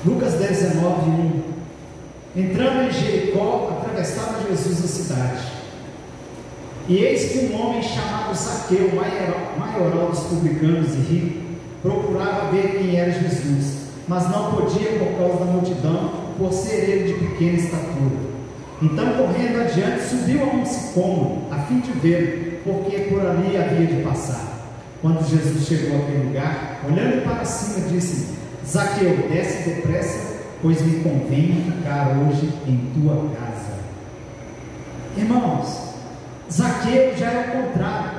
Lucas 0.05 0.33
19, 0.33 1.09
1. 1.09 1.43
Entrando 2.35 2.83
em 2.83 2.91
Jericó, 2.91 3.79
atravessava 3.79 4.47
Jesus 4.47 4.83
a 4.83 4.87
cidade. 4.87 5.57
E 6.87 6.97
eis 6.97 7.31
que 7.31 7.39
um 7.47 7.59
homem 7.59 7.81
chamado 7.81 8.35
Saqueu, 8.35 8.91
maioral 8.95 10.09
dos 10.09 10.19
publicanos 10.21 10.93
e 10.95 10.99
rico, 10.99 11.39
procurava 11.81 12.51
ver 12.51 12.77
quem 12.77 12.95
era 12.97 13.11
Jesus, 13.11 13.86
mas 14.07 14.29
não 14.29 14.51
podia 14.51 14.91
por 14.99 15.17
causa 15.17 15.45
da 15.45 15.51
multidão, 15.51 16.11
por 16.37 16.53
ser 16.53 16.89
ele 16.89 17.13
de 17.13 17.19
pequena 17.19 17.57
estatura. 17.57 18.27
Então, 18.81 19.05
correndo 19.13 19.61
adiante, 19.61 20.03
subiu 20.03 20.43
a 20.43 20.55
um 20.55 20.65
sicômoro, 20.65 21.41
a 21.51 21.57
fim 21.59 21.79
de 21.79 21.91
vê-lo, 21.93 22.59
porque 22.63 22.97
por 23.09 23.25
ali 23.25 23.57
havia 23.57 23.87
de 23.87 24.03
passar. 24.03 24.47
Quando 25.01 25.27
Jesus 25.27 25.67
chegou 25.67 25.99
àquele 25.99 26.27
lugar, 26.27 26.81
olhando 26.87 27.23
para 27.23 27.43
cima, 27.43 27.87
disse: 27.87 28.35
Zaqueu, 28.65 29.27
desce 29.29 29.69
depressa, 29.69 30.37
pois 30.61 30.81
me 30.81 31.01
convém 31.01 31.63
ficar 31.65 32.17
hoje 32.17 32.51
em 32.67 32.91
tua 32.93 33.15
casa. 33.35 33.77
Irmãos, 35.15 35.95
Zaqueu 36.51 37.17
já 37.17 37.31
é 37.31 37.39
o 37.39 37.63
contrário. 37.63 38.17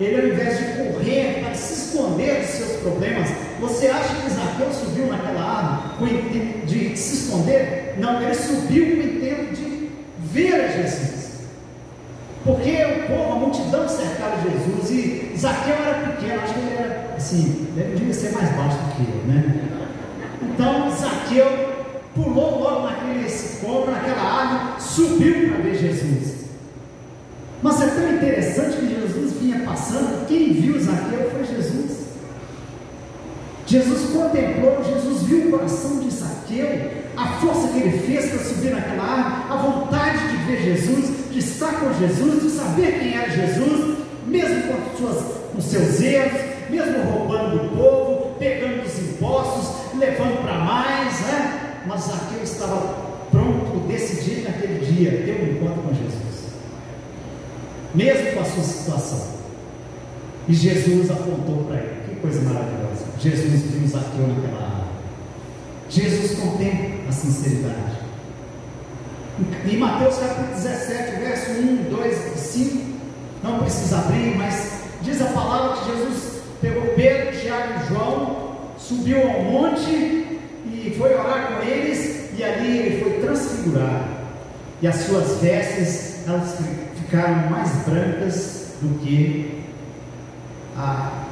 Ele, 0.00 0.20
ao 0.20 0.26
invés 0.28 0.58
de 0.58 0.64
correr 0.64 1.40
para 1.44 1.54
se 1.54 1.74
esconder 1.74 2.40
dos 2.40 2.50
seus 2.50 2.80
problemas, 2.80 3.28
você 3.62 3.86
acha 3.86 4.16
que 4.16 4.28
Zaqueu 4.28 4.72
subiu 4.72 5.06
naquela 5.06 5.40
árvore 5.40 5.96
com 5.96 6.04
o 6.04 6.08
intento 6.08 6.66
de 6.66 6.96
se 6.96 7.14
esconder? 7.14 7.94
Não, 7.96 8.20
ele 8.20 8.34
subiu 8.34 8.86
com 8.86 9.02
o 9.02 9.04
intento 9.04 9.54
de 9.54 9.90
ver 10.18 10.72
Jesus. 10.72 11.22
Porque 12.44 12.70
o 12.84 13.06
povo, 13.06 13.32
a 13.32 13.36
multidão 13.36 13.88
cercava 13.88 14.42
Jesus 14.42 14.90
e 14.90 15.32
Zaqueu 15.38 15.76
era 15.76 16.08
pequeno, 16.08 16.42
acho 16.42 16.54
que 16.54 16.60
ele 16.60 16.74
era 16.76 17.14
assim, 17.16 17.68
devia 17.76 18.12
ser 18.12 18.32
mais 18.32 18.50
baixo 18.50 18.78
do 18.78 18.96
que 18.96 19.12
eu, 19.12 19.32
né? 19.32 19.68
Então 20.42 20.90
Zaqueu 20.90 21.72
pulou 22.16 22.58
logo 22.58 22.86
naquele 22.88 23.28
sicômoro, 23.28 23.92
naquela 23.92 24.22
árvore, 24.22 24.82
subiu 24.82 25.50
para 25.50 25.62
ver 25.62 25.78
Jesus. 25.78 26.46
Mas 27.62 27.80
é 27.80 27.86
tão 27.86 28.12
interessante 28.12 28.76
que 28.78 28.88
Jesus 28.88 29.34
vinha 29.40 29.60
passando, 29.60 30.26
quem 30.26 30.52
viu 30.52 30.80
Zaqueu 30.80 31.30
foi 31.30 31.44
Jesus. 31.44 32.01
Jesus 33.72 34.10
contemplou, 34.10 34.84
Jesus 34.84 35.22
viu 35.22 35.48
o 35.48 35.50
coração 35.52 35.98
de 36.00 36.10
Zaqueu, 36.10 36.90
a 37.16 37.26
força 37.40 37.68
que 37.68 37.78
ele 37.78 37.98
fez 38.00 38.28
para 38.28 38.38
subir 38.40 38.70
naquela 38.70 39.02
árvore, 39.02 39.50
a 39.50 39.56
vontade 39.56 40.28
de 40.28 40.36
ver 40.44 40.62
Jesus, 40.62 41.30
de 41.30 41.38
estar 41.38 41.80
com 41.80 41.90
Jesus, 41.94 42.42
de 42.42 42.50
saber 42.50 42.98
quem 42.98 43.16
era 43.16 43.30
Jesus, 43.30 43.96
mesmo 44.26 44.62
com, 44.64 44.98
suas, 44.98 45.24
com 45.54 45.60
seus 45.62 46.02
erros, 46.02 46.38
mesmo 46.68 47.02
roubando 47.02 47.62
do 47.62 47.74
povo, 47.74 48.34
pegando 48.38 48.82
os 48.82 48.98
impostos, 48.98 49.96
levando 49.98 50.42
para 50.42 50.58
mais, 50.58 51.20
né? 51.20 51.82
Mas 51.86 52.02
Zaqueu 52.02 52.42
estava 52.42 52.94
pronto, 53.30 53.88
decidido 53.88 54.50
naquele 54.50 54.84
dia, 54.84 55.12
ter 55.24 55.40
um 55.40 55.56
encontro 55.56 55.82
com 55.82 55.94
Jesus, 55.94 56.52
mesmo 57.94 58.32
com 58.32 58.40
a 58.40 58.44
sua 58.44 58.64
situação. 58.64 59.28
E 60.46 60.52
Jesus 60.52 61.10
apontou 61.10 61.64
para 61.64 61.76
ele 61.78 61.91
coisa 62.22 62.40
maravilhosa. 62.42 63.04
Jesus 63.18 63.62
Zaqueu 63.90 64.28
naquela 64.28 64.62
área. 64.62 64.92
Jesus 65.90 66.38
contém 66.38 67.00
a 67.06 67.12
sinceridade. 67.12 68.00
Em 69.66 69.76
Mateus 69.76 70.16
capítulo 70.16 70.54
17, 70.54 71.16
verso 71.20 71.50
1, 71.52 71.90
2 71.90 72.36
e 72.36 72.38
5, 72.38 72.84
não 73.42 73.58
precisa 73.58 73.98
abrir, 73.98 74.36
mas 74.36 74.84
diz 75.02 75.20
a 75.20 75.26
palavra 75.26 75.78
que 75.78 75.90
Jesus 75.90 76.42
pegou 76.60 76.82
Pedro, 76.94 77.38
Tiago 77.38 77.72
e 77.74 77.88
João, 77.88 78.56
subiu 78.78 79.20
ao 79.28 79.42
monte 79.42 79.90
e 80.64 80.94
foi 80.96 81.12
orar 81.14 81.54
com 81.54 81.66
eles, 81.66 82.30
e 82.38 82.44
ali 82.44 82.78
ele 82.78 83.02
foi 83.02 83.20
transfigurado. 83.20 84.22
E 84.80 84.86
as 84.86 84.96
suas 84.96 85.40
vestes 85.40 86.26
elas 86.26 86.56
ficaram 86.96 87.50
mais 87.50 87.70
brancas 87.84 88.74
do 88.80 88.98
que 89.00 89.62
a 90.76 91.31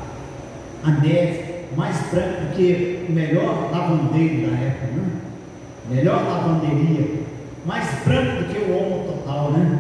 a 0.83 0.91
neve 0.91 1.51
mais 1.77 1.97
branca 2.11 2.41
do 2.41 2.57
que 2.57 3.07
o 3.09 3.13
melhor 3.13 3.71
lavandeiro 3.71 4.51
da 4.51 4.57
época, 4.57 4.87
né? 4.87 5.11
Melhor 5.89 6.25
lavanderia, 6.25 7.25
mais 7.65 7.87
branco 8.05 8.43
do 8.43 8.53
que 8.53 8.59
o 8.59 8.77
homo 8.77 9.13
total, 9.13 9.53
né? 9.53 9.79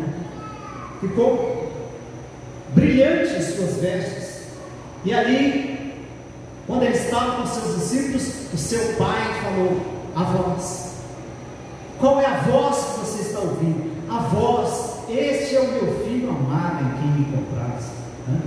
Ficou 1.00 1.72
brilhante 2.74 3.36
as 3.36 3.44
suas 3.54 3.76
vestes. 3.76 4.48
E 5.04 5.14
ali, 5.14 5.94
quando 6.66 6.82
ele 6.82 6.94
estava 6.96 7.40
com 7.40 7.46
seus 7.46 7.76
discípulos, 7.76 8.52
o 8.52 8.58
seu 8.58 8.94
pai 8.94 9.34
falou: 9.42 9.80
A 10.14 10.22
voz. 10.24 10.90
Qual 11.98 12.20
é 12.20 12.26
a 12.26 12.40
voz 12.40 12.76
que 12.76 13.00
você 13.00 13.22
está 13.28 13.40
ouvindo? 13.40 13.90
A 14.10 14.18
voz, 14.20 15.00
este 15.08 15.56
é 15.56 15.60
o 15.60 15.72
meu 15.72 16.04
filho 16.04 16.30
amado 16.30 16.84
em 16.84 17.00
quem 17.00 17.10
me 17.10 17.24
compraz. 17.36 17.90
Né? 18.26 18.40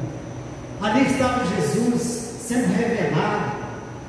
Ali 0.81 1.05
estava 1.05 1.45
Jesus 1.45 2.22
sendo 2.47 2.73
revelado. 2.73 3.63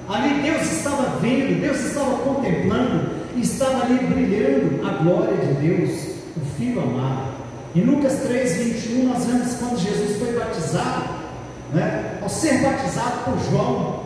Ali 0.08 0.42
Deus 0.42 0.62
estava 0.70 1.18
vendo, 1.20 1.60
Deus 1.60 1.80
estava 1.80 2.18
contemplando, 2.18 3.10
estava 3.36 3.84
ali 3.84 3.98
brilhando 4.06 4.86
a 4.86 5.02
glória 5.02 5.36
de 5.36 5.54
Deus, 5.66 5.90
o 6.36 6.40
Filho 6.56 6.82
amado. 6.82 7.34
Em 7.74 7.80
Lucas 7.80 8.20
3, 8.20 8.56
21, 8.56 9.04
nós 9.08 9.24
vemos 9.24 9.54
quando 9.54 9.78
Jesus 9.78 10.18
foi 10.18 10.38
batizado, 10.38 11.04
né? 11.72 12.18
ao 12.22 12.28
ser 12.28 12.60
batizado 12.60 13.24
por 13.24 13.50
João, 13.50 14.04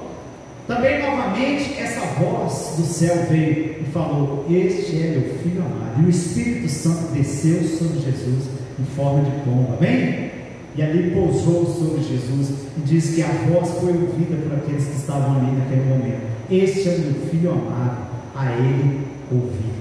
também 0.67 1.03
novamente 1.03 1.79
essa 1.79 2.01
voz 2.21 2.75
do 2.77 2.85
céu 2.85 3.27
veio 3.29 3.81
e 3.81 3.85
falou: 3.93 4.47
Este 4.51 5.03
é 5.03 5.11
meu 5.11 5.39
filho 5.39 5.63
amado. 5.63 6.03
E 6.03 6.07
o 6.07 6.11
Espírito 6.11 6.69
Santo 6.69 7.13
desceu 7.13 7.63
sobre 7.65 8.01
Jesus 8.01 8.45
em 8.79 8.85
forma 8.95 9.23
de 9.25 9.31
pomba. 9.43 9.77
Amém? 9.79 10.31
E 10.79 10.83
ali 10.83 11.11
pousou 11.11 11.67
sobre 11.67 12.01
Jesus 12.05 12.51
e 12.77 12.81
diz 12.83 13.13
que 13.13 13.21
a 13.21 13.27
voz 13.27 13.69
foi 13.81 13.91
ouvida 13.91 14.37
por 14.37 14.59
aqueles 14.59 14.85
que 14.85 14.95
estavam 14.95 15.39
ali 15.39 15.51
naquele 15.51 15.83
momento. 15.83 16.21
Este 16.49 16.89
é 16.89 16.93
o 16.93 16.99
meu 17.01 17.29
filho 17.29 17.51
amado, 17.51 18.07
a 18.37 18.53
ele 18.53 19.09
ouvi. 19.33 19.73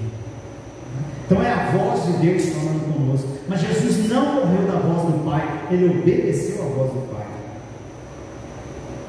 Então 1.24 1.40
é 1.40 1.52
a 1.52 1.70
voz 1.70 2.04
de 2.04 2.12
Deus 2.14 2.48
falando 2.48 2.92
conosco. 2.92 3.28
Mas 3.46 3.60
Jesus 3.60 4.08
não 4.08 4.34
morreu 4.34 4.66
da 4.66 4.80
voz 4.80 5.12
do 5.12 5.24
Pai, 5.24 5.68
ele 5.70 6.00
obedeceu 6.00 6.64
à 6.64 6.66
voz 6.66 6.90
do 6.90 7.14
Pai. 7.14 7.26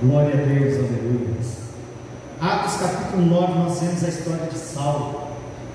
Glória 0.03 0.33
a 0.35 0.45
Deus, 0.45 0.75
aleluia. 0.75 1.29
Atos 2.39 2.77
capítulo 2.77 3.25
9, 3.25 3.53
nós 3.53 3.79
vemos 3.79 4.03
a 4.03 4.09
história 4.09 4.45
de 4.45 4.59
Saulo. 4.59 5.21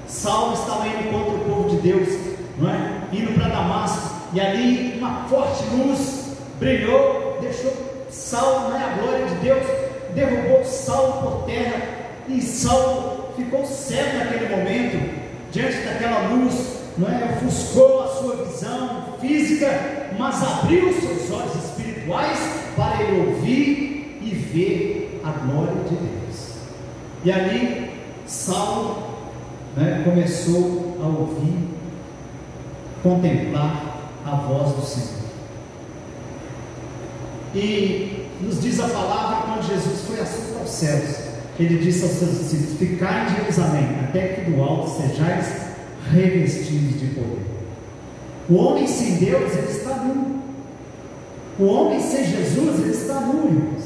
Saulo 0.06 0.54
estava 0.54 0.86
indo 0.86 1.10
contra 1.10 1.34
o 1.34 1.40
povo 1.40 1.70
de 1.70 1.82
Deus, 1.82 2.08
não 2.56 2.70
é? 2.70 3.00
Indo 3.12 3.34
para 3.34 3.48
Damasco 3.48 4.13
e 4.34 4.40
ali 4.40 4.98
uma 4.98 5.28
forte 5.28 5.62
luz 5.72 6.32
brilhou, 6.58 7.38
deixou 7.40 7.72
Saulo, 8.10 8.70
né, 8.70 8.84
a 8.84 9.00
glória 9.00 9.26
de 9.26 9.34
Deus, 9.36 9.64
derrubou 10.12 10.64
Saulo 10.64 11.22
por 11.22 11.46
terra, 11.46 11.82
e 12.28 12.42
Saulo 12.42 13.28
ficou 13.36 13.64
cego 13.64 14.18
naquele 14.18 14.56
momento, 14.56 15.24
diante 15.52 15.78
daquela 15.82 16.28
luz, 16.28 16.78
não 16.98 17.08
é? 17.08 17.36
ofuscou 17.36 18.02
a 18.02 18.08
sua 18.08 18.44
visão 18.44 19.04
física, 19.20 19.68
mas 20.18 20.42
abriu 20.42 20.92
seus 20.92 21.30
olhos 21.30 21.54
espirituais 21.54 22.38
para 22.74 23.02
ele 23.02 23.28
ouvir 23.28 24.18
e 24.20 24.30
ver 24.34 25.20
a 25.24 25.30
glória 25.30 25.74
de 25.84 25.94
Deus. 25.94 26.54
E 27.24 27.30
ali 27.30 27.90
Saulo 28.26 29.02
né, 29.76 30.02
começou 30.04 30.98
a 31.00 31.06
ouvir, 31.06 31.68
contemplar 33.02 33.93
a 34.24 34.36
voz 34.36 34.72
do 34.72 34.82
Senhor. 34.82 35.24
E 37.54 38.26
nos 38.40 38.60
diz 38.60 38.80
a 38.80 38.88
palavra 38.88 39.46
quando 39.46 39.68
Jesus 39.68 40.00
foi 40.06 40.20
assunto 40.20 40.58
aos 40.60 40.70
céus, 40.70 41.16
ele 41.58 41.78
disse 41.78 42.02
aos 42.02 42.12
seus 42.12 42.38
discípulos: 42.38 42.78
Ficai 42.78 43.26
em 43.26 43.36
Jerusalém, 43.36 43.88
até 44.08 44.28
que 44.28 44.50
do 44.50 44.62
alto 44.62 44.90
sejais 44.90 45.46
revestidos 46.10 47.00
de 47.00 47.06
poder. 47.08 47.44
O 48.48 48.56
homem 48.56 48.86
sem 48.86 49.16
Deus, 49.16 49.52
ele 49.52 49.70
está 49.70 49.94
nu. 49.96 50.42
O 51.58 51.64
homem 51.66 52.00
sem 52.00 52.24
Jesus, 52.24 52.80
ele 52.80 52.90
está 52.90 53.20
nu, 53.20 53.46
irmãos. 53.46 53.84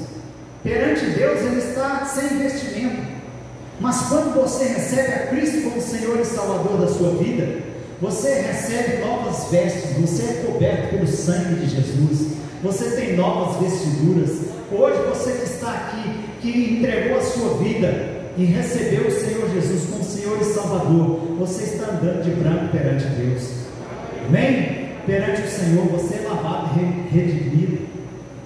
Perante 0.62 1.04
Deus, 1.06 1.40
ele 1.40 1.58
está 1.58 2.04
sem 2.04 2.38
vestimento. 2.38 3.06
Mas 3.78 4.00
quando 4.08 4.34
você 4.34 4.64
recebe 4.64 5.12
a 5.12 5.26
Cristo 5.28 5.62
como 5.62 5.80
Senhor 5.80 6.18
e 6.18 6.24
Salvador 6.24 6.80
da 6.80 6.88
sua 6.88 7.10
vida, 7.10 7.67
você 8.00 8.32
recebe 8.42 9.04
novas 9.04 9.50
vestes, 9.50 9.96
você 9.98 10.22
é 10.22 10.44
coberto 10.46 10.90
pelo 10.90 11.06
sangue 11.06 11.56
de 11.56 11.74
Jesus, 11.74 12.32
você 12.62 12.90
tem 12.92 13.16
novas 13.16 13.60
vestiduras. 13.60 14.30
Hoje 14.70 14.98
você 15.08 15.32
que 15.32 15.44
está 15.44 15.72
aqui, 15.72 16.20
que 16.40 16.78
entregou 16.78 17.18
a 17.18 17.22
sua 17.22 17.54
vida 17.58 18.18
e 18.36 18.44
recebeu 18.44 19.08
o 19.08 19.10
Senhor 19.10 19.50
Jesus 19.50 19.90
como 19.90 20.04
Senhor 20.04 20.38
e 20.40 20.44
Salvador, 20.44 21.20
você 21.38 21.64
está 21.64 21.92
andando 21.92 22.22
de 22.22 22.30
branco 22.30 22.68
perante 22.70 23.04
Deus. 23.04 23.50
Amém? 24.28 24.90
Perante 25.04 25.42
o 25.42 25.50
Senhor, 25.50 25.86
você 25.86 26.16
é 26.16 26.28
lavado 26.28 26.78
e 26.78 27.14
redimido, 27.14 27.78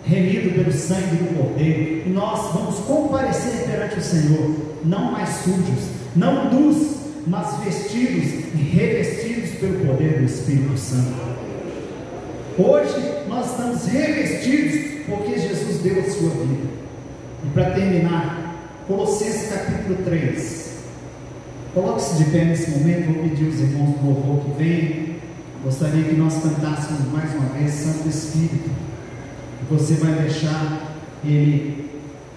remido 0.04 0.54
pelo 0.54 0.72
sangue 0.72 1.16
do 1.16 1.36
Cordeiro. 1.36 2.08
E 2.08 2.10
nós 2.10 2.54
vamos 2.54 2.78
comparecer 2.80 3.66
perante 3.66 3.98
o 3.98 4.02
Senhor, 4.02 4.54
não 4.84 5.12
mais 5.12 5.28
sujos, 5.28 5.90
não 6.16 6.50
nus, 6.50 7.01
mas 7.26 7.56
vestidos 7.64 8.44
e 8.54 8.62
revestidos 8.62 9.50
pelo 9.58 9.86
poder 9.86 10.18
do 10.18 10.24
Espírito 10.24 10.76
Santo. 10.76 11.14
Hoje 12.58 13.24
nós 13.28 13.50
estamos 13.50 13.86
revestidos 13.86 15.06
porque 15.06 15.38
Jesus 15.38 15.78
deu 15.82 16.00
a 16.00 16.10
sua 16.10 16.30
vida. 16.30 16.68
E 17.44 17.48
para 17.54 17.70
terminar, 17.70 18.42
Colossenses 18.86 19.50
capítulo 19.50 19.98
3. 20.04 20.72
Coloque-se 21.74 22.22
de 22.22 22.30
pé 22.30 22.44
nesse 22.44 22.70
momento, 22.70 23.14
vou 23.14 23.22
pedir 23.22 23.46
aos 23.46 23.60
irmãos 23.60 23.98
do 23.98 24.06
louvor 24.06 24.44
que 24.44 24.62
vêm. 24.62 25.16
Gostaria 25.64 26.04
que 26.04 26.16
nós 26.16 26.42
cantássemos 26.42 27.10
mais 27.12 27.32
uma 27.34 27.48
vez 27.50 27.70
Santo 27.70 28.08
Espírito. 28.08 28.70
Você 29.70 29.94
vai 29.94 30.12
deixar 30.14 30.96
Ele 31.24 31.88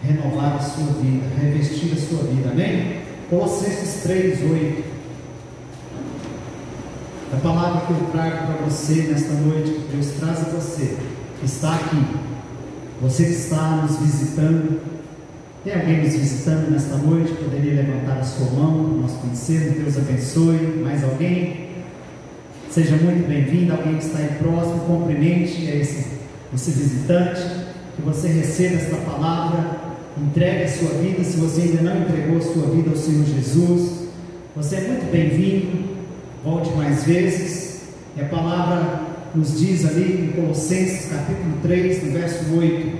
renovar 0.03 0.55
a 0.55 0.59
sua 0.59 0.93
vida, 1.01 1.25
revestir 1.41 1.91
a 1.93 1.97
sua 1.97 2.23
vida, 2.23 2.51
amém? 2.51 3.04
Colossenses 3.29 4.03
3, 4.03 4.39
8. 4.51 4.83
A 7.33 7.37
palavra 7.37 7.81
que 7.87 7.91
eu 7.91 8.09
trago 8.11 8.45
para 8.45 8.65
você 8.65 9.07
nesta 9.11 9.33
noite, 9.33 9.71
que 9.71 9.95
Deus 9.95 10.11
traz 10.19 10.41
a 10.41 10.49
você, 10.51 10.95
está 11.43 11.73
aqui, 11.73 12.05
você 13.01 13.25
que 13.25 13.31
está 13.31 13.77
nos 13.77 13.97
visitando, 13.97 14.79
tem 15.63 15.73
alguém 15.73 16.03
nos 16.03 16.13
visitando 16.13 16.69
nesta 16.69 16.97
noite? 16.97 17.33
Poderia 17.33 17.81
levantar 17.81 18.19
a 18.19 18.23
sua 18.23 18.45
mão, 18.51 18.83
nós 19.01 19.13
conhecemos, 19.13 19.73
Deus 19.73 19.97
abençoe. 19.97 20.83
Mais 20.83 21.03
alguém? 21.03 21.69
Seja 22.69 22.95
muito 22.97 23.27
bem-vindo, 23.27 23.73
alguém 23.73 23.97
que 23.97 24.05
está 24.05 24.19
aí 24.19 24.35
próximo, 24.37 24.81
cumprimente 24.81 25.65
esse, 25.65 26.05
esse 26.53 26.71
visitante, 26.71 27.41
que 27.95 28.01
você 28.03 28.27
receba 28.27 28.75
esta 28.75 28.97
palavra 28.97 29.84
entregue 30.17 30.63
a 30.63 30.67
sua 30.67 30.89
vida. 31.01 31.23
Se 31.23 31.37
você 31.37 31.61
ainda 31.61 31.81
não 31.81 32.01
entregou 32.01 32.37
a 32.37 32.41
sua 32.41 32.67
vida 32.67 32.89
ao 32.91 32.95
Senhor 32.95 33.25
Jesus, 33.25 34.07
você 34.55 34.77
é 34.77 34.81
muito 34.81 35.11
bem-vindo. 35.11 35.95
Volte 36.43 36.71
mais 36.75 37.03
vezes. 37.03 37.81
E 38.15 38.21
a 38.21 38.25
palavra 38.25 39.01
nos 39.33 39.59
diz 39.59 39.85
ali 39.85 40.29
em 40.29 40.41
Colossenses 40.41 41.11
capítulo 41.11 41.57
3, 41.61 42.03
no 42.03 42.11
verso 42.11 42.55
8: 42.55 42.97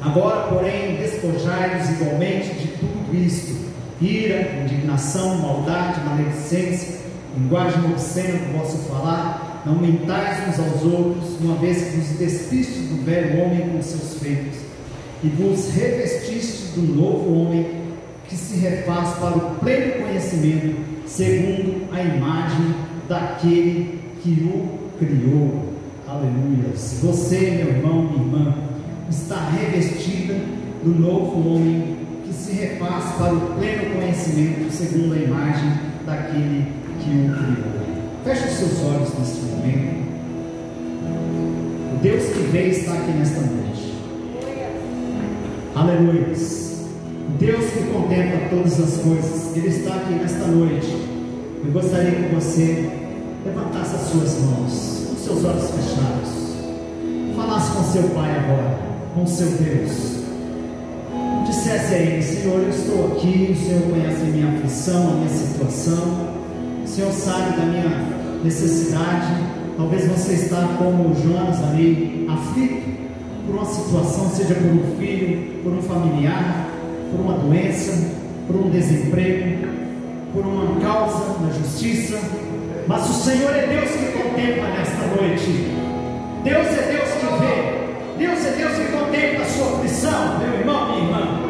A 0.00 0.08
Agora, 0.08 0.46
porém, 0.48 0.96
despojai-vos 0.96 1.90
igualmente 1.90 2.54
de 2.54 2.68
tudo 2.78 3.16
isto: 3.16 3.52
ira, 4.00 4.62
indignação, 4.62 5.38
maldade, 5.38 6.00
maledicência, 6.04 7.00
linguagem 7.36 7.84
obscena 7.86 8.38
do 8.38 8.58
vosso 8.58 8.76
falar. 8.88 9.62
Não 9.64 9.76
mentais 9.76 10.48
uns 10.48 10.58
aos 10.58 10.82
outros, 10.82 11.40
uma 11.40 11.56
vez 11.56 11.82
que 11.82 11.96
vos 11.96 12.18
despistes 12.18 12.88
do 12.88 13.04
velho 13.04 13.44
homem 13.44 13.70
com 13.70 13.80
seus 13.80 14.14
feitos, 14.20 14.58
e 15.22 15.28
vos 15.28 15.70
revestistes 15.72 16.72
do 16.74 16.82
novo 16.82 17.32
homem, 17.32 17.82
que 18.28 18.36
se 18.36 18.56
refaz 18.58 19.18
para 19.18 19.36
o 19.36 19.56
pleno 19.56 20.04
conhecimento, 20.04 20.76
segundo 21.06 21.86
a 21.92 22.02
imagem 22.02 22.74
daquele 23.08 24.00
que 24.22 24.30
o 24.30 24.96
criou. 24.98 25.72
Aleluia. 26.08 26.72
Você, 26.74 27.38
meu 27.52 27.68
irmão, 27.68 28.02
minha 28.02 28.24
irmã, 28.24 28.54
está 29.08 29.48
revestida 29.50 30.34
do 30.82 30.98
novo 30.98 31.54
homem 31.54 31.96
que 32.24 32.32
se 32.32 32.52
refaz 32.52 33.12
para 33.16 33.34
o 33.34 33.40
pleno 33.58 33.94
conhecimento, 33.94 34.72
segundo 34.72 35.14
a 35.14 35.18
imagem 35.18 35.72
daquele 36.06 36.66
que 36.98 37.10
o 37.10 37.32
criou. 37.32 37.72
Feche 38.24 38.48
os 38.48 38.54
seus 38.54 38.82
olhos 38.84 39.18
neste 39.18 39.40
momento. 39.42 40.02
O 41.94 42.02
Deus 42.02 42.24
que 42.24 42.42
veio 42.50 42.70
está 42.70 42.94
aqui 42.94 43.10
nesta 43.12 43.40
noite. 43.40 43.91
Aleluia. 45.74 46.26
Deus 47.40 47.64
que 47.70 47.84
contempla 47.90 48.48
todas 48.50 48.78
as 48.78 48.98
coisas, 48.98 49.56
Ele 49.56 49.68
está 49.68 49.94
aqui 49.94 50.12
nesta 50.14 50.46
noite. 50.46 50.94
Eu 51.64 51.72
gostaria 51.72 52.10
que 52.10 52.34
você 52.34 52.90
levantasse 53.46 53.94
as 53.94 54.02
suas 54.02 54.38
mãos, 54.42 55.06
com 55.08 55.16
seus 55.16 55.44
olhos 55.44 55.70
fechados. 55.70 57.34
Falasse 57.34 57.72
com 57.74 57.84
seu 57.84 58.02
Pai 58.10 58.38
agora, 58.38 58.78
com 59.14 59.26
seu 59.26 59.46
Deus. 59.46 60.22
Dissesse 61.46 61.94
a 61.94 61.98
Ele, 61.98 62.22
Senhor, 62.22 62.60
eu 62.60 62.68
estou 62.68 63.06
aqui, 63.12 63.52
o 63.52 63.66
Senhor 63.66 63.82
conhece 63.90 64.20
a 64.20 64.24
minha 64.26 64.48
aflição, 64.48 65.10
a 65.10 65.14
minha 65.14 65.30
situação. 65.30 66.34
O 66.84 66.86
Senhor 66.86 67.12
sabe 67.12 67.56
da 67.56 67.64
minha 67.64 68.40
necessidade. 68.44 69.42
Talvez 69.78 70.06
você 70.06 70.34
está 70.34 70.76
como 70.76 71.14
Jonas 71.14 71.64
ali, 71.64 72.26
aflito 72.28 72.91
por 73.52 73.58
uma 73.58 73.66
situação, 73.66 74.30
seja 74.30 74.54
por 74.54 74.70
um 74.70 74.96
filho, 74.96 75.62
por 75.62 75.74
um 75.74 75.82
familiar, 75.82 76.66
por 77.10 77.20
uma 77.20 77.34
doença, 77.34 77.92
por 78.46 78.56
um 78.56 78.70
desemprego, 78.70 79.68
por 80.32 80.46
uma 80.46 80.80
causa 80.80 81.38
na 81.38 81.52
justiça. 81.52 82.18
Mas 82.88 83.10
o 83.10 83.12
Senhor 83.12 83.54
é 83.54 83.66
Deus 83.66 83.90
que 83.90 84.18
contempla 84.18 84.68
nesta 84.70 85.06
noite. 85.06 85.70
Deus 86.42 86.66
é 86.66 86.92
Deus 86.92 87.10
que 87.10 87.26
vê. 87.44 88.26
Deus 88.26 88.46
é 88.46 88.50
Deus 88.56 88.72
que 88.72 88.84
contempla 88.90 89.44
a 89.44 89.48
sua 89.48 89.76
aflição, 89.76 90.38
meu 90.38 90.58
irmão, 90.58 90.88
minha 90.88 91.04
irmã. 91.04 91.42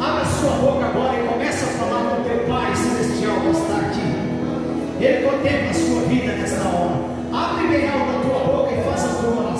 Abra 0.00 0.24
sua 0.24 0.50
boca 0.56 0.86
agora 0.86 1.20
e 1.20 1.28
comece 1.28 1.64
a 1.64 1.68
falar 1.68 2.16
com 2.16 2.22
teu 2.24 2.38
Pai 2.48 2.74
Celestial 2.74 3.36
que 3.40 3.50
está 3.50 3.76
aqui. 3.76 5.04
Ele 5.04 5.24
contempla 5.24 5.70
a 5.70 5.74
sua 5.74 6.00
vida 6.08 6.32
nesta 6.32 6.68
hora. 6.68 7.14
Abre 7.32 7.68
bem 7.68 7.88
alto 7.88 8.10
a 8.10 8.20
tua 8.22 8.40
boca 8.40 8.74
e 8.74 8.82
faça 8.82 9.06
a 9.06 9.22
tua 9.22 9.30
oração. 9.30 9.53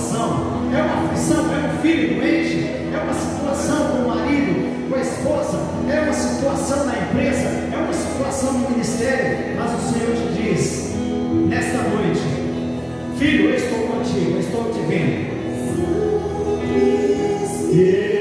É 0.75 0.83
uma 0.83 1.05
aflição, 1.05 1.45
é 1.55 1.73
um 1.73 1.83
filho 1.83 2.15
doente, 2.17 2.67
é 2.93 2.99
uma 3.01 3.15
situação 3.15 3.87
com 3.91 3.99
o 3.99 4.09
marido, 4.09 4.89
com 4.91 4.97
a 4.97 5.01
esposa, 5.01 5.59
é 5.89 6.01
uma 6.01 6.13
situação 6.13 6.87
na 6.87 6.99
empresa, 6.99 7.49
é 7.73 7.77
uma 7.77 7.93
situação 7.93 8.53
no 8.55 8.71
ministério. 8.71 9.55
Mas 9.57 9.71
o 9.73 9.93
Senhor 9.93 10.17
te 10.17 10.43
diz, 10.43 10.95
nesta 11.49 11.79
noite, 11.79 12.21
filho, 13.17 13.51
eu 13.51 13.57
estou 13.57 13.79
contigo, 13.87 14.33
eu 14.33 14.41
estou 14.41 14.73
te 14.73 14.81
vendo. 14.81 15.35
E 17.73 18.14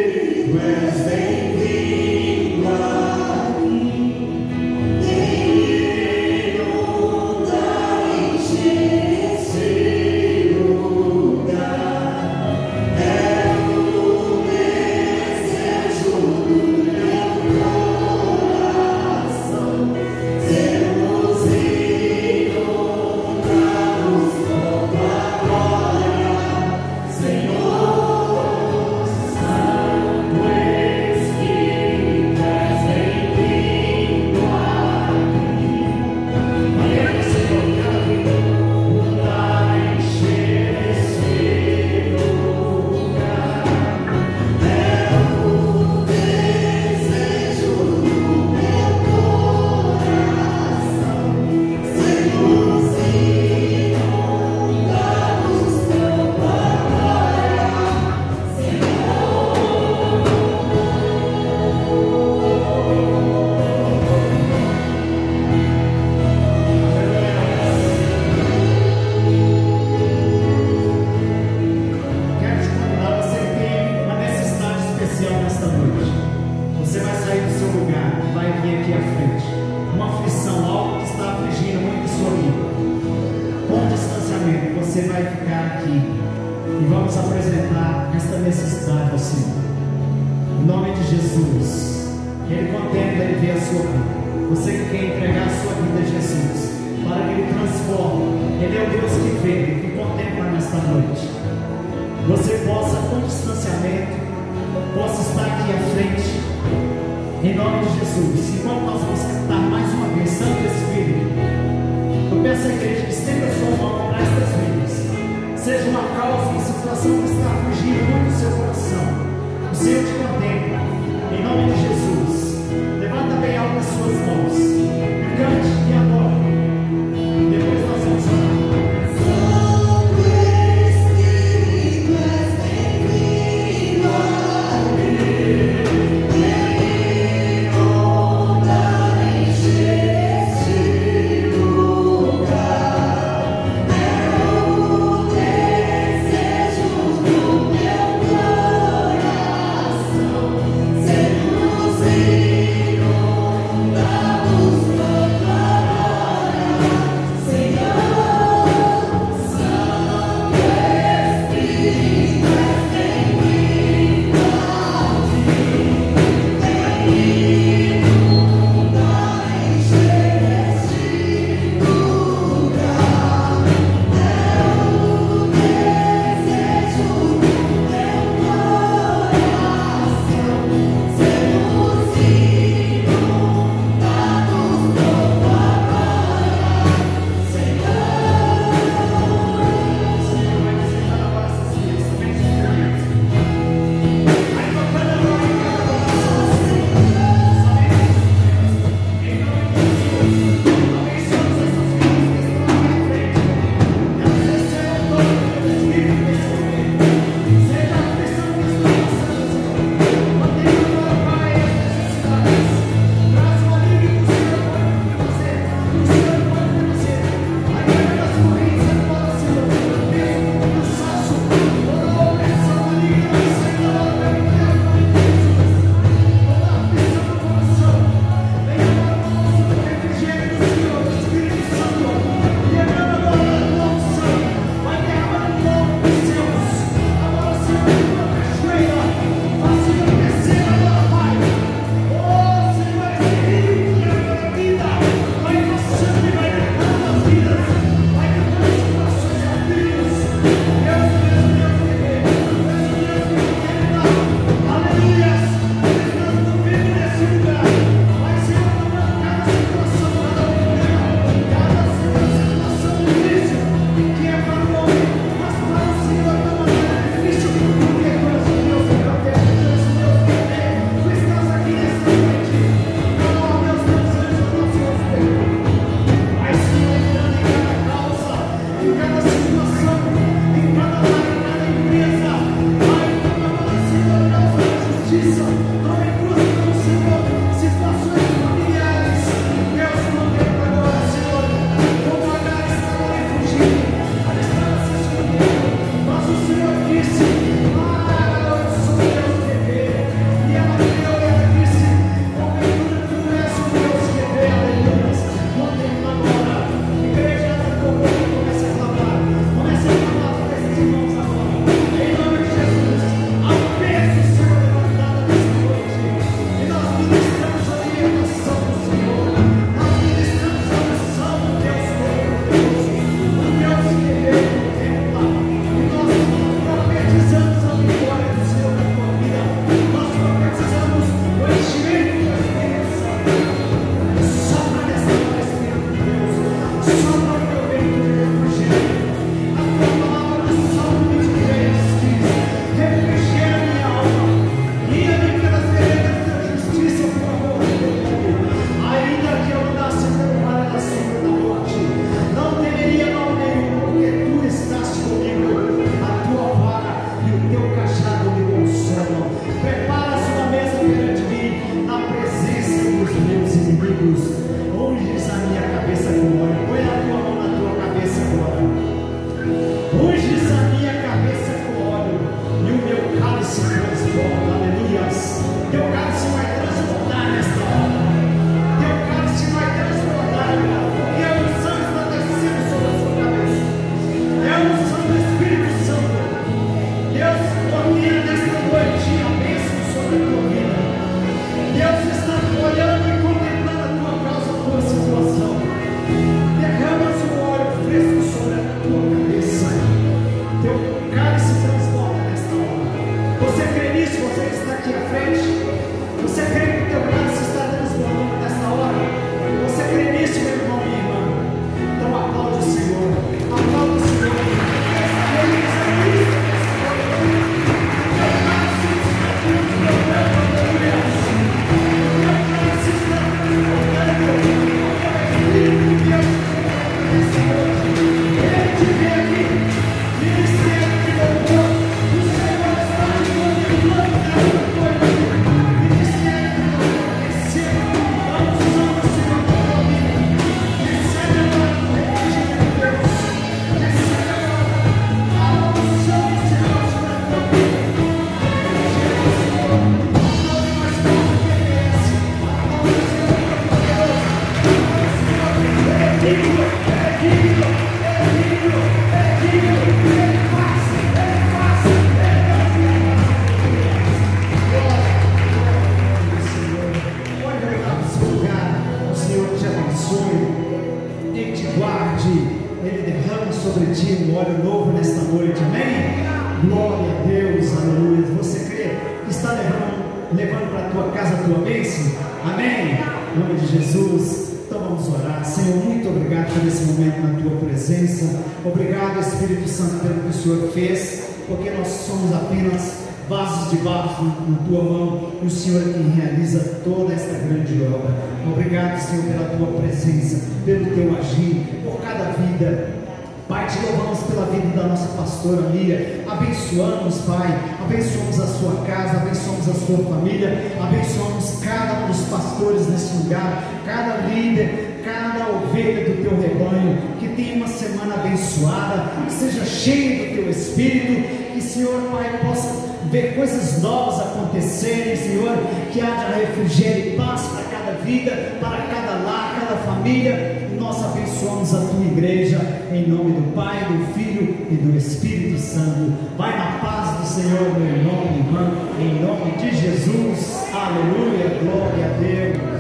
acontecerem, 524.54 525.16
Senhor, 525.16 525.58
que 525.92 526.00
haja 526.00 526.36
refrigério 526.36 527.14
e 527.14 527.18
paz 527.18 527.42
para 527.48 527.64
cada 527.64 527.92
vida, 528.04 528.32
para 528.62 528.84
cada 528.84 529.24
lar, 529.24 529.56
cada 529.60 529.76
família. 529.82 530.70
Nós 530.80 531.04
abençoamos 531.04 531.74
a 531.74 531.80
tua 531.80 532.06
igreja, 532.06 532.60
em 532.92 533.08
nome 533.08 533.32
do 533.32 533.54
Pai, 533.56 533.80
do 533.86 534.14
Filho 534.14 534.68
e 534.70 534.76
do 534.76 534.96
Espírito 534.96 535.60
Santo. 535.60 536.14
Vai 536.38 536.56
na 536.58 536.80
paz 536.80 537.20
do 537.20 537.26
Senhor, 537.26 537.80
meu 537.80 537.88
irmão, 537.88 538.24
irmã, 538.26 538.72
em 539.00 539.22
nome 539.22 539.52
de 539.58 539.76
Jesus. 539.76 540.68
Aleluia, 540.72 541.60
glória 541.62 542.06
a 542.06 542.18
Deus. 542.20 542.73